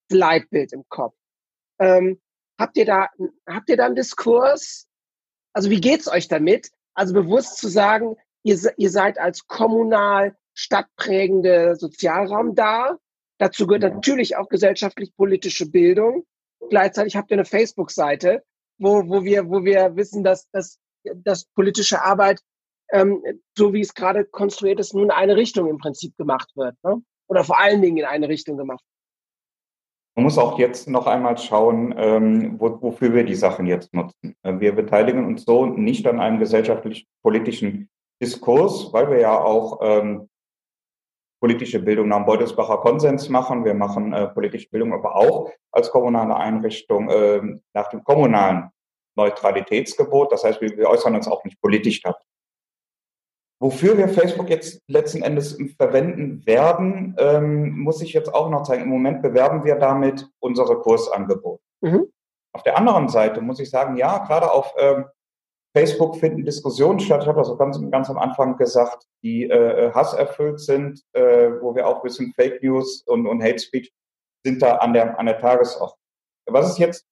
Leitbild 0.09 0.73
im 0.73 0.83
Kopf. 0.89 1.15
Ähm, 1.79 2.21
habt 2.59 2.77
ihr 2.77 2.85
da, 2.85 3.09
habt 3.47 3.69
ihr 3.69 3.77
da 3.77 3.85
einen 3.85 3.95
Diskurs? 3.95 4.87
Also 5.53 5.69
wie 5.69 5.81
geht's 5.81 6.07
euch 6.07 6.27
damit? 6.27 6.71
Also 6.93 7.13
bewusst 7.13 7.57
zu 7.57 7.67
sagen, 7.69 8.15
ihr, 8.43 8.59
ihr 8.77 8.89
seid 8.89 9.17
als 9.17 9.47
kommunal 9.47 10.35
stadtprägende 10.53 11.75
Sozialraum 11.75 12.55
da. 12.55 12.97
Dazu 13.39 13.65
gehört 13.65 13.93
natürlich 13.93 14.35
auch 14.35 14.49
gesellschaftlich-politische 14.49 15.69
Bildung. 15.69 16.25
Gleichzeitig 16.69 17.15
habt 17.15 17.31
ihr 17.31 17.37
eine 17.37 17.45
Facebook-Seite, 17.45 18.43
wo, 18.77 19.07
wo 19.07 19.23
wir, 19.23 19.49
wo 19.49 19.63
wir 19.63 19.95
wissen, 19.95 20.23
dass, 20.23 20.49
dass 20.51 20.79
dass 21.15 21.45
politische 21.45 22.01
Arbeit, 22.01 22.41
ähm, 22.91 23.23
so 23.57 23.73
wie 23.73 23.81
es 23.81 23.93
gerade 23.93 24.25
konstruiert 24.25 24.79
ist, 24.79 24.93
nur 24.93 25.03
in 25.03 25.11
eine 25.11 25.35
Richtung 25.35 25.67
im 25.67 25.77
Prinzip 25.77 26.15
gemacht 26.17 26.51
wird. 26.55 26.75
Ne? 26.83 27.01
Oder 27.27 27.43
vor 27.43 27.59
allen 27.59 27.81
Dingen 27.81 27.97
in 27.97 28.05
eine 28.05 28.29
Richtung 28.29 28.57
gemacht. 28.57 28.83
Man 30.15 30.25
muss 30.25 30.37
auch 30.37 30.59
jetzt 30.59 30.87
noch 30.87 31.07
einmal 31.07 31.37
schauen, 31.39 31.93
ähm, 31.97 32.59
wo, 32.59 32.79
wofür 32.81 33.13
wir 33.13 33.23
die 33.23 33.33
Sachen 33.33 33.65
jetzt 33.65 33.93
nutzen. 33.93 34.35
Äh, 34.43 34.59
wir 34.59 34.73
beteiligen 34.75 35.25
uns 35.25 35.43
so 35.43 35.65
nicht 35.65 36.05
an 36.05 36.19
einem 36.19 36.39
gesellschaftlich-politischen 36.39 37.89
Diskurs, 38.21 38.93
weil 38.93 39.09
wir 39.09 39.19
ja 39.19 39.39
auch 39.39 39.79
ähm, 39.81 40.29
politische 41.41 41.79
Bildung 41.79 42.09
nach 42.09 42.17
dem 42.17 42.25
Beutelsbacher 42.25 42.77
Konsens 42.77 43.27
machen. 43.27 43.65
Wir 43.65 43.73
machen 43.73 44.13
äh, 44.13 44.27
politische 44.27 44.69
Bildung 44.69 44.93
aber 44.93 45.15
auch 45.15 45.51
als 45.71 45.89
kommunale 45.89 46.35
Einrichtung 46.37 47.09
äh, 47.09 47.41
nach 47.73 47.89
dem 47.89 48.03
kommunalen 48.03 48.69
Neutralitätsgebot. 49.17 50.31
Das 50.31 50.43
heißt, 50.43 50.61
wir, 50.61 50.77
wir 50.77 50.89
äußern 50.89 51.15
uns 51.15 51.27
auch 51.27 51.43
nicht 51.43 51.59
politisch 51.59 52.01
dazu. 52.01 52.25
Wofür 53.63 53.97
wir 53.97 54.09
Facebook 54.09 54.49
jetzt 54.49 54.81
letzten 54.89 55.21
Endes 55.21 55.57
verwenden 55.77 56.45
werden, 56.45 57.15
ähm, 57.17 57.79
muss 57.79 58.01
ich 58.01 58.11
jetzt 58.11 58.33
auch 58.33 58.49
noch 58.49 58.63
zeigen. 58.63 58.83
Im 58.83 58.89
Moment 58.89 59.21
bewerben 59.21 59.63
wir 59.63 59.75
damit 59.75 60.29
unsere 60.41 60.81
Kursangebote. 60.81 61.63
Mhm. 61.79 62.11
Auf 62.51 62.63
der 62.63 62.77
anderen 62.77 63.07
Seite 63.07 63.39
muss 63.39 63.61
ich 63.61 63.69
sagen, 63.69 63.95
ja, 63.95 64.17
gerade 64.17 64.51
auf 64.51 64.73
ähm, 64.77 65.05
Facebook 65.73 66.17
finden 66.17 66.43
Diskussionen 66.43 66.99
statt. 66.99 67.21
Ich 67.21 67.27
habe 67.29 67.39
das 67.39 67.47
auch 67.47 67.57
ganz, 67.57 67.79
ganz 67.89 68.09
am 68.09 68.17
Anfang 68.17 68.57
gesagt, 68.57 69.05
die 69.23 69.45
äh, 69.45 69.93
hasserfüllt 69.93 70.59
sind, 70.59 71.01
äh, 71.13 71.49
wo 71.61 71.73
wir 71.73 71.87
auch 71.87 72.03
wissen, 72.03 72.33
Fake 72.35 72.61
News 72.61 73.03
und, 73.07 73.25
und 73.25 73.41
Hate 73.41 73.59
Speech 73.59 73.93
sind 74.45 74.61
da 74.61 74.75
an 74.75 74.91
der, 74.91 75.17
an 75.17 75.25
der 75.25 75.39
Tagesordnung. 75.39 75.97
Was 76.49 76.69
ist 76.69 76.79
jetzt 76.79 77.07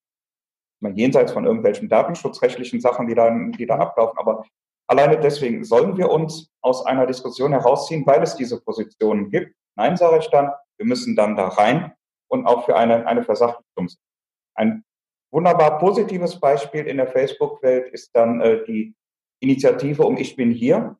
mal 0.81 0.91
jenseits 0.97 1.31
von 1.31 1.45
irgendwelchen 1.45 1.87
datenschutzrechtlichen 1.87 2.81
Sachen, 2.81 3.07
die 3.07 3.15
da, 3.15 3.29
die 3.29 3.65
da 3.65 3.77
ablaufen. 3.77 4.17
Aber 4.19 4.43
alleine 4.87 5.19
deswegen 5.19 5.63
sollen 5.63 5.97
wir 5.97 6.09
uns 6.09 6.51
aus 6.61 6.85
einer 6.85 7.05
Diskussion 7.05 7.51
herausziehen, 7.51 8.05
weil 8.05 8.21
es 8.23 8.35
diese 8.35 8.61
Positionen 8.61 9.29
gibt. 9.29 9.55
Nein, 9.75 9.97
sage 9.97 10.19
ich 10.19 10.29
dann, 10.29 10.51
wir 10.77 10.85
müssen 10.85 11.15
dann 11.15 11.35
da 11.35 11.47
rein 11.47 11.93
und 12.27 12.45
auch 12.45 12.65
für 12.65 12.75
eine, 12.75 13.07
eine 13.07 13.23
Versachlichung. 13.23 13.89
Ein 14.55 14.83
wunderbar 15.31 15.79
positives 15.79 16.39
Beispiel 16.39 16.85
in 16.87 16.97
der 16.97 17.07
Facebook-Welt 17.07 17.93
ist 17.93 18.15
dann 18.15 18.41
äh, 18.41 18.63
die 18.65 18.95
Initiative 19.39 20.03
um 20.03 20.17
Ich 20.17 20.35
bin 20.35 20.51
hier, 20.51 20.97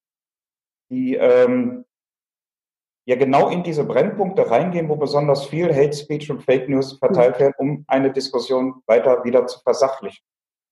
die 0.90 1.16
ähm, 1.16 1.86
ja 3.06 3.16
genau 3.16 3.50
in 3.50 3.64
diese 3.64 3.84
Brennpunkte 3.84 4.50
reingehen, 4.50 4.90
wo 4.90 4.96
besonders 4.96 5.46
viel 5.46 5.74
Hate 5.74 5.94
Speech 5.94 6.30
und 6.32 6.44
Fake 6.44 6.70
News 6.70 6.98
verteilt 6.98 7.40
werden, 7.40 7.54
um 7.58 7.86
eine 7.88 8.12
Diskussion 8.12 8.82
weiter 8.88 9.24
wieder 9.24 9.48
zu 9.48 9.60
versachlichen. 9.60 10.24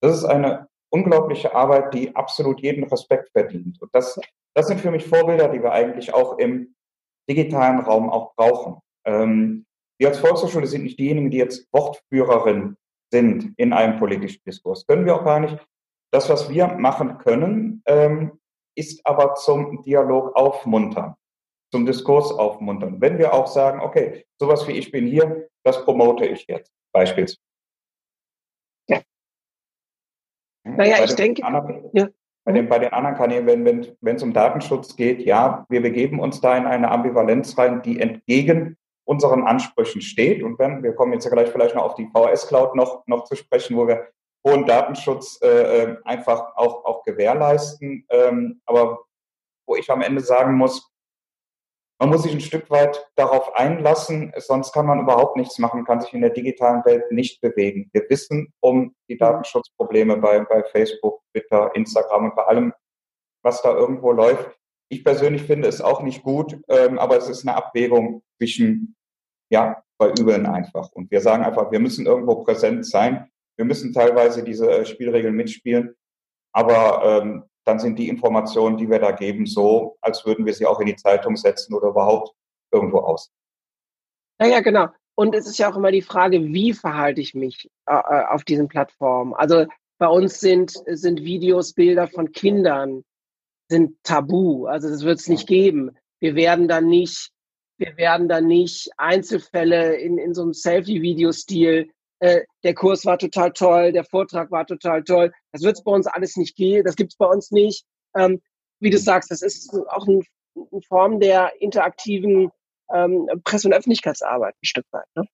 Das 0.02 0.18
ist 0.18 0.26
eine 0.26 0.68
unglaubliche 0.90 1.54
Arbeit, 1.54 1.94
die 1.94 2.16
absolut 2.16 2.62
jeden 2.62 2.84
Respekt 2.86 3.30
verdient. 3.32 3.82
Und 3.82 3.94
das, 3.94 4.20
das 4.56 4.68
sind 4.68 4.82
für 4.82 4.92
mich 4.92 5.06
Vorbilder, 5.06 5.50
die 5.50 5.62
wir 5.62 5.72
eigentlich 5.72 6.14
auch 6.14 6.38
im 6.38 6.76
digitalen 7.30 7.80
Raum 7.80 8.10
auch 8.10 8.34
brauchen. 8.36 8.82
Ähm, 9.06 9.66
wir 10.00 10.10
als 10.10 10.20
Volkshochschule 10.20 10.68
sind 10.68 10.84
nicht 10.84 11.00
diejenigen, 11.00 11.30
die 11.30 11.38
jetzt 11.38 11.68
Wortführerin 11.72 12.78
sind 13.12 13.54
in 13.58 13.74
einem 13.74 14.00
politischen 14.00 14.42
Diskurs. 14.46 14.86
Können 14.86 15.06
wir 15.06 15.16
auch 15.16 15.26
gar 15.26 15.40
nicht. 15.40 15.58
Das, 16.12 16.30
was 16.30 16.50
wir 16.50 16.68
machen 16.68 17.18
können, 17.20 17.84
ähm, 17.86 18.40
ist 18.76 19.06
aber 19.06 19.36
zum 19.36 19.84
Dialog 19.84 20.36
aufmuntern, 20.36 21.16
zum 21.72 21.86
Diskurs 21.86 22.32
aufmuntern. 22.32 23.02
Wenn 23.02 23.18
wir 23.18 23.34
auch 23.34 23.48
sagen, 23.48 23.82
okay, 23.82 24.26
sowas 24.40 24.68
wie 24.68 24.72
ich 24.72 24.92
bin 24.92 25.06
hier, 25.06 25.50
das 25.64 25.84
promote 25.84 26.26
ich 26.26 26.46
jetzt 26.48 26.72
beispielsweise. 26.94 27.42
Ja. 28.88 29.02
Naja, 30.78 30.98
bei 30.98 31.04
ich 31.06 31.16
denke, 31.16 31.44
anderen, 31.44 31.90
ja. 31.94 32.08
bei, 32.46 32.52
den, 32.52 32.70
bei 32.70 32.80
den 32.80 32.94
anderen 32.94 33.16
Kanälen, 33.16 33.46
wenn 33.46 33.66
wenn 33.66 33.88
wenn, 34.02 34.16
es 34.16 34.24
um 34.24 34.34
Datenschutz 34.34 34.96
geht, 34.96 35.22
ja, 35.22 35.66
wir 35.70 35.82
begeben 35.82 36.20
uns 36.20 36.42
da 36.42 36.58
in 36.58 36.66
eine 36.66 36.92
Ambivalenz 36.92 37.58
rein, 37.58 37.82
die 37.82 38.00
entgegen 38.00 38.78
unseren 39.06 39.44
Ansprüchen 39.44 40.02
steht. 40.02 40.44
Und 40.44 40.60
wenn, 40.60 40.84
wir 40.84 40.94
kommen 40.94 41.14
jetzt 41.14 41.26
ja 41.26 41.32
gleich 41.32 41.50
vielleicht 41.50 41.74
noch 41.74 41.84
auf 41.84 41.96
die 41.96 42.08
VHS-Cloud 42.14 42.76
noch, 42.76 43.08
noch 43.08 43.24
zu 43.24 43.36
sprechen, 43.36 43.76
wo 43.76 43.88
wir 43.88 44.08
hohen 44.46 44.66
Datenschutz 44.66 45.40
äh, 45.42 45.48
äh, 45.48 45.98
einfach 46.04 46.56
auch, 46.56 46.86
auch 46.86 47.04
gewährleisten. 47.04 48.06
Ähm, 48.10 48.62
aber 48.66 49.00
wo 49.68 49.76
ich 49.76 49.90
am 49.90 50.02
Ende 50.02 50.22
sagen 50.22 50.56
muss, 50.56 50.92
man 52.00 52.10
muss 52.10 52.24
sich 52.24 52.34
ein 52.34 52.40
Stück 52.40 52.70
weit 52.70 53.12
darauf 53.16 53.56
einlassen, 53.56 54.32
sonst 54.38 54.72
kann 54.72 54.86
man 54.86 55.02
überhaupt 55.02 55.36
nichts 55.36 55.60
machen, 55.60 55.84
kann 55.84 56.00
sich 56.00 56.14
in 56.14 56.22
der 56.22 56.30
digitalen 56.30 56.84
Welt 56.86 57.12
nicht 57.12 57.42
bewegen. 57.42 57.90
Wir 57.92 58.06
wissen 58.10 58.54
um 58.62 58.96
die 59.10 59.18
Datenschutzprobleme 59.18 60.18
bei, 60.18 60.40
bei 60.40 60.64
Facebook, 60.64 61.22
Twitter, 61.32 61.76
Instagram 61.76 62.26
und 62.26 62.36
bei 62.36 62.44
allem, 62.46 62.74
was 63.44 63.62
da 63.62 63.74
irgendwo 63.74 64.14
läuft. 64.14 64.50
Ich 64.90 65.04
persönlich 65.04 65.44
finde 65.44 65.68
es 65.68 65.82
auch 65.82 66.02
nicht 66.02 66.24
gut, 66.24 66.58
ähm, 66.70 66.98
aber 66.98 67.18
es 67.18 67.28
ist 67.28 67.46
eine 67.46 67.58
Abwägung 67.58 68.24
zwischen 68.38 68.96
ja, 69.52 69.84
bei 69.98 70.12
Übeln 70.12 70.46
einfach. 70.46 70.90
Und 70.94 71.12
wir 71.12 71.20
sagen 71.20 71.44
einfach, 71.44 71.72
wir 71.72 71.80
müssen 71.80 72.06
irgendwo 72.06 72.44
präsent 72.44 72.86
sein. 72.86 73.30
Wir 73.58 73.66
müssen 73.66 73.94
teilweise 73.94 74.44
diese 74.44 74.72
äh, 74.72 74.86
Spielregeln 74.86 75.36
mitspielen. 75.36 75.96
Aber 76.54 77.22
ähm, 77.22 77.44
dann 77.70 77.80
sind 77.80 78.00
die 78.00 78.10
Informationen, 78.10 78.78
die 78.78 78.90
wir 78.90 79.00
da 79.00 79.12
geben, 79.12 79.46
so, 79.46 79.98
als 80.02 80.26
würden 80.26 80.46
wir 80.46 80.54
sie 80.54 80.66
auch 80.66 80.80
in 80.80 80.88
die 80.88 80.96
Zeitung 80.96 81.36
setzen 81.36 81.74
oder 81.74 81.90
überhaupt 81.90 82.34
irgendwo 82.72 83.00
aus. 83.00 83.32
Naja, 84.40 84.62
genau. 84.62 84.88
Und 85.16 85.36
es 85.36 85.48
ist 85.48 85.60
ja 85.60 85.72
auch 85.72 85.76
immer 85.76 85.92
die 85.92 86.02
Frage, 86.02 86.44
wie 86.46 86.74
verhalte 86.74 87.22
ich 87.22 87.36
mich 87.36 87.70
äh, 87.86 87.94
äh, 87.94 88.26
auf 88.26 88.44
diesen 88.44 88.68
Plattformen? 88.68 89.34
Also 89.34 89.66
bei 90.00 90.08
uns 90.08 90.40
sind, 90.40 90.72
sind 90.88 91.24
Videos, 91.24 91.74
Bilder 91.74 92.08
von 92.08 92.32
Kindern 92.32 93.04
sind 93.70 94.02
tabu. 94.04 94.66
Also 94.66 94.90
das 94.90 95.04
wird 95.04 95.20
es 95.20 95.28
nicht 95.28 95.48
geben. 95.48 95.96
Wir 96.20 96.36
werden 96.36 96.68
dann 96.68 96.88
nicht 96.88 97.32
wir 97.80 97.96
werden 97.96 98.28
dann 98.28 98.46
nicht 98.46 98.90
Einzelfälle 98.98 99.96
in, 99.96 100.18
in 100.18 100.34
so 100.34 100.42
einem 100.42 100.54
Selfie-Video-Stil. 100.54 101.90
Äh, 102.20 102.42
der 102.64 102.74
Kurs 102.74 103.06
war 103.06 103.18
total 103.18 103.52
toll, 103.52 103.92
der 103.92 104.04
Vortrag 104.04 104.52
war 104.52 104.66
total 104.66 105.04
toll. 105.04 105.32
Das 105.52 105.64
wird 105.64 105.78
es 105.78 105.84
bei 105.84 105.92
uns 105.92 106.08
alles 106.08 106.36
nicht 106.36 106.56
gehen, 106.56 106.84
das 106.84 106.96
gibt 106.96 107.12
es 107.14 107.18
bei 107.18 107.26
uns 107.26 107.52
nicht. 107.52 107.86
Ähm, 108.16 108.42
wie 108.80 108.90
du 108.90 108.98
sagst, 108.98 109.32
das 109.32 109.42
ist 109.42 109.74
auch 109.90 110.08
ein, 110.08 110.24
eine 110.56 110.82
Form 110.82 111.20
der 111.20 111.52
interaktiven 111.62 112.52
ähm, 112.94 113.30
Presse- 113.44 113.68
und 113.68 113.74
Öffentlichkeitsarbeit 113.74 114.56
ein 114.56 114.66
Stück 114.66 114.86
weit. 114.92 115.08
Ne? 115.16 115.26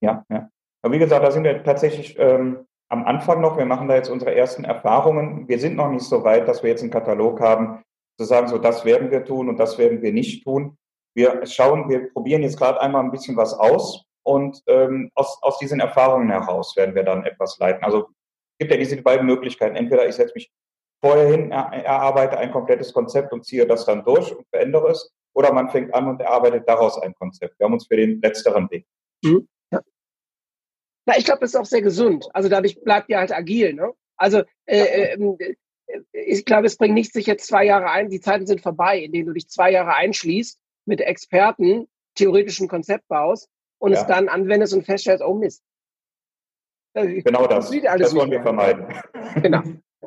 Ja, 0.00 0.24
ja. 0.30 0.50
Aber 0.82 0.94
wie 0.94 0.98
gesagt, 0.98 1.24
da 1.24 1.30
sind 1.30 1.44
wir 1.44 1.62
tatsächlich 1.62 2.18
ähm, 2.18 2.66
am 2.88 3.04
Anfang 3.04 3.40
noch. 3.40 3.56
Wir 3.56 3.66
machen 3.66 3.88
da 3.88 3.96
jetzt 3.96 4.10
unsere 4.10 4.34
ersten 4.34 4.64
Erfahrungen. 4.64 5.48
Wir 5.48 5.58
sind 5.58 5.76
noch 5.76 5.90
nicht 5.90 6.04
so 6.04 6.24
weit, 6.24 6.48
dass 6.48 6.62
wir 6.62 6.70
jetzt 6.70 6.82
einen 6.82 6.90
Katalog 6.90 7.40
haben, 7.40 7.82
zu 8.18 8.24
sagen, 8.24 8.48
so 8.48 8.58
das 8.58 8.84
werden 8.84 9.10
wir 9.10 9.24
tun 9.24 9.48
und 9.48 9.58
das 9.58 9.78
werden 9.78 10.02
wir 10.02 10.12
nicht 10.12 10.44
tun 10.44 10.76
wir 11.18 11.44
schauen, 11.46 11.88
wir 11.88 12.12
probieren 12.12 12.42
jetzt 12.42 12.56
gerade 12.56 12.80
einmal 12.80 13.02
ein 13.02 13.10
bisschen 13.10 13.36
was 13.36 13.52
aus 13.52 14.04
und 14.28 14.62
ähm, 14.66 15.10
aus, 15.14 15.38
aus 15.42 15.58
diesen 15.58 15.80
Erfahrungen 15.80 16.28
heraus 16.28 16.76
werden 16.76 16.94
wir 16.94 17.02
dann 17.02 17.24
etwas 17.24 17.58
leiten. 17.58 17.82
Also 17.82 18.08
es 18.10 18.58
gibt 18.58 18.70
ja 18.70 18.76
diese 18.76 19.00
beiden 19.00 19.24
Möglichkeiten. 19.24 19.74
Entweder 19.74 20.06
ich 20.06 20.16
setze 20.16 20.34
mich 20.34 20.52
vorher 21.02 21.28
hin, 21.28 21.50
er, 21.50 21.72
erarbeite 21.72 22.36
ein 22.36 22.52
komplettes 22.52 22.92
Konzept 22.92 23.32
und 23.32 23.46
ziehe 23.46 23.66
das 23.66 23.86
dann 23.86 24.04
durch 24.04 24.36
und 24.36 24.46
verändere 24.50 24.90
es, 24.90 25.10
oder 25.34 25.50
man 25.54 25.70
fängt 25.70 25.94
an 25.94 26.08
und 26.08 26.20
erarbeitet 26.20 26.68
daraus 26.68 27.00
ein 27.00 27.14
Konzept. 27.14 27.58
Wir 27.58 27.64
haben 27.64 27.72
uns 27.72 27.86
für 27.86 27.96
den 27.96 28.20
letzteren 28.20 28.70
Weg. 28.70 28.86
Mhm. 29.24 29.48
Ja. 29.70 29.80
Na, 31.06 31.16
ich 31.16 31.24
glaube, 31.24 31.40
das 31.40 31.54
ist 31.54 31.56
auch 31.56 31.64
sehr 31.64 31.82
gesund. 31.82 32.28
Also 32.34 32.50
dadurch 32.50 32.78
bleibt 32.82 33.08
ihr 33.08 33.18
halt 33.18 33.32
agil. 33.32 33.72
Ne? 33.72 33.94
Also 34.18 34.42
äh, 34.66 35.14
äh, 35.14 35.56
ich 36.12 36.44
glaube, 36.44 36.66
es 36.66 36.76
bringt 36.76 36.92
nichts, 36.92 37.14
sich 37.14 37.24
jetzt 37.24 37.46
zwei 37.46 37.64
Jahre 37.64 37.90
ein, 37.90 38.10
die 38.10 38.20
Zeiten 38.20 38.46
sind 38.46 38.60
vorbei, 38.60 38.98
in 38.98 39.12
denen 39.12 39.28
du 39.28 39.32
dich 39.32 39.48
zwei 39.48 39.70
Jahre 39.70 39.94
einschließt 39.94 40.60
mit 40.84 41.00
Experten 41.00 41.88
theoretischen 42.14 42.68
Konzept 42.68 43.08
baust 43.08 43.48
und 43.78 43.92
ja. 43.92 44.00
es 44.00 44.06
dann 44.06 44.28
anwendest 44.28 44.74
und 44.74 44.84
feststellst, 44.84 45.22
oh 45.24 45.34
Mist. 45.34 45.62
Genau 46.94 47.46
das. 47.46 47.70
Das, 47.70 47.98
das 47.98 48.14
wollen 48.14 48.30
wir 48.30 48.42
vermeiden. 48.42 48.86
Genau. 49.42 49.62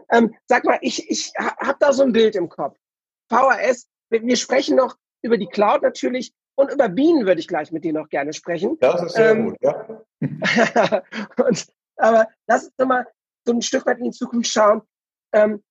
Ähm, 0.10 0.34
sag 0.46 0.66
mal, 0.66 0.80
ich, 0.82 1.10
ich 1.10 1.34
habe 1.38 1.78
da 1.80 1.94
so 1.94 2.04
ein 2.04 2.12
Bild 2.12 2.36
im 2.36 2.50
Kopf. 2.50 2.78
VHS, 3.30 3.88
wir 4.10 4.36
sprechen 4.36 4.76
noch 4.76 4.98
über 5.22 5.38
die 5.38 5.48
Cloud 5.48 5.84
natürlich 5.84 6.34
und 6.56 6.72
über 6.72 6.90
Bienen 6.90 7.26
würde 7.26 7.40
ich 7.40 7.48
gleich 7.48 7.72
mit 7.72 7.84
dir 7.84 7.94
noch 7.94 8.10
gerne 8.10 8.34
sprechen. 8.34 8.78
Das 8.80 9.02
ist 9.02 9.14
sehr 9.14 9.32
ähm, 9.32 9.50
gut, 9.50 9.58
ja. 9.62 9.88
und, 11.46 11.68
aber 11.98 12.28
lass 12.48 12.66
uns 12.66 12.88
mal 12.88 13.08
so 13.46 13.54
ein 13.54 13.62
Stück 13.62 13.86
weit 13.86 14.00
in 14.00 14.06
die 14.06 14.12
Zukunft 14.12 14.52
schauen. 14.52 14.82
Ähm, 15.34 15.64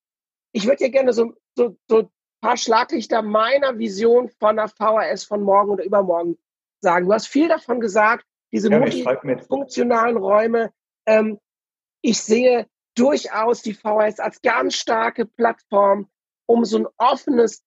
ich 0.53 0.65
würde 0.65 0.85
dir 0.85 0.91
gerne 0.91 1.13
so, 1.13 1.35
so, 1.57 1.77
so 1.89 2.11
paar 2.41 2.57
Schlaglichter 2.57 3.23
meiner 3.23 3.79
Vision 3.79 4.29
von 4.39 4.57
der 4.57 4.69
VHS 4.69 5.25
von 5.25 5.43
morgen 5.43 5.71
oder 5.71 5.85
übermorgen 5.85 6.39
sagen. 6.81 7.07
Du 7.07 7.13
hast 7.13 7.27
viel 7.27 7.49
davon 7.49 7.81
gesagt, 7.81 8.25
diese 8.53 8.71
ja, 8.71 8.79
multifunktionalen 8.79 10.17
Räume. 10.17 10.73
Ähm, 11.07 11.39
ich 12.03 12.21
sehe 12.21 12.67
durchaus 12.97 13.63
die 13.63 13.75
VHS 13.75 14.21
als 14.21 14.43
ganz 14.43 14.75
starke 14.75 15.27
Plattform, 15.27 16.09
um 16.47 16.65
so 16.65 16.79
ein 16.79 16.87
offenes, 16.97 17.63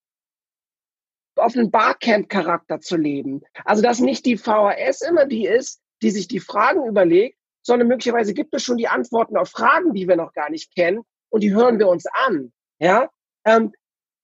offenen 1.35 1.71
Barcamp-Charakter 1.71 2.79
zu 2.79 2.97
leben. 2.97 3.41
Also, 3.65 3.81
dass 3.81 3.99
nicht 3.99 4.25
die 4.25 4.37
VHS 4.37 5.01
immer 5.01 5.25
die 5.25 5.47
ist, 5.47 5.81
die 6.01 6.11
sich 6.11 6.27
die 6.27 6.39
Fragen 6.39 6.85
überlegt, 6.85 7.37
sondern 7.65 7.87
möglicherweise 7.87 8.33
gibt 8.33 8.53
es 8.53 8.63
schon 8.63 8.77
die 8.77 8.89
Antworten 8.89 9.37
auf 9.37 9.49
Fragen, 9.49 9.93
die 9.93 10.07
wir 10.07 10.17
noch 10.17 10.33
gar 10.33 10.49
nicht 10.49 10.75
kennen 10.75 11.03
und 11.29 11.41
die 11.41 11.53
hören 11.53 11.79
wir 11.79 11.87
uns 11.87 12.05
an. 12.27 12.51
Ja, 12.79 13.09
ähm, 13.45 13.73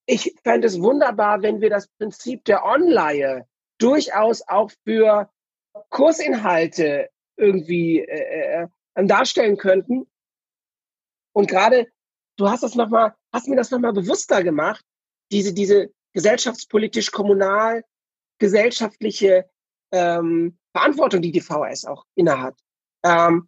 ich 0.06 0.36
fände 0.44 0.68
es 0.68 0.82
wunderbar, 0.82 1.42
wenn 1.42 1.62
wir 1.62 1.70
das 1.70 1.88
Prinzip 1.88 2.44
der 2.46 2.66
Online 2.66 3.48
durchaus 3.80 4.48
auch 4.48 4.72
für 4.84 5.32
Kursinhalte 5.90 7.10
irgendwie 7.38 8.00
äh, 8.00 8.68
äh, 8.96 9.06
darstellen 9.06 9.58
könnten. 9.58 10.10
Und 11.34 11.50
gerade, 11.50 11.88
du 12.38 12.50
hast 12.50 12.64
das 12.64 12.74
noch 12.76 12.90
mal, 12.90 13.16
hast 13.34 13.48
mir 13.48 13.56
das 13.56 13.72
nochmal 13.72 13.94
bewusster 13.94 14.44
gemacht, 14.44 14.86
diese, 15.32 15.54
diese 15.54 15.94
gesellschaftspolitisch, 16.14 17.12
kommunal, 17.12 17.86
gesellschaftliche 18.40 19.50
ähm, 19.92 20.60
Verantwortung, 20.76 21.22
die 21.22 21.32
die 21.32 21.42
VHS 21.42 21.86
auch 21.86 22.06
innehat. 22.16 22.60
Ähm, 23.04 23.48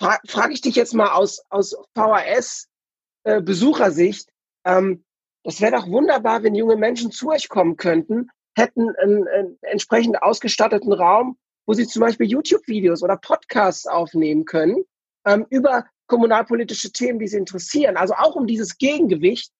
fra 0.00 0.20
Frage 0.26 0.54
ich 0.54 0.60
dich 0.60 0.76
jetzt 0.76 0.94
mal 0.94 1.10
aus, 1.12 1.44
aus 1.50 1.76
VHS-Besuchersicht, 1.96 4.28
äh, 4.64 4.78
ähm, 4.78 5.04
das 5.44 5.60
wäre 5.60 5.72
doch 5.72 5.88
wunderbar, 5.88 6.44
wenn 6.44 6.54
junge 6.54 6.76
Menschen 6.76 7.10
zu 7.10 7.30
euch 7.30 7.48
kommen 7.48 7.76
könnten, 7.76 8.30
hätten 8.56 8.94
einen, 8.96 9.28
einen 9.28 9.58
entsprechend 9.62 10.22
ausgestatteten 10.22 10.92
Raum, 10.92 11.38
wo 11.66 11.74
sie 11.74 11.86
zum 11.86 12.00
Beispiel 12.00 12.26
YouTube-Videos 12.26 13.02
oder 13.02 13.16
Podcasts 13.16 13.86
aufnehmen 13.86 14.44
können 14.44 14.84
ähm, 15.24 15.46
über 15.50 15.86
kommunalpolitische 16.06 16.92
Themen, 16.92 17.18
die 17.18 17.28
sie 17.28 17.38
interessieren. 17.38 17.96
Also 17.96 18.14
auch 18.14 18.34
um 18.34 18.46
dieses 18.46 18.76
Gegengewicht 18.76 19.52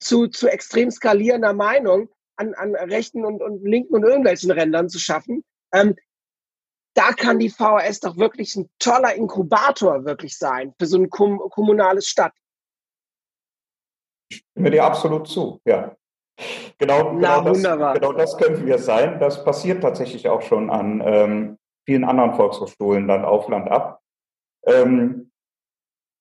zu, 0.00 0.28
zu 0.28 0.48
extrem 0.48 0.90
skalierender 0.90 1.52
Meinung 1.52 2.08
an, 2.36 2.54
an 2.54 2.74
rechten 2.74 3.24
und, 3.24 3.42
und 3.42 3.62
linken 3.64 3.94
und 3.94 4.04
irgendwelchen 4.04 4.50
Rändern 4.50 4.88
zu 4.88 4.98
schaffen. 4.98 5.44
Ähm, 5.72 5.96
da 6.94 7.12
kann 7.12 7.38
die 7.38 7.50
VHS 7.50 8.00
doch 8.00 8.16
wirklich 8.16 8.56
ein 8.56 8.70
toller 8.78 9.14
Inkubator 9.14 10.04
wirklich 10.04 10.38
sein 10.38 10.74
für 10.78 10.86
so 10.86 10.98
ein 10.98 11.10
kom 11.10 11.38
kommunales 11.50 12.06
Stadt. 12.06 12.32
Ich 14.30 14.44
stimme 14.52 14.70
dir 14.70 14.84
absolut 14.84 15.28
zu, 15.28 15.60
ja. 15.64 15.97
Genau, 16.78 17.12
Na, 17.14 17.40
genau, 17.40 17.52
das, 17.52 17.62
genau 17.94 18.12
das 18.12 18.36
können 18.38 18.66
wir 18.66 18.78
sein. 18.78 19.18
Das 19.18 19.44
passiert 19.44 19.82
tatsächlich 19.82 20.28
auch 20.28 20.42
schon 20.42 20.70
an 20.70 21.02
ähm, 21.04 21.58
vielen 21.84 22.04
anderen 22.04 22.34
Volkshochschulen 22.34 23.08
dann 23.08 23.24
auf 23.24 23.48
Land 23.48 23.70
ab. 23.70 24.00
Ähm, 24.66 25.32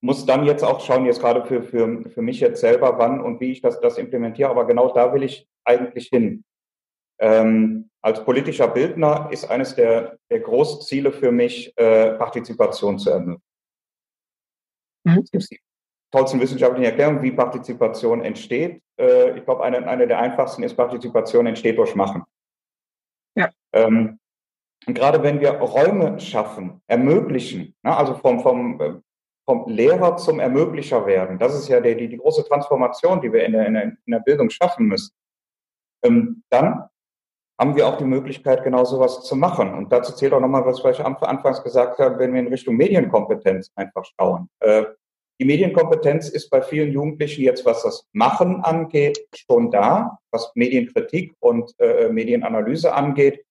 muss 0.02 0.26
dann 0.26 0.46
jetzt 0.46 0.64
auch 0.64 0.80
schauen, 0.80 1.06
jetzt 1.06 1.20
gerade 1.20 1.46
für, 1.46 1.64
für, 1.64 2.10
für 2.10 2.22
mich 2.22 2.40
jetzt 2.40 2.62
selber, 2.62 2.98
wann 2.98 3.20
und 3.22 3.40
wie 3.42 3.52
ich 3.52 3.62
das, 3.62 3.80
das 3.80 3.98
implementiere. 3.98 4.50
Aber 4.50 4.66
genau 4.66 4.94
da 4.94 5.14
will 5.14 5.24
ich 5.24 5.48
eigentlich 5.64 6.08
hin. 6.08 6.44
Ähm, 7.20 7.90
als 8.02 8.24
politischer 8.24 8.68
Bildner 8.68 9.28
ist 9.32 9.50
eines 9.50 9.76
der, 9.76 10.18
der 10.30 10.40
Großziele 10.40 11.12
für 11.12 11.32
mich, 11.32 11.78
äh, 11.78 12.14
Partizipation 12.14 13.00
zu 13.00 13.10
ermöglichen. 13.10 13.42
Mhm. 15.04 15.26
Tollsten 16.12 16.40
wissenschaftlichen 16.40 16.86
Erklärungen, 16.86 17.22
wie 17.22 17.32
Partizipation 17.32 18.22
entsteht. 18.22 18.82
Äh, 19.00 19.38
ich 19.38 19.46
glaube, 19.46 19.64
eine, 19.64 19.88
eine 19.88 20.08
der 20.08 20.20
einfachsten 20.20 20.64
ist, 20.64 20.76
Partizipation 20.76 21.48
entsteht 21.48 21.78
durch 21.78 21.96
Machen. 21.96 22.24
Ja. 23.36 23.50
Ähm, 23.74 24.20
und 24.86 24.94
gerade 24.94 25.22
wenn 25.22 25.42
wir 25.42 25.52
Räume 25.52 26.20
schaffen, 26.20 26.82
ermöglichen, 26.88 27.76
ne, 27.84 27.96
also 27.96 28.16
vom, 28.16 28.40
vom, 28.40 28.80
äh, 28.80 28.94
vom 29.46 29.68
Lehrer 29.68 30.16
zum 30.18 30.40
Ermöglicher 30.40 31.06
werden, 31.06 31.38
das 31.40 31.56
ist 31.56 31.68
ja 31.68 31.82
die, 31.82 31.96
die, 31.96 32.08
die 32.08 32.18
große 32.18 32.46
Transformation, 32.46 33.22
die 33.22 33.32
wir 33.32 33.44
in 33.46 33.52
der, 33.54 33.68
in 33.68 33.74
der, 33.74 33.84
in 33.84 34.12
der 34.12 34.20
Bildung 34.20 34.50
schaffen 34.50 34.88
müssen, 34.88 35.14
ähm, 36.04 36.44
dann 36.50 36.90
haben 37.60 37.76
wir 37.76 37.88
auch 37.88 37.98
die 37.98 38.06
Möglichkeit, 38.06 38.64
genau 38.64 38.86
sowas 38.86 39.24
zu 39.24 39.36
machen. 39.36 39.74
Und 39.74 39.92
dazu 39.92 40.14
zählt 40.14 40.32
auch 40.34 40.40
nochmal, 40.40 40.64
was 40.66 40.80
ich 40.80 41.04
anfangs 41.04 41.64
gesagt 41.64 41.98
habe, 42.00 42.20
wenn 42.20 42.34
wir 42.34 42.40
in 42.40 42.48
Richtung 42.48 42.76
Medienkompetenz 42.76 43.72
einfach 43.76 44.06
schauen. 44.06 44.48
Äh, 44.60 44.86
die 45.40 45.46
Medienkompetenz 45.46 46.30
ist 46.30 46.50
bei 46.50 46.62
vielen 46.62 46.92
Jugendlichen 46.92 47.44
jetzt, 47.44 47.66
was 47.66 47.84
das 47.84 48.08
Machen 48.12 48.62
angeht, 48.62 49.28
schon 49.36 49.70
da. 49.70 50.18
Was 50.32 50.52
Medienkritik 50.56 51.36
und 51.40 51.74
äh, 51.80 52.10
Medienanalyse 52.10 52.94
angeht, 52.94 53.46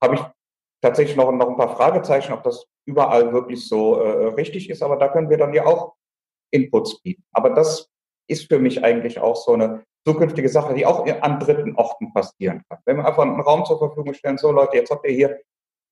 habe 0.00 0.14
ich 0.14 0.20
tatsächlich 0.80 1.16
noch, 1.16 1.32
noch 1.32 1.48
ein 1.48 1.56
paar 1.56 1.76
Fragezeichen, 1.76 2.32
ob 2.32 2.44
das 2.44 2.66
überall 2.86 3.32
wirklich 3.32 3.66
so 3.66 3.96
äh, 3.96 4.26
richtig 4.34 4.70
ist. 4.70 4.82
Aber 4.82 4.96
da 4.96 5.08
können 5.08 5.30
wir 5.30 5.36
dann 5.36 5.52
ja 5.52 5.66
auch 5.66 5.94
Inputs 6.52 7.00
bieten. 7.02 7.24
Aber 7.32 7.50
das 7.50 7.88
ist 8.28 8.48
für 8.48 8.60
mich 8.60 8.84
eigentlich 8.84 9.18
auch 9.18 9.36
so 9.36 9.54
eine 9.54 9.84
zukünftige 10.06 10.48
Sache, 10.48 10.74
die 10.74 10.86
auch 10.86 11.06
an 11.06 11.40
dritten 11.40 11.74
Orten 11.74 12.12
passieren 12.12 12.62
kann. 12.68 12.78
Wenn 12.84 12.98
wir 12.98 13.06
einfach 13.06 13.22
einen 13.22 13.40
Raum 13.40 13.64
zur 13.64 13.78
Verfügung 13.78 14.14
stellen, 14.14 14.38
so 14.38 14.52
Leute, 14.52 14.76
jetzt 14.76 14.90
habt 14.90 15.06
ihr 15.06 15.14
hier 15.14 15.40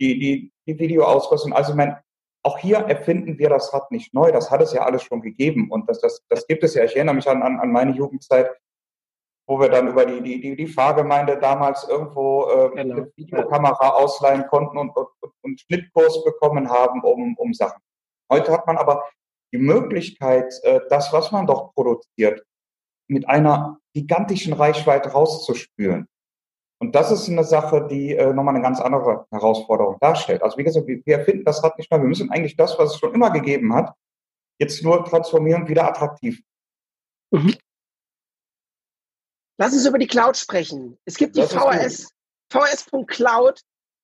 die, 0.00 0.18
die, 0.18 0.52
die 0.66 0.78
Videoausrüstung. 0.78 1.52
Also 1.52 1.72
ich 1.72 1.76
meine, 1.76 2.02
auch 2.42 2.58
hier 2.58 2.78
erfinden 2.78 3.38
wir 3.38 3.50
das 3.50 3.72
Rad 3.72 3.90
nicht 3.90 4.14
neu. 4.14 4.32
Das 4.32 4.50
hat 4.50 4.62
es 4.62 4.72
ja 4.72 4.82
alles 4.82 5.02
schon 5.02 5.20
gegeben. 5.20 5.70
Und 5.70 5.88
das, 5.88 6.00
das, 6.00 6.24
das 6.28 6.46
gibt 6.46 6.64
es 6.64 6.74
ja. 6.74 6.84
Ich 6.84 6.96
erinnere 6.96 7.14
mich 7.14 7.28
an, 7.28 7.42
an, 7.42 7.60
an 7.60 7.70
meine 7.70 7.92
Jugendzeit, 7.92 8.50
wo 9.46 9.60
wir 9.60 9.68
dann 9.68 9.88
über 9.88 10.06
die, 10.06 10.22
die, 10.22 10.40
die, 10.40 10.56
die 10.56 10.66
Fahrgemeinde 10.66 11.38
damals 11.38 11.86
irgendwo 11.88 12.48
äh, 12.48 12.70
genau. 12.70 12.94
eine 12.94 13.12
Videokamera 13.16 13.90
ausleihen 13.90 14.46
konnten 14.46 14.78
und, 14.78 14.96
und, 14.96 15.08
und 15.42 15.60
Schnittkurs 15.60 16.24
bekommen 16.24 16.70
haben, 16.70 17.02
um, 17.02 17.36
um 17.36 17.52
Sachen. 17.52 17.80
Heute 18.30 18.52
hat 18.52 18.66
man 18.66 18.78
aber 18.78 19.04
die 19.52 19.58
Möglichkeit, 19.58 20.54
äh, 20.62 20.80
das, 20.88 21.12
was 21.12 21.32
man 21.32 21.46
doch 21.46 21.74
produziert, 21.74 22.42
mit 23.08 23.28
einer 23.28 23.80
gigantischen 23.92 24.52
Reichweite 24.52 25.10
rauszuspüren. 25.10 26.06
Und 26.82 26.94
das 26.94 27.10
ist 27.10 27.28
eine 27.28 27.44
Sache, 27.44 27.86
die 27.90 28.14
äh, 28.16 28.32
nochmal 28.32 28.54
eine 28.54 28.62
ganz 28.62 28.80
andere 28.80 29.26
Herausforderung 29.30 29.98
darstellt. 30.00 30.42
Also 30.42 30.56
wie 30.56 30.64
gesagt, 30.64 30.86
wir, 30.86 31.04
wir 31.04 31.18
erfinden 31.18 31.44
das 31.44 31.62
Rad 31.62 31.76
nicht 31.76 31.90
mehr. 31.90 32.00
Wir 32.00 32.08
müssen 32.08 32.30
eigentlich 32.30 32.56
das, 32.56 32.78
was 32.78 32.92
es 32.92 32.98
schon 32.98 33.12
immer 33.12 33.30
gegeben 33.30 33.74
hat, 33.74 33.94
jetzt 34.58 34.82
nur 34.82 35.04
transformieren 35.04 35.62
und 35.62 35.68
wieder 35.68 35.86
attraktiv. 35.86 36.40
Mhm. 37.32 37.54
Lass 39.58 39.74
uns 39.74 39.84
über 39.84 39.98
die 39.98 40.06
Cloud 40.06 40.38
sprechen. 40.38 40.96
Es 41.04 41.16
gibt 41.16 41.36
die 41.36 41.42
VHS, 41.42 42.08
VHS.cloud. 42.50 43.60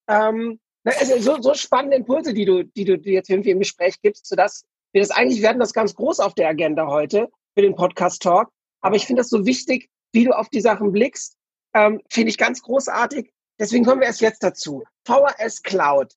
Ähm, 0.07 0.59
also 0.83 1.19
so, 1.19 1.41
so 1.41 1.55
spannende 1.55 1.97
Impulse, 1.97 2.35
die 2.35 2.45
du, 2.45 2.63
die 2.63 2.85
du 2.85 2.93
jetzt 3.09 3.29
irgendwie 3.29 3.49
im 3.49 3.59
Gespräch 3.59 3.99
gibst, 4.01 4.27
sodass 4.27 4.65
wir 4.93 5.01
das 5.01 5.09
eigentlich 5.09 5.41
werden 5.41 5.59
das 5.59 5.73
ganz 5.73 5.95
groß 5.95 6.19
auf 6.19 6.35
der 6.35 6.47
Agenda 6.47 6.85
heute 6.85 7.27
für 7.55 7.63
den 7.63 7.75
Podcast 7.75 8.21
Talk. 8.21 8.49
Aber 8.81 8.95
ich 8.95 9.07
finde 9.07 9.21
das 9.21 9.29
so 9.29 9.47
wichtig, 9.47 9.89
wie 10.13 10.25
du 10.25 10.37
auf 10.37 10.49
die 10.49 10.61
Sachen 10.61 10.91
blickst 10.91 11.36
ähm, 11.77 12.01
Finde 12.09 12.29
ich 12.29 12.37
ganz 12.37 12.61
großartig. 12.61 13.31
Deswegen 13.59 13.85
kommen 13.85 14.01
wir 14.01 14.07
erst 14.07 14.21
jetzt 14.21 14.43
dazu. 14.43 14.83
VHS 15.05 15.63
Cloud. 15.63 16.13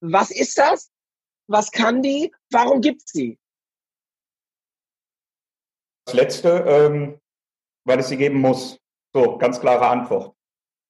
Was 0.00 0.30
ist 0.30 0.58
das? 0.58 0.90
Was 1.48 1.70
kann 1.70 2.02
die? 2.02 2.34
Warum 2.50 2.80
gibt 2.80 3.02
es 3.04 3.12
sie? 3.12 3.38
Das 6.06 6.14
letzte, 6.14 6.48
ähm, 6.66 7.20
weil 7.84 8.00
es 8.00 8.08
sie 8.08 8.16
geben 8.16 8.40
muss. 8.40 8.78
So, 9.14 9.38
ganz 9.38 9.60
klare 9.60 9.88
Antwort. 9.88 10.34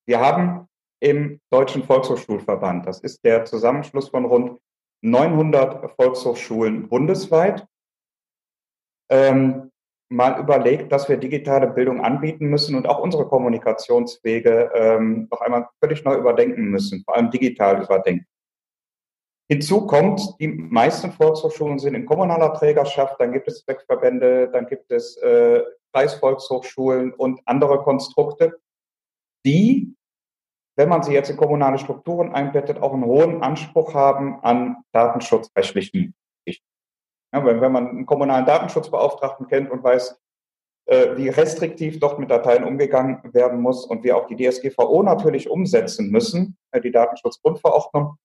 Wir 0.06 0.20
haben 0.20 0.68
im 1.00 1.40
Deutschen 1.50 1.84
Volkshochschulverband, 1.84 2.86
das 2.86 3.00
ist 3.00 3.22
der 3.24 3.44
Zusammenschluss 3.44 4.08
von 4.08 4.24
rund 4.24 4.60
900 5.02 5.94
Volkshochschulen 5.94 6.88
bundesweit, 6.88 7.66
ähm, 9.10 9.70
mal 10.08 10.38
überlegt, 10.40 10.92
dass 10.92 11.08
wir 11.08 11.16
digitale 11.16 11.68
Bildung 11.68 12.04
anbieten 12.04 12.46
müssen 12.46 12.76
und 12.76 12.88
auch 12.88 13.00
unsere 13.00 13.26
Kommunikationswege 13.26 14.70
ähm, 14.74 15.28
noch 15.30 15.40
einmal 15.40 15.68
völlig 15.80 16.04
neu 16.04 16.14
überdenken 16.14 16.70
müssen, 16.70 17.02
vor 17.04 17.16
allem 17.16 17.30
digital 17.30 17.82
überdenken. 17.82 18.26
Hinzu 19.48 19.86
kommt, 19.86 20.34
die 20.40 20.48
meisten 20.48 21.12
Volkshochschulen 21.12 21.78
sind 21.78 21.94
in 21.94 22.04
kommunaler 22.04 22.52
Trägerschaft, 22.54 23.20
dann 23.20 23.32
gibt 23.32 23.46
es 23.46 23.64
Zweckverbände, 23.64 24.50
dann 24.50 24.66
gibt 24.66 24.90
es 24.90 25.16
äh, 25.18 25.62
Kreisvolkshochschulen 25.92 27.12
und 27.12 27.40
andere 27.44 27.78
Konstrukte, 27.78 28.58
die, 29.44 29.94
wenn 30.76 30.88
man 30.88 31.04
sie 31.04 31.12
jetzt 31.12 31.30
in 31.30 31.36
kommunale 31.36 31.78
Strukturen 31.78 32.34
einbettet, 32.34 32.78
auch 32.78 32.92
einen 32.92 33.04
hohen 33.04 33.42
Anspruch 33.42 33.94
haben 33.94 34.42
an 34.42 34.78
datenschutzrechtlichen 34.92 36.15
ja, 37.32 37.44
wenn, 37.44 37.60
wenn 37.60 37.72
man 37.72 37.88
einen 37.88 38.06
kommunalen 38.06 38.46
Datenschutzbeauftragten 38.46 39.46
kennt 39.46 39.70
und 39.70 39.82
weiß, 39.82 40.20
äh, 40.86 41.16
wie 41.16 41.28
restriktiv 41.28 41.98
dort 41.98 42.18
mit 42.18 42.30
Dateien 42.30 42.64
umgegangen 42.64 43.20
werden 43.32 43.60
muss 43.60 43.84
und 43.84 44.04
wir 44.04 44.16
auch 44.16 44.26
die 44.26 44.36
DSGVO 44.36 45.02
natürlich 45.02 45.50
umsetzen 45.50 46.10
müssen, 46.10 46.56
äh, 46.70 46.80
die 46.80 46.92
Datenschutzgrundverordnung, 46.92 48.16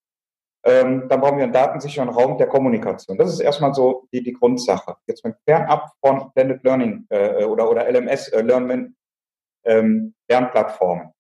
ähm, 0.64 1.08
dann 1.10 1.22
brauchen 1.22 1.38
wir 1.38 1.46
einen 1.46 1.54
datensicheren 1.54 2.10
Raum 2.10 2.38
der 2.38 2.48
Kommunikation. 2.48 3.18
Das 3.18 3.34
ist 3.34 3.40
erstmal 3.40 3.74
so 3.74 4.08
die, 4.14 4.22
die 4.22 4.34
Grundsache. 4.34 4.96
Jetzt 5.08 5.26
mit 5.26 5.36
fernab 5.46 5.92
von 6.06 6.32
Blended 6.34 6.64
Learning 6.64 7.08
äh, 7.10 7.44
oder, 7.46 7.70
oder 7.70 7.92
LMS, 7.92 8.28
äh, 8.28 8.42
Learn 8.42 8.96
ähm, 9.66 10.14
Lernplattformen. 10.30 11.12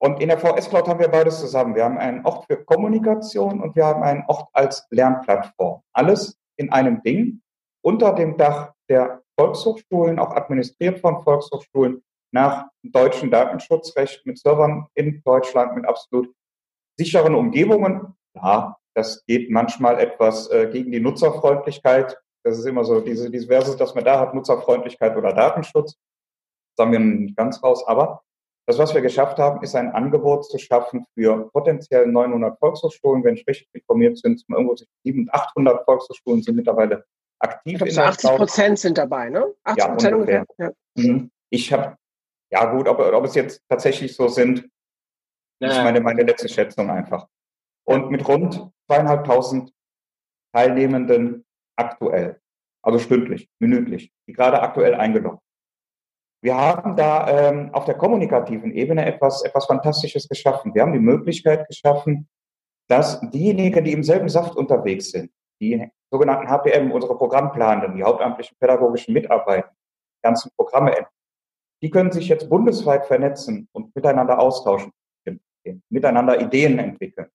Und 0.00 0.20
in 0.20 0.28
der 0.28 0.38
VS 0.38 0.68
Cloud 0.70 0.88
haben 0.88 1.00
wir 1.00 1.08
beides 1.08 1.40
zusammen. 1.40 1.74
Wir 1.74 1.84
haben 1.84 1.98
einen 1.98 2.24
Ort 2.24 2.46
für 2.46 2.64
Kommunikation 2.64 3.60
und 3.60 3.74
wir 3.74 3.84
haben 3.84 4.02
einen 4.02 4.24
Ort 4.28 4.48
als 4.52 4.86
Lernplattform. 4.90 5.82
Alles 5.92 6.37
in 6.58 6.70
einem 6.70 7.02
Ding 7.02 7.40
unter 7.82 8.12
dem 8.14 8.36
Dach 8.36 8.72
der 8.88 9.22
Volkshochschulen, 9.38 10.18
auch 10.18 10.34
administriert 10.34 10.98
von 10.98 11.22
Volkshochschulen 11.22 12.02
nach 12.32 12.66
deutschem 12.82 13.30
Datenschutzrecht 13.30 14.26
mit 14.26 14.38
Servern 14.38 14.86
in 14.94 15.22
Deutschland 15.24 15.74
mit 15.74 15.86
absolut 15.86 16.34
sicheren 16.98 17.34
Umgebungen. 17.34 18.14
Ja, 18.34 18.76
das 18.94 19.24
geht 19.26 19.50
manchmal 19.50 20.00
etwas 20.00 20.50
äh, 20.50 20.68
gegen 20.70 20.90
die 20.90 21.00
Nutzerfreundlichkeit. 21.00 22.18
Das 22.44 22.58
ist 22.58 22.66
immer 22.66 22.84
so 22.84 23.00
diese, 23.00 23.30
diese 23.30 23.46
Versus, 23.46 23.76
dass 23.76 23.94
man 23.94 24.04
da 24.04 24.20
hat, 24.20 24.34
Nutzerfreundlichkeit 24.34 25.16
oder 25.16 25.32
Datenschutz. 25.32 25.96
Das 26.76 26.84
haben 26.84 26.92
wir 26.92 26.98
nicht 26.98 27.36
ganz 27.36 27.62
raus. 27.62 27.86
Aber 27.86 28.22
das, 28.68 28.76
was 28.76 28.92
wir 28.92 29.00
geschafft 29.00 29.38
haben, 29.38 29.62
ist 29.62 29.74
ein 29.74 29.92
Angebot 29.92 30.44
zu 30.44 30.58
schaffen 30.58 31.06
für 31.14 31.48
potenziell 31.52 32.06
900 32.06 32.58
Volkshochschulen. 32.58 33.24
Wenn 33.24 33.34
ich 33.34 33.46
richtig 33.48 33.66
informiert 33.72 34.20
bin, 34.22 34.36
sind 34.36 34.44
irgendwo 34.50 34.74
zwischen 34.74 34.92
700 35.04 35.34
und 35.34 35.40
800 35.40 35.84
Volkshochschulen 35.86 36.42
sind 36.42 36.56
mittlerweile 36.56 37.06
aktiv. 37.38 37.80
Ich 37.80 37.94
glaube, 37.94 38.12
so 38.12 38.28
80 38.28 38.30
Prozent 38.36 38.78
sind 38.78 38.98
dabei, 38.98 39.30
ne? 39.30 39.54
80 39.64 39.82
ja, 39.82 39.88
Prozent 39.88 40.14
ungefähr. 40.14 40.46
Ja. 40.58 40.70
Mhm. 40.96 41.30
Ich 41.48 41.72
habe, 41.72 41.96
ja 42.50 42.70
gut, 42.70 42.88
ob, 42.88 42.98
ob 42.98 43.24
es 43.24 43.34
jetzt 43.34 43.62
tatsächlich 43.70 44.14
so 44.14 44.28
sind, 44.28 44.68
ja. 45.60 45.70
ist 45.70 45.78
meine, 45.78 46.02
meine 46.02 46.24
letzte 46.24 46.50
Schätzung 46.50 46.90
einfach. 46.90 47.26
Und 47.84 48.10
mit 48.10 48.28
rund 48.28 48.70
zweieinhalbtausend 48.86 49.72
Teilnehmenden 50.54 51.46
aktuell, 51.74 52.38
also 52.82 52.98
stündlich, 52.98 53.48
minütlich, 53.60 54.12
die 54.26 54.34
gerade 54.34 54.60
aktuell 54.60 54.94
eingeloggt 54.94 55.42
wir 56.40 56.56
haben 56.56 56.94
da 56.96 57.28
ähm, 57.28 57.70
auf 57.74 57.84
der 57.84 57.94
kommunikativen 57.94 58.72
Ebene 58.72 59.04
etwas, 59.06 59.42
etwas 59.42 59.66
Fantastisches 59.66 60.28
geschaffen. 60.28 60.74
Wir 60.74 60.82
haben 60.82 60.92
die 60.92 61.00
Möglichkeit 61.00 61.66
geschaffen, 61.66 62.28
dass 62.88 63.20
diejenigen, 63.30 63.84
die 63.84 63.92
im 63.92 64.04
selben 64.04 64.28
Saft 64.28 64.56
unterwegs 64.56 65.10
sind, 65.10 65.30
die 65.60 65.90
sogenannten 66.10 66.48
HPM, 66.48 66.92
unsere 66.92 67.16
Programmplanenden, 67.16 67.96
die 67.96 68.04
hauptamtlichen 68.04 68.56
pädagogischen 68.58 69.12
Mitarbeiter, 69.14 69.70
die 70.16 70.22
ganzen 70.22 70.50
Programme, 70.56 70.94
die 71.82 71.90
können 71.90 72.12
sich 72.12 72.28
jetzt 72.28 72.48
bundesweit 72.48 73.06
vernetzen 73.06 73.68
und 73.72 73.94
miteinander 73.94 74.38
austauschen, 74.38 74.92
miteinander 75.90 76.40
Ideen 76.40 76.78
entwickeln. 76.78 77.28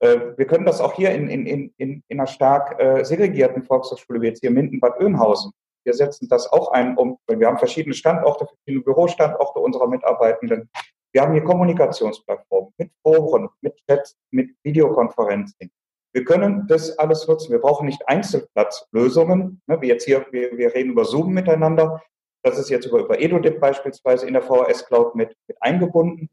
Äh, 0.00 0.36
wir 0.36 0.46
können 0.46 0.64
das 0.64 0.80
auch 0.80 0.94
hier 0.94 1.12
in, 1.12 1.28
in, 1.28 1.46
in, 1.46 1.72
in 1.76 2.02
einer 2.10 2.26
stark 2.26 2.80
äh, 2.80 3.04
segregierten 3.04 3.62
Volkshochschule 3.62 4.20
wie 4.20 4.28
jetzt 4.28 4.40
hier 4.40 4.50
Minden-Bad 4.50 4.98
Oeynhausen 5.00 5.52
wir 5.90 5.94
setzen 5.94 6.28
das 6.28 6.46
auch 6.52 6.70
ein, 6.70 6.96
um, 6.96 7.18
wir 7.26 7.48
haben 7.48 7.58
verschiedene 7.58 7.96
Standorte, 7.96 8.46
verschiedene 8.46 8.84
Bürostandorte 8.84 9.58
unserer 9.58 9.88
Mitarbeitenden. 9.88 10.70
Wir 11.12 11.22
haben 11.22 11.32
hier 11.32 11.42
Kommunikationsplattformen 11.42 12.72
mit 12.78 12.92
Foren, 13.02 13.48
mit 13.60 13.74
Chats, 13.88 14.16
mit 14.30 14.54
Videokonferencing. 14.62 15.68
Wir 16.12 16.24
können 16.24 16.68
das 16.68 16.96
alles 16.96 17.26
nutzen. 17.26 17.50
Wir 17.50 17.58
brauchen 17.58 17.86
nicht 17.86 18.06
Einzelplatzlösungen, 18.06 19.60
ne, 19.66 19.80
wie 19.80 19.88
jetzt 19.88 20.04
hier, 20.04 20.24
wir, 20.30 20.56
wir 20.56 20.72
reden 20.72 20.90
über 20.90 21.04
Zoom 21.04 21.32
miteinander. 21.32 22.00
Das 22.44 22.56
ist 22.56 22.70
jetzt 22.70 22.86
über, 22.86 23.00
über 23.00 23.20
EduDip 23.20 23.58
beispielsweise 23.58 24.28
in 24.28 24.34
der 24.34 24.42
VHS 24.42 24.86
Cloud 24.86 25.16
mit, 25.16 25.36
mit 25.48 25.60
eingebunden. 25.60 26.30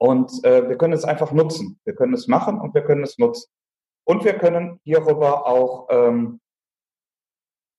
Und 0.00 0.44
äh, 0.44 0.68
wir 0.68 0.78
können 0.78 0.92
es 0.92 1.04
einfach 1.04 1.32
nutzen. 1.32 1.80
Wir 1.84 1.96
können 1.96 2.14
es 2.14 2.28
machen 2.28 2.60
und 2.60 2.74
wir 2.74 2.82
können 2.82 3.02
es 3.02 3.18
nutzen. 3.18 3.50
Und 4.04 4.24
wir 4.24 4.34
können 4.34 4.78
hierüber 4.84 5.46
auch 5.48 5.88
ähm, 5.90 6.40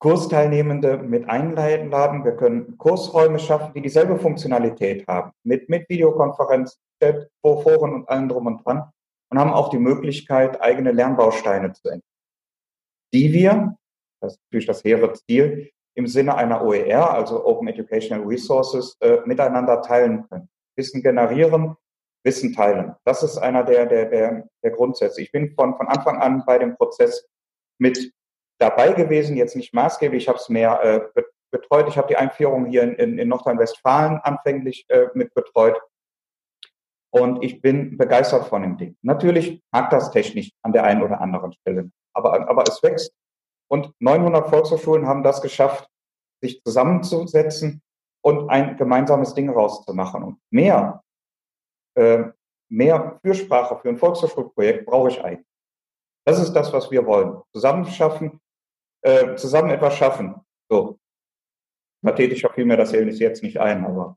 Kursteilnehmende 0.00 0.98
mit 0.98 1.28
einladen. 1.28 2.24
Wir 2.24 2.36
können 2.36 2.76
Kursräume 2.78 3.38
schaffen, 3.38 3.72
die 3.74 3.82
dieselbe 3.82 4.18
Funktionalität 4.18 5.06
haben, 5.06 5.32
mit, 5.44 5.68
mit 5.68 5.88
Videokonferenz, 5.88 6.80
Chat, 7.00 7.30
Foren 7.42 7.94
und 7.94 8.08
allem 8.08 8.28
drum 8.28 8.46
und 8.46 8.64
dran 8.64 8.90
und 9.30 9.38
haben 9.38 9.52
auch 9.52 9.68
die 9.68 9.78
Möglichkeit, 9.78 10.60
eigene 10.60 10.92
Lernbausteine 10.92 11.72
zu 11.72 11.88
entwickeln, 11.88 12.02
die 13.12 13.32
wir, 13.32 13.76
das 14.20 14.32
ist 14.32 14.40
natürlich 14.46 14.66
das 14.66 14.84
hehre 14.84 15.12
Ziel, 15.12 15.70
im 15.94 16.06
Sinne 16.06 16.34
einer 16.34 16.64
OER, 16.64 17.10
also 17.12 17.44
Open 17.44 17.68
Educational 17.68 18.24
Resources, 18.26 18.96
äh, 19.00 19.18
miteinander 19.26 19.82
teilen 19.82 20.26
können. 20.28 20.48
Wissen 20.76 21.02
generieren, 21.02 21.76
Wissen 22.24 22.54
teilen. 22.54 22.94
Das 23.04 23.22
ist 23.22 23.36
einer 23.36 23.64
der, 23.64 23.86
der, 23.86 24.06
der, 24.06 24.48
der 24.62 24.70
Grundsätze. 24.70 25.20
Ich 25.20 25.32
bin 25.32 25.52
von, 25.54 25.76
von 25.76 25.88
Anfang 25.88 26.18
an 26.18 26.44
bei 26.46 26.58
dem 26.58 26.76
Prozess 26.76 27.28
mit 27.78 28.12
dabei 28.60 28.92
gewesen, 28.92 29.36
jetzt 29.36 29.56
nicht 29.56 29.74
maßgeblich, 29.74 30.24
ich 30.24 30.28
habe 30.28 30.38
es 30.38 30.48
mehr 30.48 30.82
äh, 30.82 31.22
betreut. 31.50 31.88
Ich 31.88 31.98
habe 31.98 32.08
die 32.08 32.16
Einführung 32.16 32.66
hier 32.66 32.82
in, 32.82 32.94
in, 32.94 33.18
in 33.18 33.28
Nordrhein-Westfalen 33.28 34.18
anfänglich 34.18 34.86
äh, 34.88 35.08
mit 35.14 35.34
betreut. 35.34 35.80
Und 37.12 37.42
ich 37.42 37.60
bin 37.60 37.96
begeistert 37.96 38.46
von 38.46 38.62
dem 38.62 38.76
Ding. 38.76 38.96
Natürlich 39.02 39.62
mag 39.72 39.90
das 39.90 40.12
technisch 40.12 40.52
an 40.62 40.72
der 40.72 40.84
einen 40.84 41.02
oder 41.02 41.20
anderen 41.20 41.52
Stelle, 41.52 41.90
aber, 42.14 42.48
aber 42.48 42.62
es 42.62 42.82
wächst. 42.82 43.12
Und 43.68 43.92
900 43.98 44.48
Volkshochschulen 44.48 45.06
haben 45.06 45.24
das 45.24 45.42
geschafft, 45.42 45.88
sich 46.40 46.62
zusammenzusetzen 46.62 47.82
und 48.22 48.48
ein 48.48 48.76
gemeinsames 48.76 49.34
Ding 49.34 49.50
rauszumachen. 49.50 50.22
Und 50.22 50.38
mehr, 50.50 51.02
äh, 51.96 52.24
mehr 52.68 53.18
Fürsprache 53.22 53.76
für 53.78 53.88
ein 53.88 53.98
Volkshochschulprojekt 53.98 54.86
brauche 54.86 55.08
ich 55.08 55.24
eigentlich. 55.24 55.46
Das 56.24 56.38
ist 56.38 56.52
das, 56.52 56.72
was 56.72 56.90
wir 56.90 57.06
wollen. 57.06 57.42
Zusammen 57.52 57.86
schaffen, 57.86 58.40
äh, 59.02 59.36
zusammen 59.36 59.70
etwas 59.70 59.96
schaffen. 59.96 60.34
So. 60.68 60.98
Pathetischer 62.02 62.50
fiel 62.52 62.64
mir 62.64 62.76
das 62.76 62.92
jetzt 62.92 63.42
nicht 63.42 63.58
ein, 63.58 63.84
aber. 63.84 64.16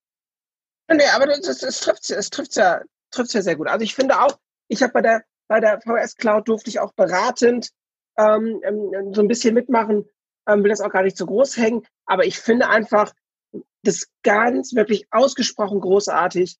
Nee, 0.89 1.03
aber 1.15 1.27
das, 1.27 1.59
das 1.59 1.79
trifft 1.79 2.09
es 2.09 2.29
trifft 2.29 2.55
ja, 2.55 2.81
trifft 3.11 3.33
ja 3.33 3.41
sehr 3.41 3.55
gut. 3.55 3.67
Also 3.67 3.83
ich 3.83 3.95
finde 3.95 4.21
auch, 4.21 4.37
ich 4.67 4.81
habe 4.83 4.93
bei 4.93 5.01
der, 5.01 5.23
bei 5.47 5.59
der 5.59 5.81
VS 5.81 6.15
Cloud 6.15 6.47
durfte 6.47 6.69
ich 6.69 6.79
auch 6.79 6.93
beratend 6.93 7.71
ähm, 8.17 8.61
ähm, 8.63 9.13
so 9.13 9.21
ein 9.21 9.27
bisschen 9.27 9.53
mitmachen, 9.53 10.05
ähm, 10.47 10.63
will 10.63 10.69
das 10.69 10.81
auch 10.81 10.91
gar 10.91 11.03
nicht 11.03 11.17
so 11.17 11.25
groß 11.25 11.57
hängen, 11.57 11.85
aber 12.05 12.25
ich 12.25 12.39
finde 12.39 12.69
einfach 12.69 13.13
das 13.83 14.07
ganz 14.23 14.73
wirklich 14.75 15.07
ausgesprochen 15.11 15.79
großartig, 15.81 16.57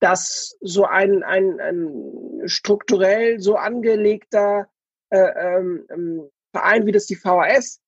dass 0.00 0.56
so 0.60 0.84
ein, 0.84 1.22
ein, 1.22 1.60
ein 1.60 2.48
strukturell 2.48 3.40
so 3.40 3.56
angelegter 3.56 4.68
äh, 5.10 5.18
ähm, 5.18 5.86
ähm 5.90 6.30
Verein, 6.52 6.86
wie 6.86 6.92
das 6.92 7.06
die 7.06 7.16
VHS 7.16 7.80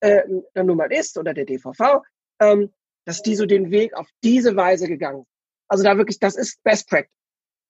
äh, 0.00 0.22
dann 0.54 0.66
nun 0.66 0.76
mal 0.76 0.92
ist 0.92 1.16
oder 1.18 1.34
der 1.34 1.44
DVV, 1.44 2.02
ähm, 2.40 2.72
dass 3.04 3.22
die 3.22 3.36
so 3.36 3.46
den 3.46 3.70
Weg 3.70 3.94
auf 3.94 4.08
diese 4.22 4.56
Weise 4.56 4.88
gegangen 4.88 5.18
sind. 5.18 5.28
Also 5.68 5.84
da 5.84 5.96
wirklich, 5.96 6.18
das 6.18 6.36
ist 6.36 6.62
Best 6.62 6.88
Practice. 6.88 7.12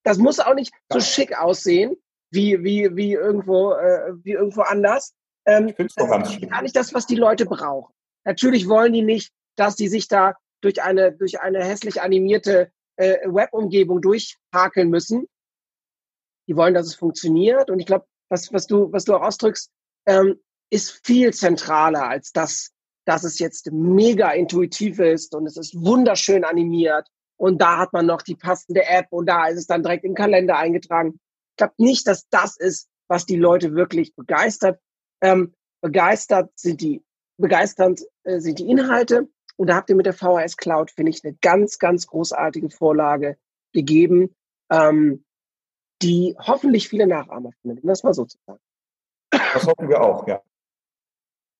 Das 0.04 0.18
muss 0.18 0.38
auch 0.38 0.54
nicht 0.54 0.72
so 0.92 1.00
schick 1.00 1.36
aussehen 1.36 1.96
wie 2.30 2.62
wie 2.62 2.94
wie 2.94 3.12
irgendwo 3.12 3.72
äh, 3.72 4.12
wie 4.22 4.32
irgendwo 4.32 4.62
anders. 4.62 5.14
Ähm, 5.46 5.68
ich 5.68 5.76
das 5.94 6.30
ist 6.32 6.50
gar 6.50 6.62
nicht 6.62 6.76
das, 6.76 6.94
was 6.94 7.06
die 7.06 7.16
Leute 7.16 7.46
brauchen. 7.46 7.92
Natürlich 8.24 8.68
wollen 8.68 8.92
die 8.92 9.02
nicht, 9.02 9.32
dass 9.56 9.76
die 9.76 9.88
sich 9.88 10.08
da 10.08 10.34
durch 10.60 10.82
eine 10.82 11.12
durch 11.12 11.40
eine 11.40 11.64
hässlich 11.64 12.02
animierte 12.02 12.70
äh, 12.96 13.18
Web-Umgebung 13.26 14.00
durchhakeln 14.00 14.90
müssen. 14.90 15.28
Die 16.48 16.56
wollen, 16.56 16.74
dass 16.74 16.86
es 16.86 16.94
funktioniert. 16.94 17.70
Und 17.70 17.80
ich 17.80 17.86
glaube, 17.86 18.06
was 18.28 18.52
was 18.52 18.66
du 18.66 18.92
was 18.92 19.04
du 19.04 19.14
auch 19.14 19.22
ausdrückst, 19.22 19.70
ähm, 20.06 20.40
ist 20.70 21.04
viel 21.04 21.32
zentraler 21.32 22.08
als 22.08 22.32
das, 22.32 22.72
dass 23.04 23.24
es 23.24 23.38
jetzt 23.38 23.70
mega 23.72 24.30
intuitiv 24.32 24.98
ist 24.98 25.34
und 25.34 25.46
es 25.46 25.56
ist 25.56 25.74
wunderschön 25.74 26.44
animiert 26.44 27.08
und 27.36 27.60
da 27.60 27.78
hat 27.78 27.92
man 27.92 28.06
noch 28.06 28.22
die 28.22 28.34
passende 28.34 28.84
App 28.86 29.06
und 29.10 29.26
da 29.26 29.46
ist 29.46 29.58
es 29.58 29.66
dann 29.66 29.82
direkt 29.82 30.04
im 30.04 30.14
Kalender 30.14 30.56
eingetragen. 30.56 31.20
Ich 31.52 31.56
glaube 31.58 31.74
nicht, 31.78 32.06
dass 32.06 32.28
das 32.28 32.56
ist, 32.56 32.88
was 33.08 33.26
die 33.26 33.36
Leute 33.36 33.74
wirklich 33.74 34.14
begeistert. 34.14 34.80
Ähm, 35.20 35.54
begeistert 35.80 36.50
sind 36.58 36.80
die, 36.80 37.04
begeisternd 37.38 38.02
äh, 38.24 38.40
sind 38.40 38.58
die 38.58 38.68
Inhalte. 38.68 39.28
Und 39.56 39.68
da 39.68 39.76
habt 39.76 39.88
ihr 39.88 39.96
mit 39.96 40.06
der 40.06 40.12
VHS 40.12 40.56
Cloud, 40.56 40.90
finde 40.90 41.10
ich, 41.10 41.24
eine 41.24 41.34
ganz, 41.40 41.78
ganz 41.78 42.06
großartige 42.06 42.70
Vorlage 42.70 43.38
gegeben, 43.72 44.34
ähm, 44.70 45.24
die 46.02 46.36
hoffentlich 46.38 46.88
viele 46.88 47.06
Nachahmer 47.06 47.52
finden, 47.62 47.86
das 47.86 48.02
mal 48.02 48.12
so 48.12 48.24
zu 48.24 48.38
sagen. 48.46 48.60
Das 49.56 49.66
hoffen 49.66 49.88
wir 49.88 50.00
auch, 50.00 50.26
ja. 50.26 50.40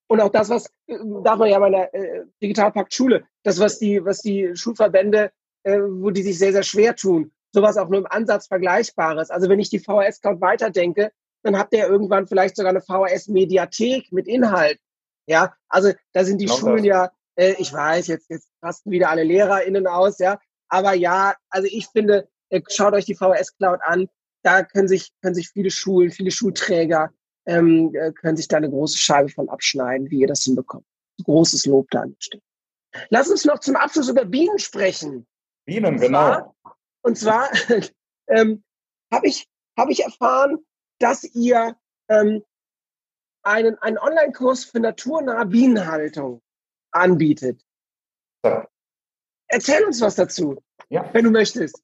Und 0.08 0.20
auch 0.20 0.30
das, 0.30 0.48
was, 0.48 0.66
äh, 0.86 0.98
darf 1.24 1.38
man 1.38 1.48
ja 1.48 1.58
bei 1.58 1.70
der 1.70 1.94
äh, 1.94 2.24
Digitalpakt 2.42 2.94
Schule, 2.94 3.26
das, 3.42 3.58
was 3.58 3.78
die, 3.78 4.04
was 4.04 4.20
die 4.20 4.54
Schulverbände, 4.54 5.32
äh, 5.64 5.80
wo 5.80 6.10
die 6.10 6.22
sich 6.22 6.38
sehr, 6.38 6.52
sehr 6.52 6.62
schwer 6.62 6.94
tun, 6.94 7.32
sowas 7.52 7.76
auch 7.76 7.88
nur 7.88 8.00
im 8.00 8.06
Ansatz 8.06 8.46
Vergleichbares. 8.46 9.30
Also 9.30 9.48
wenn 9.48 9.58
ich 9.58 9.70
die 9.70 9.80
VHS 9.80 10.20
Cloud 10.20 10.40
weiterdenke, 10.40 11.10
dann 11.42 11.58
habt 11.58 11.72
ihr 11.74 11.86
irgendwann 11.86 12.26
vielleicht 12.26 12.56
sogar 12.56 12.70
eine 12.70 12.80
VHS 12.80 13.28
Mediathek 13.28 14.12
mit 14.12 14.28
Inhalt. 14.28 14.78
Ja, 15.26 15.54
also 15.68 15.92
da 16.12 16.24
sind 16.24 16.40
die 16.40 16.46
genau 16.46 16.58
Schulen 16.58 16.84
das. 16.84 16.86
ja, 16.86 17.10
äh, 17.36 17.54
ich 17.58 17.72
weiß, 17.72 18.06
jetzt, 18.06 18.30
jetzt 18.30 18.48
rasten 18.62 18.90
wieder 18.90 19.10
alle 19.10 19.24
LehrerInnen 19.24 19.86
aus, 19.86 20.18
ja. 20.18 20.38
Aber 20.68 20.94
ja, 20.94 21.34
also 21.50 21.68
ich 21.70 21.88
finde, 21.88 22.28
äh, 22.48 22.60
schaut 22.68 22.94
euch 22.94 23.06
die 23.06 23.14
VHS 23.14 23.56
Cloud 23.56 23.80
an. 23.82 24.08
Da 24.42 24.62
können 24.62 24.86
sich, 24.86 25.12
können 25.20 25.34
sich 25.34 25.48
viele 25.48 25.70
Schulen, 25.70 26.10
viele 26.10 26.30
Schulträger 26.30 27.12
ähm, 27.46 27.94
äh, 27.94 28.12
können 28.12 28.36
sich 28.36 28.48
da 28.48 28.56
eine 28.56 28.70
große 28.70 28.98
Scheibe 28.98 29.28
von 29.28 29.48
abschneiden, 29.48 30.10
wie 30.10 30.20
ihr 30.20 30.26
das 30.26 30.42
hinbekommt. 30.42 30.86
Großes 31.24 31.66
Lob 31.66 31.90
da 31.90 32.02
anstehen. 32.02 32.42
Lass 33.10 33.28
uns 33.28 33.44
noch 33.44 33.60
zum 33.60 33.76
Abschluss 33.76 34.08
über 34.08 34.24
Bienen 34.24 34.58
sprechen. 34.58 35.26
Bienen, 35.64 35.94
und 35.94 36.00
genau. 36.00 36.18
Zwar, 36.18 36.54
und 37.02 37.18
zwar 37.18 37.48
ähm, 38.28 38.64
habe 39.12 39.26
ich, 39.26 39.48
hab 39.78 39.90
ich 39.90 40.02
erfahren, 40.02 40.58
dass 40.98 41.24
ihr 41.24 41.76
ähm, 42.08 42.42
einen, 43.42 43.78
einen 43.78 43.98
Online-Kurs 43.98 44.64
für 44.64 44.80
naturnahe 44.80 45.46
Bienenhaltung 45.46 46.42
anbietet. 46.90 47.62
Ja. 48.44 48.66
Erzähl 49.48 49.84
uns 49.84 50.00
was 50.00 50.16
dazu, 50.16 50.60
ja. 50.88 51.08
wenn 51.12 51.24
du 51.24 51.30
möchtest. 51.30 51.82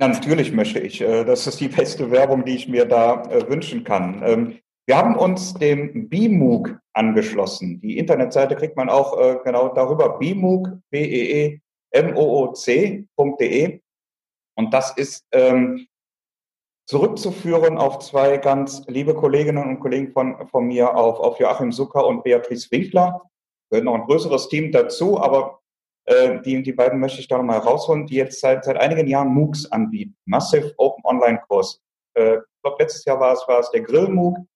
Ja, 0.00 0.08
natürlich 0.08 0.52
möchte 0.52 0.78
ich. 0.78 1.00
Äh, 1.00 1.24
das 1.24 1.46
ist 1.46 1.60
die 1.60 1.68
beste 1.68 2.10
Werbung, 2.10 2.44
die 2.44 2.54
ich 2.54 2.68
mir 2.68 2.84
da 2.84 3.22
äh, 3.24 3.48
wünschen 3.48 3.84
kann. 3.84 4.60
Wir 4.88 4.96
haben 4.96 5.16
uns 5.16 5.52
dem 5.52 6.08
BMOOC 6.08 6.80
angeschlossen. 6.94 7.78
Die 7.82 7.98
Internetseite 7.98 8.56
kriegt 8.56 8.74
man 8.74 8.88
auch 8.88 9.20
äh, 9.20 9.38
genau 9.44 9.68
darüber, 9.68 10.18
BMOOC, 10.18 10.78
B-E-E-M-O-O-C.de. 10.88 11.60
Und 14.56 14.72
das 14.72 14.96
ist 14.96 15.26
ähm, 15.32 15.86
zurückzuführen 16.86 17.76
auf 17.76 17.98
zwei 17.98 18.38
ganz 18.38 18.82
liebe 18.86 19.14
Kolleginnen 19.14 19.62
und 19.62 19.80
Kollegen 19.80 20.10
von, 20.10 20.48
von 20.48 20.66
mir, 20.66 20.96
auf, 20.96 21.20
auf 21.20 21.38
Joachim 21.38 21.70
Zucker 21.70 22.06
und 22.06 22.24
Beatrice 22.24 22.70
Winkler. 22.70 23.20
Gehört 23.68 23.84
noch 23.84 23.94
ein 23.94 24.06
größeres 24.06 24.48
Team 24.48 24.72
dazu, 24.72 25.20
aber 25.20 25.60
äh, 26.06 26.40
die, 26.40 26.62
die 26.62 26.72
beiden 26.72 26.98
möchte 26.98 27.20
ich 27.20 27.28
da 27.28 27.36
nochmal 27.36 27.58
rausholen, 27.58 28.06
die 28.06 28.14
jetzt 28.14 28.40
seit, 28.40 28.64
seit 28.64 28.78
einigen 28.78 29.06
Jahren 29.06 29.34
MOOCs 29.34 29.66
anbieten. 29.70 30.16
Massive 30.24 30.72
Open 30.78 31.04
Online 31.04 31.42
Kurs. 31.46 31.78
Äh, 32.14 32.36
ich 32.36 32.62
glaube, 32.62 32.82
letztes 32.82 33.04
Jahr 33.04 33.20
war 33.20 33.34
es, 33.34 33.46
war 33.46 33.60
es 33.60 33.70
der 33.70 33.82
Grill 33.82 34.08
MOOC 34.08 34.47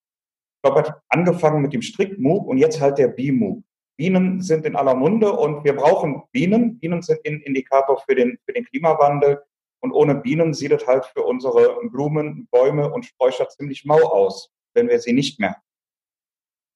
glaube, 0.62 0.94
angefangen 1.08 1.62
mit 1.62 1.72
dem 1.72 1.82
Strick-MOOC 1.82 2.46
und 2.46 2.58
jetzt 2.58 2.80
halt 2.80 2.98
der 2.98 3.08
Bee-MOOC. 3.08 3.62
Bienen 3.96 4.40
sind 4.40 4.64
in 4.64 4.76
aller 4.76 4.94
Munde 4.94 5.32
und 5.32 5.64
wir 5.64 5.76
brauchen 5.76 6.22
Bienen. 6.32 6.78
Bienen 6.78 7.02
sind 7.02 7.20
ein 7.26 7.40
Indikator 7.40 7.98
für 7.98 8.14
den, 8.14 8.38
für 8.44 8.52
den 8.52 8.64
Klimawandel. 8.64 9.42
Und 9.80 9.92
ohne 9.92 10.14
Bienen 10.14 10.54
sieht 10.54 10.72
es 10.72 10.86
halt 10.86 11.04
für 11.06 11.22
unsere 11.22 11.76
Blumen, 11.90 12.48
Bäume 12.50 12.90
und 12.92 13.04
Sträucher 13.04 13.48
ziemlich 13.48 13.84
mau 13.84 14.00
aus, 14.00 14.50
wenn 14.74 14.88
wir 14.88 15.00
sie 15.00 15.12
nicht 15.12 15.40
mehr. 15.40 15.56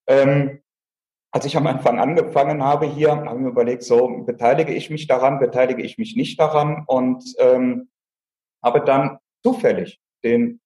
Ähm, 0.09 0.61
als 1.32 1.45
ich 1.45 1.57
am 1.57 1.66
Anfang 1.66 1.99
angefangen 1.99 2.62
habe 2.62 2.87
hier, 2.87 3.11
habe 3.11 3.37
ich 3.37 3.43
mir 3.43 3.49
überlegt, 3.49 3.82
so 3.82 4.24
beteilige 4.24 4.72
ich 4.72 4.91
mich 4.91 5.07
daran, 5.07 5.39
beteilige 5.39 5.82
ich 5.82 5.99
mich 5.99 6.16
nicht 6.16 6.39
daran 6.41 6.84
und 6.87 7.24
ähm, 7.39 7.91
habe 8.62 8.80
dann 8.80 9.18
zufällig 9.45 10.01
den 10.24 10.61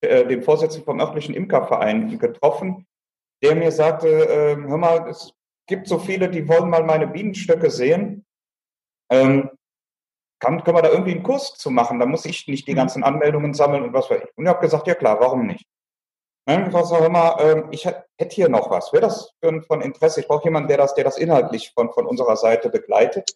äh, 0.00 0.26
dem 0.26 0.42
Vorsitzenden 0.42 0.84
vom 0.84 1.00
örtlichen 1.00 1.34
Imkerverein 1.34 2.18
getroffen, 2.18 2.86
der 3.42 3.54
mir 3.54 3.72
sagte, 3.72 4.08
äh, 4.08 4.56
hör 4.56 4.76
mal, 4.76 5.08
es 5.08 5.32
gibt 5.66 5.88
so 5.88 5.98
viele, 5.98 6.28
die 6.28 6.48
wollen 6.48 6.70
mal 6.70 6.84
meine 6.84 7.06
Bienenstöcke 7.06 7.70
sehen. 7.70 8.24
Ähm, 9.10 9.50
kann, 10.40 10.62
können 10.62 10.76
wir 10.76 10.82
da 10.82 10.90
irgendwie 10.90 11.12
einen 11.12 11.22
Kurs 11.22 11.54
zu 11.54 11.70
machen? 11.70 11.98
Da 11.98 12.06
muss 12.06 12.24
ich 12.24 12.46
nicht 12.46 12.66
die 12.68 12.72
mhm. 12.72 12.76
ganzen 12.76 13.04
Anmeldungen 13.04 13.54
sammeln 13.54 13.82
und 13.82 13.92
was 13.92 14.08
weiß 14.10 14.22
ich. 14.22 14.36
Und 14.36 14.44
ich 14.44 14.48
habe 14.48 14.60
gesagt, 14.60 14.86
ja 14.86 14.94
klar, 14.94 15.18
warum 15.20 15.46
nicht? 15.46 15.66
Ich 16.50 16.64
gesagt, 16.64 16.90
hör 16.90 17.10
mal, 17.10 17.38
äh, 17.40 17.62
ich 17.72 17.84
hätte 17.84 18.34
hier 18.34 18.48
noch 18.48 18.70
was. 18.70 18.90
Wäre 18.94 19.02
das 19.02 19.34
von 19.66 19.82
Interesse? 19.82 20.20
Ich 20.20 20.28
brauche 20.28 20.44
jemanden, 20.44 20.68
der 20.68 20.78
das, 20.78 20.94
der 20.94 21.04
das 21.04 21.18
inhaltlich 21.18 21.72
von, 21.74 21.92
von 21.92 22.06
unserer 22.06 22.36
Seite 22.36 22.70
begleitet. 22.70 23.32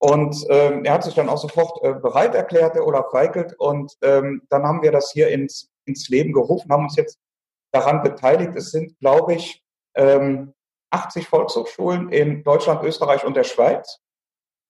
Und 0.00 0.44
ähm, 0.48 0.84
er 0.84 0.94
hat 0.94 1.04
sich 1.04 1.14
dann 1.14 1.28
auch 1.28 1.38
sofort 1.38 1.80
äh, 1.84 1.92
bereit 1.94 2.34
erklärt, 2.34 2.74
der 2.74 2.84
Olaf 2.84 3.12
Weigelt. 3.12 3.54
Und 3.60 3.96
ähm, 4.02 4.42
dann 4.48 4.64
haben 4.64 4.82
wir 4.82 4.90
das 4.90 5.12
hier 5.12 5.28
ins, 5.28 5.70
ins 5.86 6.08
Leben 6.08 6.32
gerufen, 6.32 6.70
haben 6.70 6.84
uns 6.84 6.96
jetzt 6.96 7.18
daran 7.72 8.02
beteiligt. 8.02 8.54
Es 8.56 8.70
sind, 8.70 8.98
glaube 8.98 9.34
ich, 9.34 9.62
ähm, 9.94 10.54
80 10.90 11.26
Volkshochschulen 11.26 12.10
in 12.10 12.44
Deutschland, 12.44 12.82
Österreich 12.84 13.24
und 13.24 13.36
der 13.36 13.44
Schweiz 13.44 13.98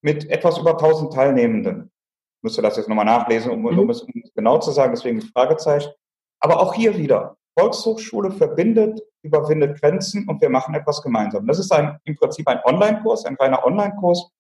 mit 0.03 0.29
etwas 0.31 0.59
über 0.59 0.73
1000 0.73 1.13
Teilnehmenden. 1.13 1.91
Ich 2.39 2.43
müsste 2.43 2.63
das 2.63 2.77
jetzt 2.77 2.89
nochmal 2.89 3.05
nachlesen, 3.05 3.51
um, 3.51 3.65
um 3.65 3.75
mhm. 3.75 3.91
es 3.91 4.07
genau 4.35 4.59
zu 4.59 4.71
sagen, 4.71 4.93
deswegen 4.95 5.19
ein 5.19 5.23
Fragezeichen. 5.23 5.93
Aber 6.41 6.61
auch 6.61 6.75
hier 6.75 6.97
wieder, 6.97 7.37
Volkshochschule 7.59 8.33
verbindet, 8.33 9.01
überwindet 9.23 9.81
Grenzen 9.81 10.29
und 10.29 10.41
wir 10.41 10.49
machen 10.49 10.75
etwas 10.75 11.03
gemeinsam. 11.03 11.47
Das 11.47 11.59
ist 11.59 11.71
ein, 11.73 11.99
im 12.05 12.17
Prinzip 12.17 12.49
ein 12.49 12.61
Online-Kurs, 12.65 13.25
ein 13.27 13.37
reiner 13.37 13.65
Online-Kurs, 13.65 14.31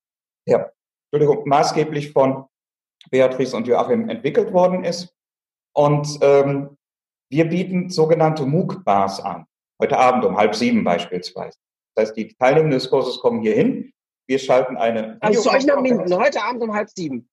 der, 0.48 0.72
Entschuldigung, 1.10 1.46
maßgeblich 1.46 2.12
von 2.12 2.46
Beatrice 3.10 3.56
und 3.56 3.66
Joachim 3.66 4.08
entwickelt 4.08 4.52
worden 4.52 4.84
ist. 4.84 5.14
Und 5.74 6.18
ähm, 6.20 6.76
wir 7.30 7.48
bieten 7.48 7.90
sogenannte 7.90 8.44
MOOC-Bars 8.44 9.20
an. 9.20 9.46
Heute 9.80 9.98
Abend 9.98 10.24
um 10.24 10.36
halb 10.36 10.54
sieben 10.54 10.84
beispielsweise. 10.84 11.58
Das 11.94 12.08
heißt, 12.08 12.16
die 12.16 12.34
Teilnehmer 12.34 12.70
des 12.70 12.90
Kurses 12.90 13.20
kommen 13.20 13.40
hier 13.42 13.54
hin. 13.54 13.92
Wir 14.26 14.38
schalten 14.38 14.76
eine. 14.76 15.18
Also 15.20 15.42
zu 15.42 15.50
euch 15.50 15.66
nach 15.66 15.80
Minden, 15.80 16.14
heute 16.14 16.42
Abend 16.42 16.62
um 16.62 16.72
halb 16.72 16.88
sieben. 16.90 17.28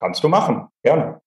Kannst 0.00 0.22
du 0.24 0.28
machen, 0.28 0.68
gerne. 0.82 1.20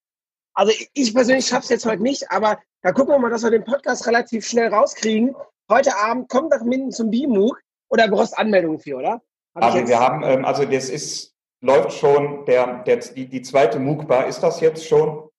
Also 0.54 0.74
ich 0.94 1.14
persönlich 1.14 1.46
schaffe 1.46 1.64
es 1.64 1.70
jetzt 1.70 1.86
heute 1.86 2.02
nicht, 2.02 2.32
aber 2.32 2.60
da 2.82 2.92
gucken 2.92 3.14
wir 3.14 3.20
mal, 3.20 3.30
dass 3.30 3.44
wir 3.44 3.52
den 3.52 3.64
Podcast 3.64 4.08
relativ 4.08 4.46
schnell 4.46 4.74
rauskriegen. 4.74 5.36
Heute 5.72 5.96
Abend 5.96 6.30
kommt 6.30 6.50
nach 6.50 6.64
Minden 6.64 6.92
zum 6.92 7.12
BIMUG 7.12 7.62
oder 7.90 8.08
brauchst 8.08 8.38
Anmeldungen 8.38 8.80
für, 8.80 8.98
oder? 8.98 9.22
Hab 9.56 9.64
also 9.64 9.88
wir 9.88 10.00
haben, 10.00 10.24
ähm, 10.24 10.46
also 10.46 10.66
das 10.66 10.90
ist, 10.90 11.36
läuft 11.62 11.94
schon, 11.94 12.46
der, 12.46 12.84
der, 12.84 12.98
die, 12.98 13.28
die 13.28 13.42
zweite 13.42 13.80
MOOC-Bar 13.80 14.28
ist 14.28 14.42
das 14.42 14.60
jetzt 14.60 14.88
schon, 14.88 15.30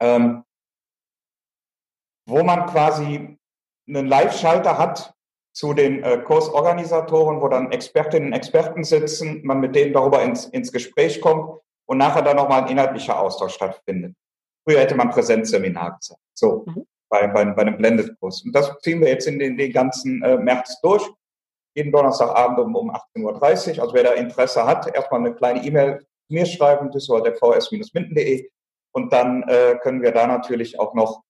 ähm, 0.00 0.41
wo 2.26 2.42
man 2.42 2.66
quasi 2.66 3.36
einen 3.88 4.06
Live-Schalter 4.06 4.78
hat 4.78 5.14
zu 5.52 5.74
den 5.74 6.02
äh, 6.02 6.18
Kursorganisatoren, 6.18 7.40
wo 7.40 7.48
dann 7.48 7.72
Expertinnen 7.72 8.28
und 8.28 8.32
Experten 8.32 8.84
sitzen, 8.84 9.40
man 9.44 9.60
mit 9.60 9.74
denen 9.74 9.92
darüber 9.92 10.22
ins, 10.22 10.46
ins 10.46 10.72
Gespräch 10.72 11.20
kommt 11.20 11.60
und 11.86 11.98
nachher 11.98 12.22
dann 12.22 12.36
nochmal 12.36 12.62
ein 12.62 12.70
inhaltlicher 12.70 13.18
Austausch 13.20 13.54
stattfindet. 13.54 14.14
Früher 14.64 14.80
hätte 14.80 14.94
man 14.94 15.10
Präsenzseminar 15.10 15.98
gesagt, 15.98 16.20
so 16.34 16.64
mhm. 16.66 16.86
bei, 17.10 17.26
bei, 17.26 17.44
bei 17.44 17.62
einem 17.62 17.76
Blended-Kurs. 17.76 18.44
Und 18.44 18.54
das 18.54 18.72
ziehen 18.80 19.00
wir 19.00 19.08
jetzt 19.08 19.26
in 19.26 19.38
den, 19.38 19.58
den 19.58 19.72
ganzen 19.72 20.22
äh, 20.22 20.36
März 20.38 20.80
durch. 20.80 21.06
Jeden 21.74 21.92
Donnerstagabend 21.92 22.58
um, 22.60 22.74
um 22.74 22.90
18.30 22.90 23.76
Uhr. 23.76 23.82
Also 23.82 23.94
wer 23.94 24.04
da 24.04 24.12
Interesse 24.12 24.64
hat, 24.64 24.94
erstmal 24.94 25.20
eine 25.20 25.34
kleine 25.34 25.64
E-Mail 25.64 26.06
mir 26.28 26.46
schreiben, 26.46 26.90
düsseldorf-vs-minden.de 26.90 28.48
und 28.92 29.12
dann 29.12 29.42
äh, 29.44 29.78
können 29.82 30.02
wir 30.02 30.12
da 30.12 30.26
natürlich 30.26 30.78
auch 30.78 30.94
noch, 30.94 31.22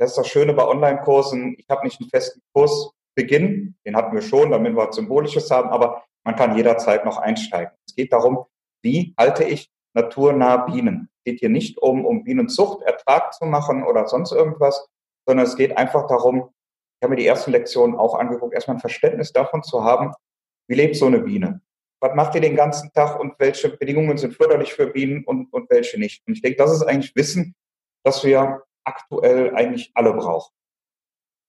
das 0.00 0.12
ist 0.12 0.16
das 0.16 0.28
Schöne 0.28 0.54
bei 0.54 0.66
Online-Kursen, 0.66 1.56
ich 1.58 1.68
habe 1.68 1.84
nicht 1.84 2.00
einen 2.00 2.08
festen 2.08 2.40
Kurs 2.54 2.92
Beginn, 3.14 3.76
den 3.84 3.96
hatten 3.96 4.14
wir 4.14 4.22
schon, 4.22 4.50
damit 4.50 4.72
wir 4.72 4.88
was 4.88 4.96
Symbolisches 4.96 5.50
haben, 5.50 5.68
aber 5.68 6.04
man 6.24 6.36
kann 6.36 6.56
jederzeit 6.56 7.04
noch 7.04 7.18
einsteigen. 7.18 7.72
Es 7.86 7.94
geht 7.94 8.12
darum, 8.12 8.46
wie 8.82 9.14
halte 9.18 9.44
ich 9.44 9.70
naturnah 9.94 10.58
Bienen. 10.58 11.10
Es 11.18 11.24
geht 11.24 11.40
hier 11.40 11.50
nicht 11.50 11.76
um, 11.78 12.06
um 12.06 12.24
Bienenzucht, 12.24 12.82
Ertrag 12.82 13.34
zu 13.34 13.44
machen 13.44 13.82
oder 13.82 14.06
sonst 14.06 14.32
irgendwas, 14.32 14.88
sondern 15.26 15.44
es 15.44 15.56
geht 15.56 15.76
einfach 15.76 16.06
darum, 16.06 16.48
ich 16.98 17.04
habe 17.04 17.10
mir 17.10 17.16
die 17.16 17.26
ersten 17.26 17.50
Lektionen 17.50 17.96
auch 17.96 18.14
angeguckt, 18.14 18.54
erstmal 18.54 18.78
ein 18.78 18.80
Verständnis 18.80 19.32
davon 19.32 19.62
zu 19.62 19.84
haben, 19.84 20.14
wie 20.66 20.76
lebt 20.76 20.96
so 20.96 21.06
eine 21.06 21.20
Biene? 21.20 21.60
Was 22.00 22.14
macht 22.14 22.34
ihr 22.36 22.40
den 22.40 22.56
ganzen 22.56 22.90
Tag 22.92 23.20
und 23.20 23.34
welche 23.38 23.68
Bedingungen 23.68 24.16
sind 24.16 24.32
förderlich 24.32 24.72
für 24.72 24.86
Bienen 24.86 25.24
und, 25.24 25.52
und 25.52 25.68
welche 25.68 26.00
nicht? 26.00 26.22
Und 26.26 26.34
ich 26.34 26.40
denke, 26.40 26.56
das 26.56 26.72
ist 26.72 26.84
eigentlich 26.84 27.14
Wissen, 27.16 27.54
das 28.02 28.24
wir 28.24 28.62
aktuell 28.84 29.54
eigentlich 29.54 29.90
alle 29.94 30.12
brauchen. 30.12 30.52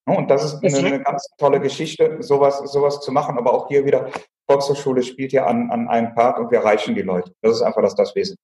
Und 0.06 0.30
das 0.30 0.44
ist 0.44 0.64
eine, 0.64 0.88
eine, 0.88 1.04
ganz 1.04 1.28
tolle 1.38 1.60
Geschichte, 1.60 2.22
sowas, 2.22 2.58
sowas 2.72 3.02
zu 3.02 3.12
machen. 3.12 3.38
Aber 3.38 3.54
auch 3.54 3.68
hier 3.68 3.86
wieder, 3.86 4.10
Volkshochschule 4.50 5.04
spielt 5.04 5.32
ja 5.32 5.46
an, 5.46 5.70
an 5.70 5.88
einem 5.88 6.14
Part 6.16 6.40
und 6.40 6.52
wir 6.52 6.60
erreichen 6.60 6.96
die 6.96 7.02
Leute. 7.02 7.34
Das 7.42 7.56
ist 7.56 7.62
einfach 7.62 7.82
das, 7.82 7.96
das 7.96 8.16
Wesen. 8.16 8.36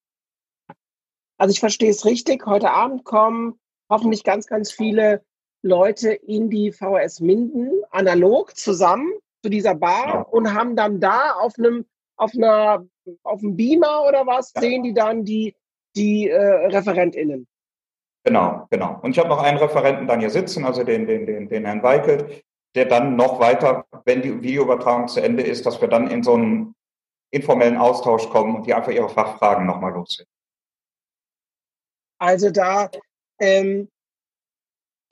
Also 1.37 1.51
ich 1.51 1.59
verstehe 1.59 1.89
es 1.89 2.05
richtig. 2.05 2.45
Heute 2.45 2.71
Abend 2.71 3.03
kommen 3.03 3.59
hoffentlich 3.89 4.23
ganz, 4.23 4.47
ganz 4.47 4.71
viele 4.71 5.23
Leute 5.61 6.11
in 6.11 6.49
die 6.49 6.71
VHS 6.71 7.19
Minden 7.19 7.83
analog 7.89 8.55
zusammen 8.55 9.11
zu 9.43 9.49
dieser 9.49 9.75
Bar 9.75 10.07
ja. 10.07 10.21
und 10.21 10.53
haben 10.53 10.75
dann 10.75 10.99
da 10.99 11.33
auf 11.33 11.53
einem 11.57 11.85
auf 12.15 12.33
einer 12.33 12.87
auf 13.23 13.41
einem 13.41 13.55
Beamer 13.55 14.05
oder 14.07 14.25
was 14.25 14.51
ja. 14.55 14.61
sehen 14.61 14.83
die 14.83 14.93
dann 14.93 15.23
die 15.23 15.55
die 15.95 16.29
äh, 16.29 16.67
ReferentInnen. 16.67 17.47
Genau, 18.27 18.67
genau. 18.69 18.99
Und 19.03 19.11
ich 19.11 19.19
habe 19.19 19.29
noch 19.29 19.41
einen 19.41 19.57
Referenten 19.57 20.05
dann 20.05 20.19
hier 20.19 20.29
sitzen, 20.29 20.65
also 20.65 20.83
den, 20.83 21.07
den, 21.07 21.25
den, 21.25 21.47
den 21.47 21.63
Herrn 21.63 21.81
Weikelt, 21.81 22.43
der 22.75 22.83
dann 22.83 23.15
noch 23.15 23.39
weiter, 23.39 23.85
wenn 24.03 24.21
die 24.21 24.41
Videoübertragung 24.41 25.07
zu 25.07 25.21
Ende 25.21 25.43
ist, 25.43 25.65
dass 25.65 25.79
wir 25.79 25.87
dann 25.87 26.11
in 26.11 26.23
so 26.23 26.33
einen 26.33 26.75
informellen 27.31 27.77
Austausch 27.77 28.27
kommen 28.29 28.57
und 28.57 28.67
die 28.67 28.73
einfach 28.73 28.91
ihre 28.91 29.07
Fachfragen 29.07 29.65
nochmal 29.65 29.93
loswerden. 29.93 30.29
Also 32.19 32.49
da 32.49 32.91
ähm, 33.39 33.87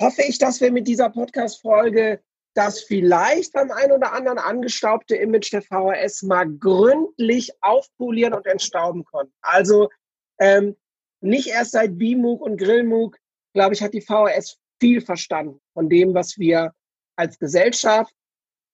hoffe 0.01 0.23
ich, 0.23 0.37
dass 0.37 0.59
wir 0.59 0.73
mit 0.73 0.85
dieser 0.85 1.09
Podcast-Folge 1.09 2.21
das 2.53 2.81
vielleicht 2.81 3.53
beim 3.53 3.71
ein 3.71 3.93
oder 3.93 4.11
anderen 4.11 4.39
angestaubte 4.39 5.15
Image 5.15 5.53
der 5.53 5.61
VHS 5.61 6.23
mal 6.23 6.49
gründlich 6.49 7.53
aufpolieren 7.61 8.33
und 8.33 8.45
entstauben 8.45 9.05
konnten. 9.05 9.33
Also 9.41 9.87
ähm, 10.37 10.75
nicht 11.21 11.47
erst 11.47 11.71
seit 11.71 11.97
BMOOC 11.97 12.41
und 12.41 12.57
GrillMOOC, 12.57 13.17
glaube 13.53 13.73
ich, 13.73 13.81
hat 13.81 13.93
die 13.93 14.01
VHS 14.01 14.57
viel 14.79 15.01
verstanden 15.01 15.59
von 15.73 15.89
dem, 15.89 16.13
was 16.13 16.37
wir 16.37 16.73
als 17.15 17.39
Gesellschaft 17.39 18.13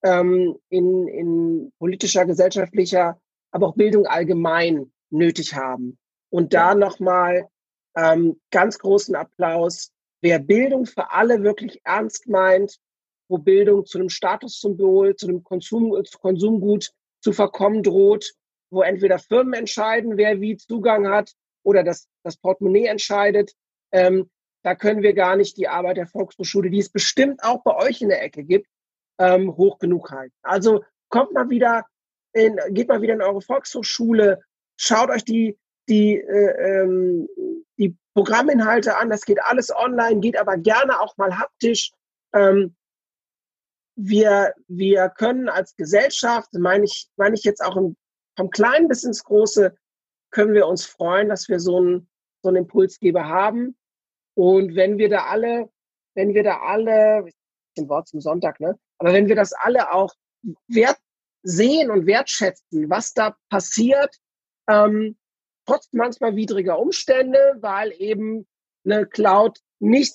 ähm, 0.04 0.58
in, 0.70 1.08
in 1.08 1.72
politischer, 1.78 2.26
gesellschaftlicher, 2.26 3.20
aber 3.52 3.68
auch 3.68 3.76
Bildung 3.76 4.08
allgemein 4.08 4.92
nötig 5.12 5.56
haben. 5.56 5.98
Und 6.30 6.54
da 6.54 6.74
nochmal 6.74 7.48
ähm, 7.96 8.40
ganz 8.52 8.80
großen 8.80 9.16
Applaus. 9.16 9.92
Wer 10.22 10.40
Bildung 10.40 10.86
für 10.86 11.12
alle 11.12 11.44
wirklich 11.44 11.82
ernst 11.84 12.28
meint, 12.28 12.80
wo 13.28 13.38
Bildung 13.38 13.86
zu 13.86 14.00
einem 14.00 14.10
Statussymbol, 14.10 15.16
zu 15.16 15.28
einem 15.28 15.44
Konsum, 15.44 16.04
zu 16.06 16.18
Konsumgut 16.20 16.92
zu 17.22 17.34
verkommen 17.34 17.84
droht, 17.84 18.34
wo 18.72 18.82
entweder 18.82 19.20
Firmen 19.20 19.54
entscheiden, 19.54 20.18
wer 20.18 20.42
wie 20.42 20.58
Zugang 20.58 21.08
hat 21.08 21.34
oder 21.64 21.84
das, 21.84 22.08
das 22.24 22.38
Portemonnaie 22.38 22.88
entscheidet. 22.88 23.54
Ähm, 23.92 24.30
da 24.64 24.76
können 24.76 25.02
wir 25.02 25.14
gar 25.14 25.36
nicht 25.36 25.58
die 25.58 25.68
Arbeit 25.68 25.98
der 25.98 26.08
Volkshochschule, 26.08 26.70
die 26.70 26.80
es 26.80 26.90
bestimmt 26.90 27.44
auch 27.44 27.64
bei 27.64 27.76
euch 27.76 28.02
in 28.02 28.10
der 28.10 28.24
Ecke 28.24 28.44
gibt, 28.44 28.68
ähm, 29.20 29.56
hoch 29.58 29.80
genug 29.80 30.12
halten. 30.12 30.36
Also 30.44 30.84
kommt 31.10 31.34
mal 31.34 31.50
wieder 31.50 31.86
in, 32.34 32.60
geht 32.70 32.88
mal 32.88 33.02
wieder 33.02 33.14
in 33.14 33.22
eure 33.22 33.42
Volkshochschule, 33.42 34.42
schaut 34.78 35.10
euch 35.10 35.26
die, 35.26 35.58
die, 35.90 36.18
äh, 36.18 36.82
ähm, 36.82 37.28
die 37.78 37.98
Programminhalte 38.14 38.98
an. 38.98 39.10
Das 39.10 39.26
geht 39.26 39.42
alles 39.42 39.76
online, 39.76 40.22
geht 40.22 40.38
aber 40.38 40.58
gerne 40.58 41.00
auch 41.00 41.18
mal 41.18 41.38
haptisch. 41.38 41.92
Ähm, 42.34 42.76
wir, 43.96 44.54
wir 44.68 45.10
können 45.10 45.50
als 45.50 45.76
Gesellschaft, 45.76 46.54
meine 46.54 46.86
ich, 46.86 47.10
meine 47.18 47.36
ich 47.36 47.44
jetzt 47.44 47.64
auch 47.64 47.76
im, 47.76 47.98
vom 48.38 48.50
Kleinen 48.50 48.88
bis 48.88 49.04
ins 49.04 49.24
Große, 49.24 49.76
können 50.32 50.54
wir 50.54 50.68
uns 50.68 50.86
freuen, 50.86 51.30
dass 51.30 51.48
wir 51.50 51.60
so 51.60 51.78
einen, 51.78 52.10
so 52.42 52.50
einen 52.50 52.58
Impulsgeber 52.58 53.28
haben. 53.28 53.78
Und 54.34 54.76
wenn 54.76 54.98
wir 54.98 55.10
da 55.10 55.26
alle, 55.26 55.70
wenn 56.16 56.34
wir 56.34 56.44
da 56.44 56.60
alle, 56.62 57.26
ein 57.78 57.90
Wort 57.90 58.08
zum 58.08 58.22
Sonntag, 58.22 58.60
ne? 58.60 58.78
Aber 58.98 59.14
wenn 59.14 59.28
wir 59.28 59.36
das 59.36 59.54
alle 59.54 59.94
auch 59.94 60.14
wert 60.68 60.98
sehen 61.44 61.92
und 61.92 62.06
wertschätzen, 62.06 62.90
was 62.90 63.14
da 63.14 63.36
passiert, 63.50 64.16
ähm, 64.70 65.18
trotz 65.66 65.88
manchmal 65.92 66.36
widriger 66.36 66.80
Umstände, 66.80 67.58
weil 67.60 67.92
eben 67.94 68.48
eine 68.86 69.06
Cloud 69.06 69.60
nicht 69.80 70.14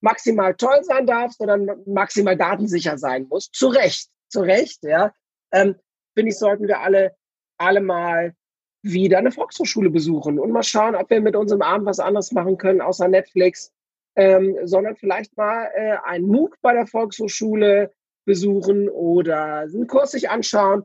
maximal 0.00 0.54
toll 0.54 0.82
sein 0.82 1.06
darf, 1.06 1.32
sondern 1.32 1.82
maximal 1.86 2.36
datensicher 2.36 2.98
sein 2.98 3.26
muss. 3.28 3.50
Zu 3.50 3.68
Recht, 3.68 4.10
zu 4.28 4.40
Recht, 4.40 4.82
ja. 4.82 5.12
Ähm, 5.52 5.76
finde 6.14 6.30
ich, 6.30 6.38
sollten 6.38 6.66
wir 6.66 6.80
alle, 6.80 7.14
alle 7.58 7.80
mal 7.80 8.34
wieder 8.82 9.18
eine 9.18 9.30
Volkshochschule 9.30 9.90
besuchen 9.90 10.38
und 10.38 10.50
mal 10.50 10.62
schauen, 10.62 10.96
ob 10.96 11.08
wir 11.10 11.20
mit 11.20 11.36
unserem 11.36 11.62
Abend 11.62 11.86
was 11.86 12.00
anderes 12.00 12.32
machen 12.32 12.58
können, 12.58 12.80
außer 12.80 13.08
Netflix, 13.08 13.72
ähm, 14.16 14.58
sondern 14.64 14.96
vielleicht 14.96 15.36
mal 15.36 15.70
äh, 15.74 15.96
einen 16.04 16.26
MOOC 16.26 16.56
bei 16.60 16.74
der 16.74 16.86
Volkshochschule 16.86 17.92
besuchen 18.24 18.88
oder 18.88 19.60
einen 19.60 19.86
Kurs 19.86 20.10
sich 20.12 20.30
anschauen 20.30 20.84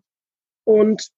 und 0.63 1.09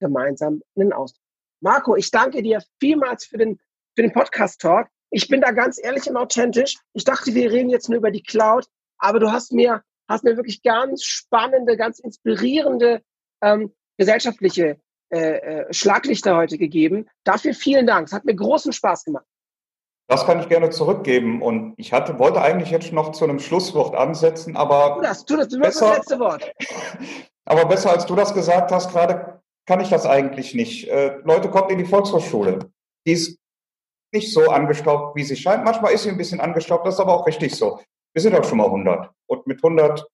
gemeinsam 0.00 0.62
einen 0.76 0.92
Austausch. 0.92 1.20
Marco, 1.60 1.96
ich 1.96 2.10
danke 2.10 2.42
dir 2.42 2.62
vielmals 2.78 3.24
für 3.24 3.38
den, 3.38 3.58
für 3.96 4.02
den 4.02 4.12
Podcast-Talk. 4.12 4.88
Ich 5.10 5.28
bin 5.28 5.40
da 5.40 5.52
ganz 5.52 5.82
ehrlich 5.82 6.08
und 6.08 6.16
authentisch. 6.16 6.76
Ich 6.92 7.04
dachte, 7.04 7.34
wir 7.34 7.50
reden 7.50 7.70
jetzt 7.70 7.88
nur 7.88 7.98
über 7.98 8.10
die 8.10 8.22
Cloud, 8.22 8.66
aber 8.98 9.18
du 9.18 9.32
hast 9.32 9.52
mir, 9.52 9.82
hast 10.08 10.24
mir 10.24 10.36
wirklich 10.36 10.62
ganz 10.62 11.04
spannende, 11.04 11.76
ganz 11.76 12.00
inspirierende 12.00 13.02
ähm, 13.42 13.72
gesellschaftliche 13.96 14.78
äh, 15.10 15.36
äh, 15.36 15.72
Schlaglichter 15.72 16.36
heute 16.36 16.58
gegeben. 16.58 17.08
Dafür 17.24 17.54
vielen 17.54 17.86
Dank. 17.86 18.08
Es 18.08 18.12
hat 18.12 18.24
mir 18.24 18.34
großen 18.34 18.72
Spaß 18.72 19.04
gemacht. 19.04 19.26
Das 20.06 20.26
kann 20.26 20.40
ich 20.40 20.48
gerne 20.48 20.70
zurückgeben. 20.70 21.40
Und 21.40 21.74
ich 21.76 21.92
hatte, 21.92 22.18
wollte 22.18 22.42
eigentlich 22.42 22.70
jetzt 22.70 22.92
noch 22.92 23.12
zu 23.12 23.24
einem 23.24 23.38
Schlusswort 23.38 23.94
ansetzen, 23.94 24.56
aber. 24.56 24.96
Tu 24.96 25.02
das, 25.02 25.24
tu 25.24 25.36
das, 25.36 25.48
du 25.48 25.58
besser, 25.58 25.86
das 25.88 25.96
letzte 25.98 26.18
Wort. 26.18 26.52
Aber 27.46 27.66
besser 27.66 27.90
als 27.90 28.06
du 28.06 28.14
das 28.14 28.32
gesagt 28.32 28.72
hast, 28.72 28.90
gerade 28.90 29.42
kann 29.66 29.80
ich 29.80 29.90
das 29.90 30.06
eigentlich 30.06 30.54
nicht. 30.54 30.88
Äh, 30.88 31.18
Leute, 31.24 31.50
kommt 31.50 31.70
in 31.70 31.76
die 31.76 31.84
Volkshochschule. 31.84 32.70
Die 33.06 33.12
ist 33.12 33.38
nicht 34.14 34.32
so 34.32 34.48
angestaubt, 34.48 35.16
wie 35.16 35.24
sie 35.24 35.36
scheint. 35.36 35.64
Manchmal 35.64 35.92
ist 35.92 36.04
sie 36.04 36.08
ein 36.08 36.16
bisschen 36.16 36.40
angestaubt, 36.40 36.86
das 36.86 36.94
ist 36.94 37.00
aber 37.00 37.14
auch 37.14 37.26
richtig 37.26 37.54
so. 37.54 37.80
Wir 38.14 38.22
sind 38.22 38.34
auch 38.34 38.44
schon 38.44 38.58
mal 38.58 38.66
100. 38.66 39.10
Und 39.26 39.46
mit 39.46 39.62
100 39.62 40.06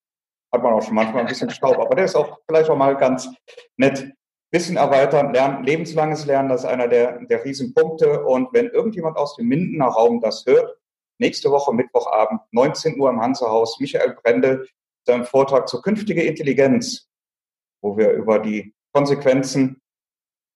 hat 0.53 0.63
man 0.63 0.73
auch 0.73 0.83
schon 0.83 0.95
manchmal 0.95 1.23
ein 1.23 1.29
bisschen 1.29 1.51
Staub. 1.51 1.79
Aber 1.79 1.95
der 1.95 2.07
ist 2.07 2.17
auch 2.17 2.39
vielleicht 2.49 2.71
auch 2.71 2.77
mal 2.77 2.97
ganz 2.97 3.29
nett. 3.77 4.11
Wissen 4.53 4.77
erweitern, 4.77 5.33
lernen, 5.33 5.65
lebenslanges 5.65 6.27
Lernen, 6.27 6.49
das 6.49 6.63
ist 6.63 6.69
einer 6.69 6.89
der, 6.89 7.25
der 7.25 7.45
Riesenpunkte. 7.45 8.25
Und 8.25 8.53
wenn 8.53 8.67
irgendjemand 8.67 9.17
aus 9.17 9.37
dem 9.37 9.47
Mindener 9.47 9.87
Raum 9.87 10.21
das 10.21 10.45
hört, 10.47 10.77
nächste 11.19 11.51
Woche 11.51 11.73
Mittwochabend, 11.73 12.41
19 12.51 12.99
Uhr 12.99 13.11
im 13.11 13.21
Hansehaus, 13.21 13.79
Michael 13.79 14.17
Brendel, 14.23 14.67
seinem 15.07 15.25
Vortrag 15.25 15.69
zur 15.69 15.83
künftigen 15.83 16.21
Intelligenz, 16.21 17.09
wo 17.83 17.97
wir 17.97 18.11
über 18.11 18.39
die 18.39 18.75
Konsequenzen 18.93 19.81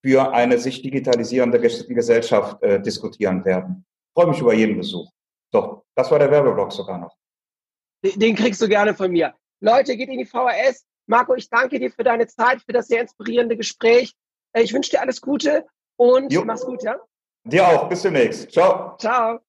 für 0.05 0.33
eine 0.33 0.59
sich 0.59 0.83
digitalisierende 0.83 1.61
Gesellschaft 1.61 2.63
äh, 2.63 2.81
diskutieren 2.81 3.45
werden. 3.45 3.87
Ich 4.09 4.21
freue 4.21 4.31
mich 4.31 4.41
über 4.41 4.55
jeden 4.55 4.77
Besuch. 4.77 5.11
So, 5.53 5.85
das 5.95 6.11
war 6.11 6.19
der 6.19 6.31
Werbeblock 6.31 6.73
sogar 6.73 6.99
noch. 6.99 7.17
Den 8.03 8.35
kriegst 8.35 8.61
du 8.61 8.69
gerne 8.69 8.95
von 8.95 9.11
mir. 9.11 9.35
Leute, 9.61 9.97
geht 9.97 10.11
in 10.11 10.19
die 10.19 10.27
VHS, 10.27 10.85
Marco, 11.07 11.35
ich 11.35 11.49
danke 11.49 11.79
dir 11.79 11.91
für 11.91 12.05
deine 12.05 12.27
Zeit, 12.27 12.63
für 12.63 12.73
das 12.73 12.89
sehr 12.89 13.03
inspirierende 13.03 13.57
Gespräch. 13.57 14.15
Äh, 14.53 14.63
ich 14.63 14.73
wünsche 14.73 14.91
dir 14.91 15.01
alles 15.01 15.21
Gute 15.21 15.67
und 15.97 16.33
jo. 16.33 16.45
mach's 16.45 16.65
gut, 16.65 16.83
ja? 16.83 16.97
Dir 17.45 17.67
auch. 17.69 17.89
Bis 17.89 18.03
demnächst. 18.03 18.51
Ciao. 18.53 18.97
Ciao. 18.99 19.45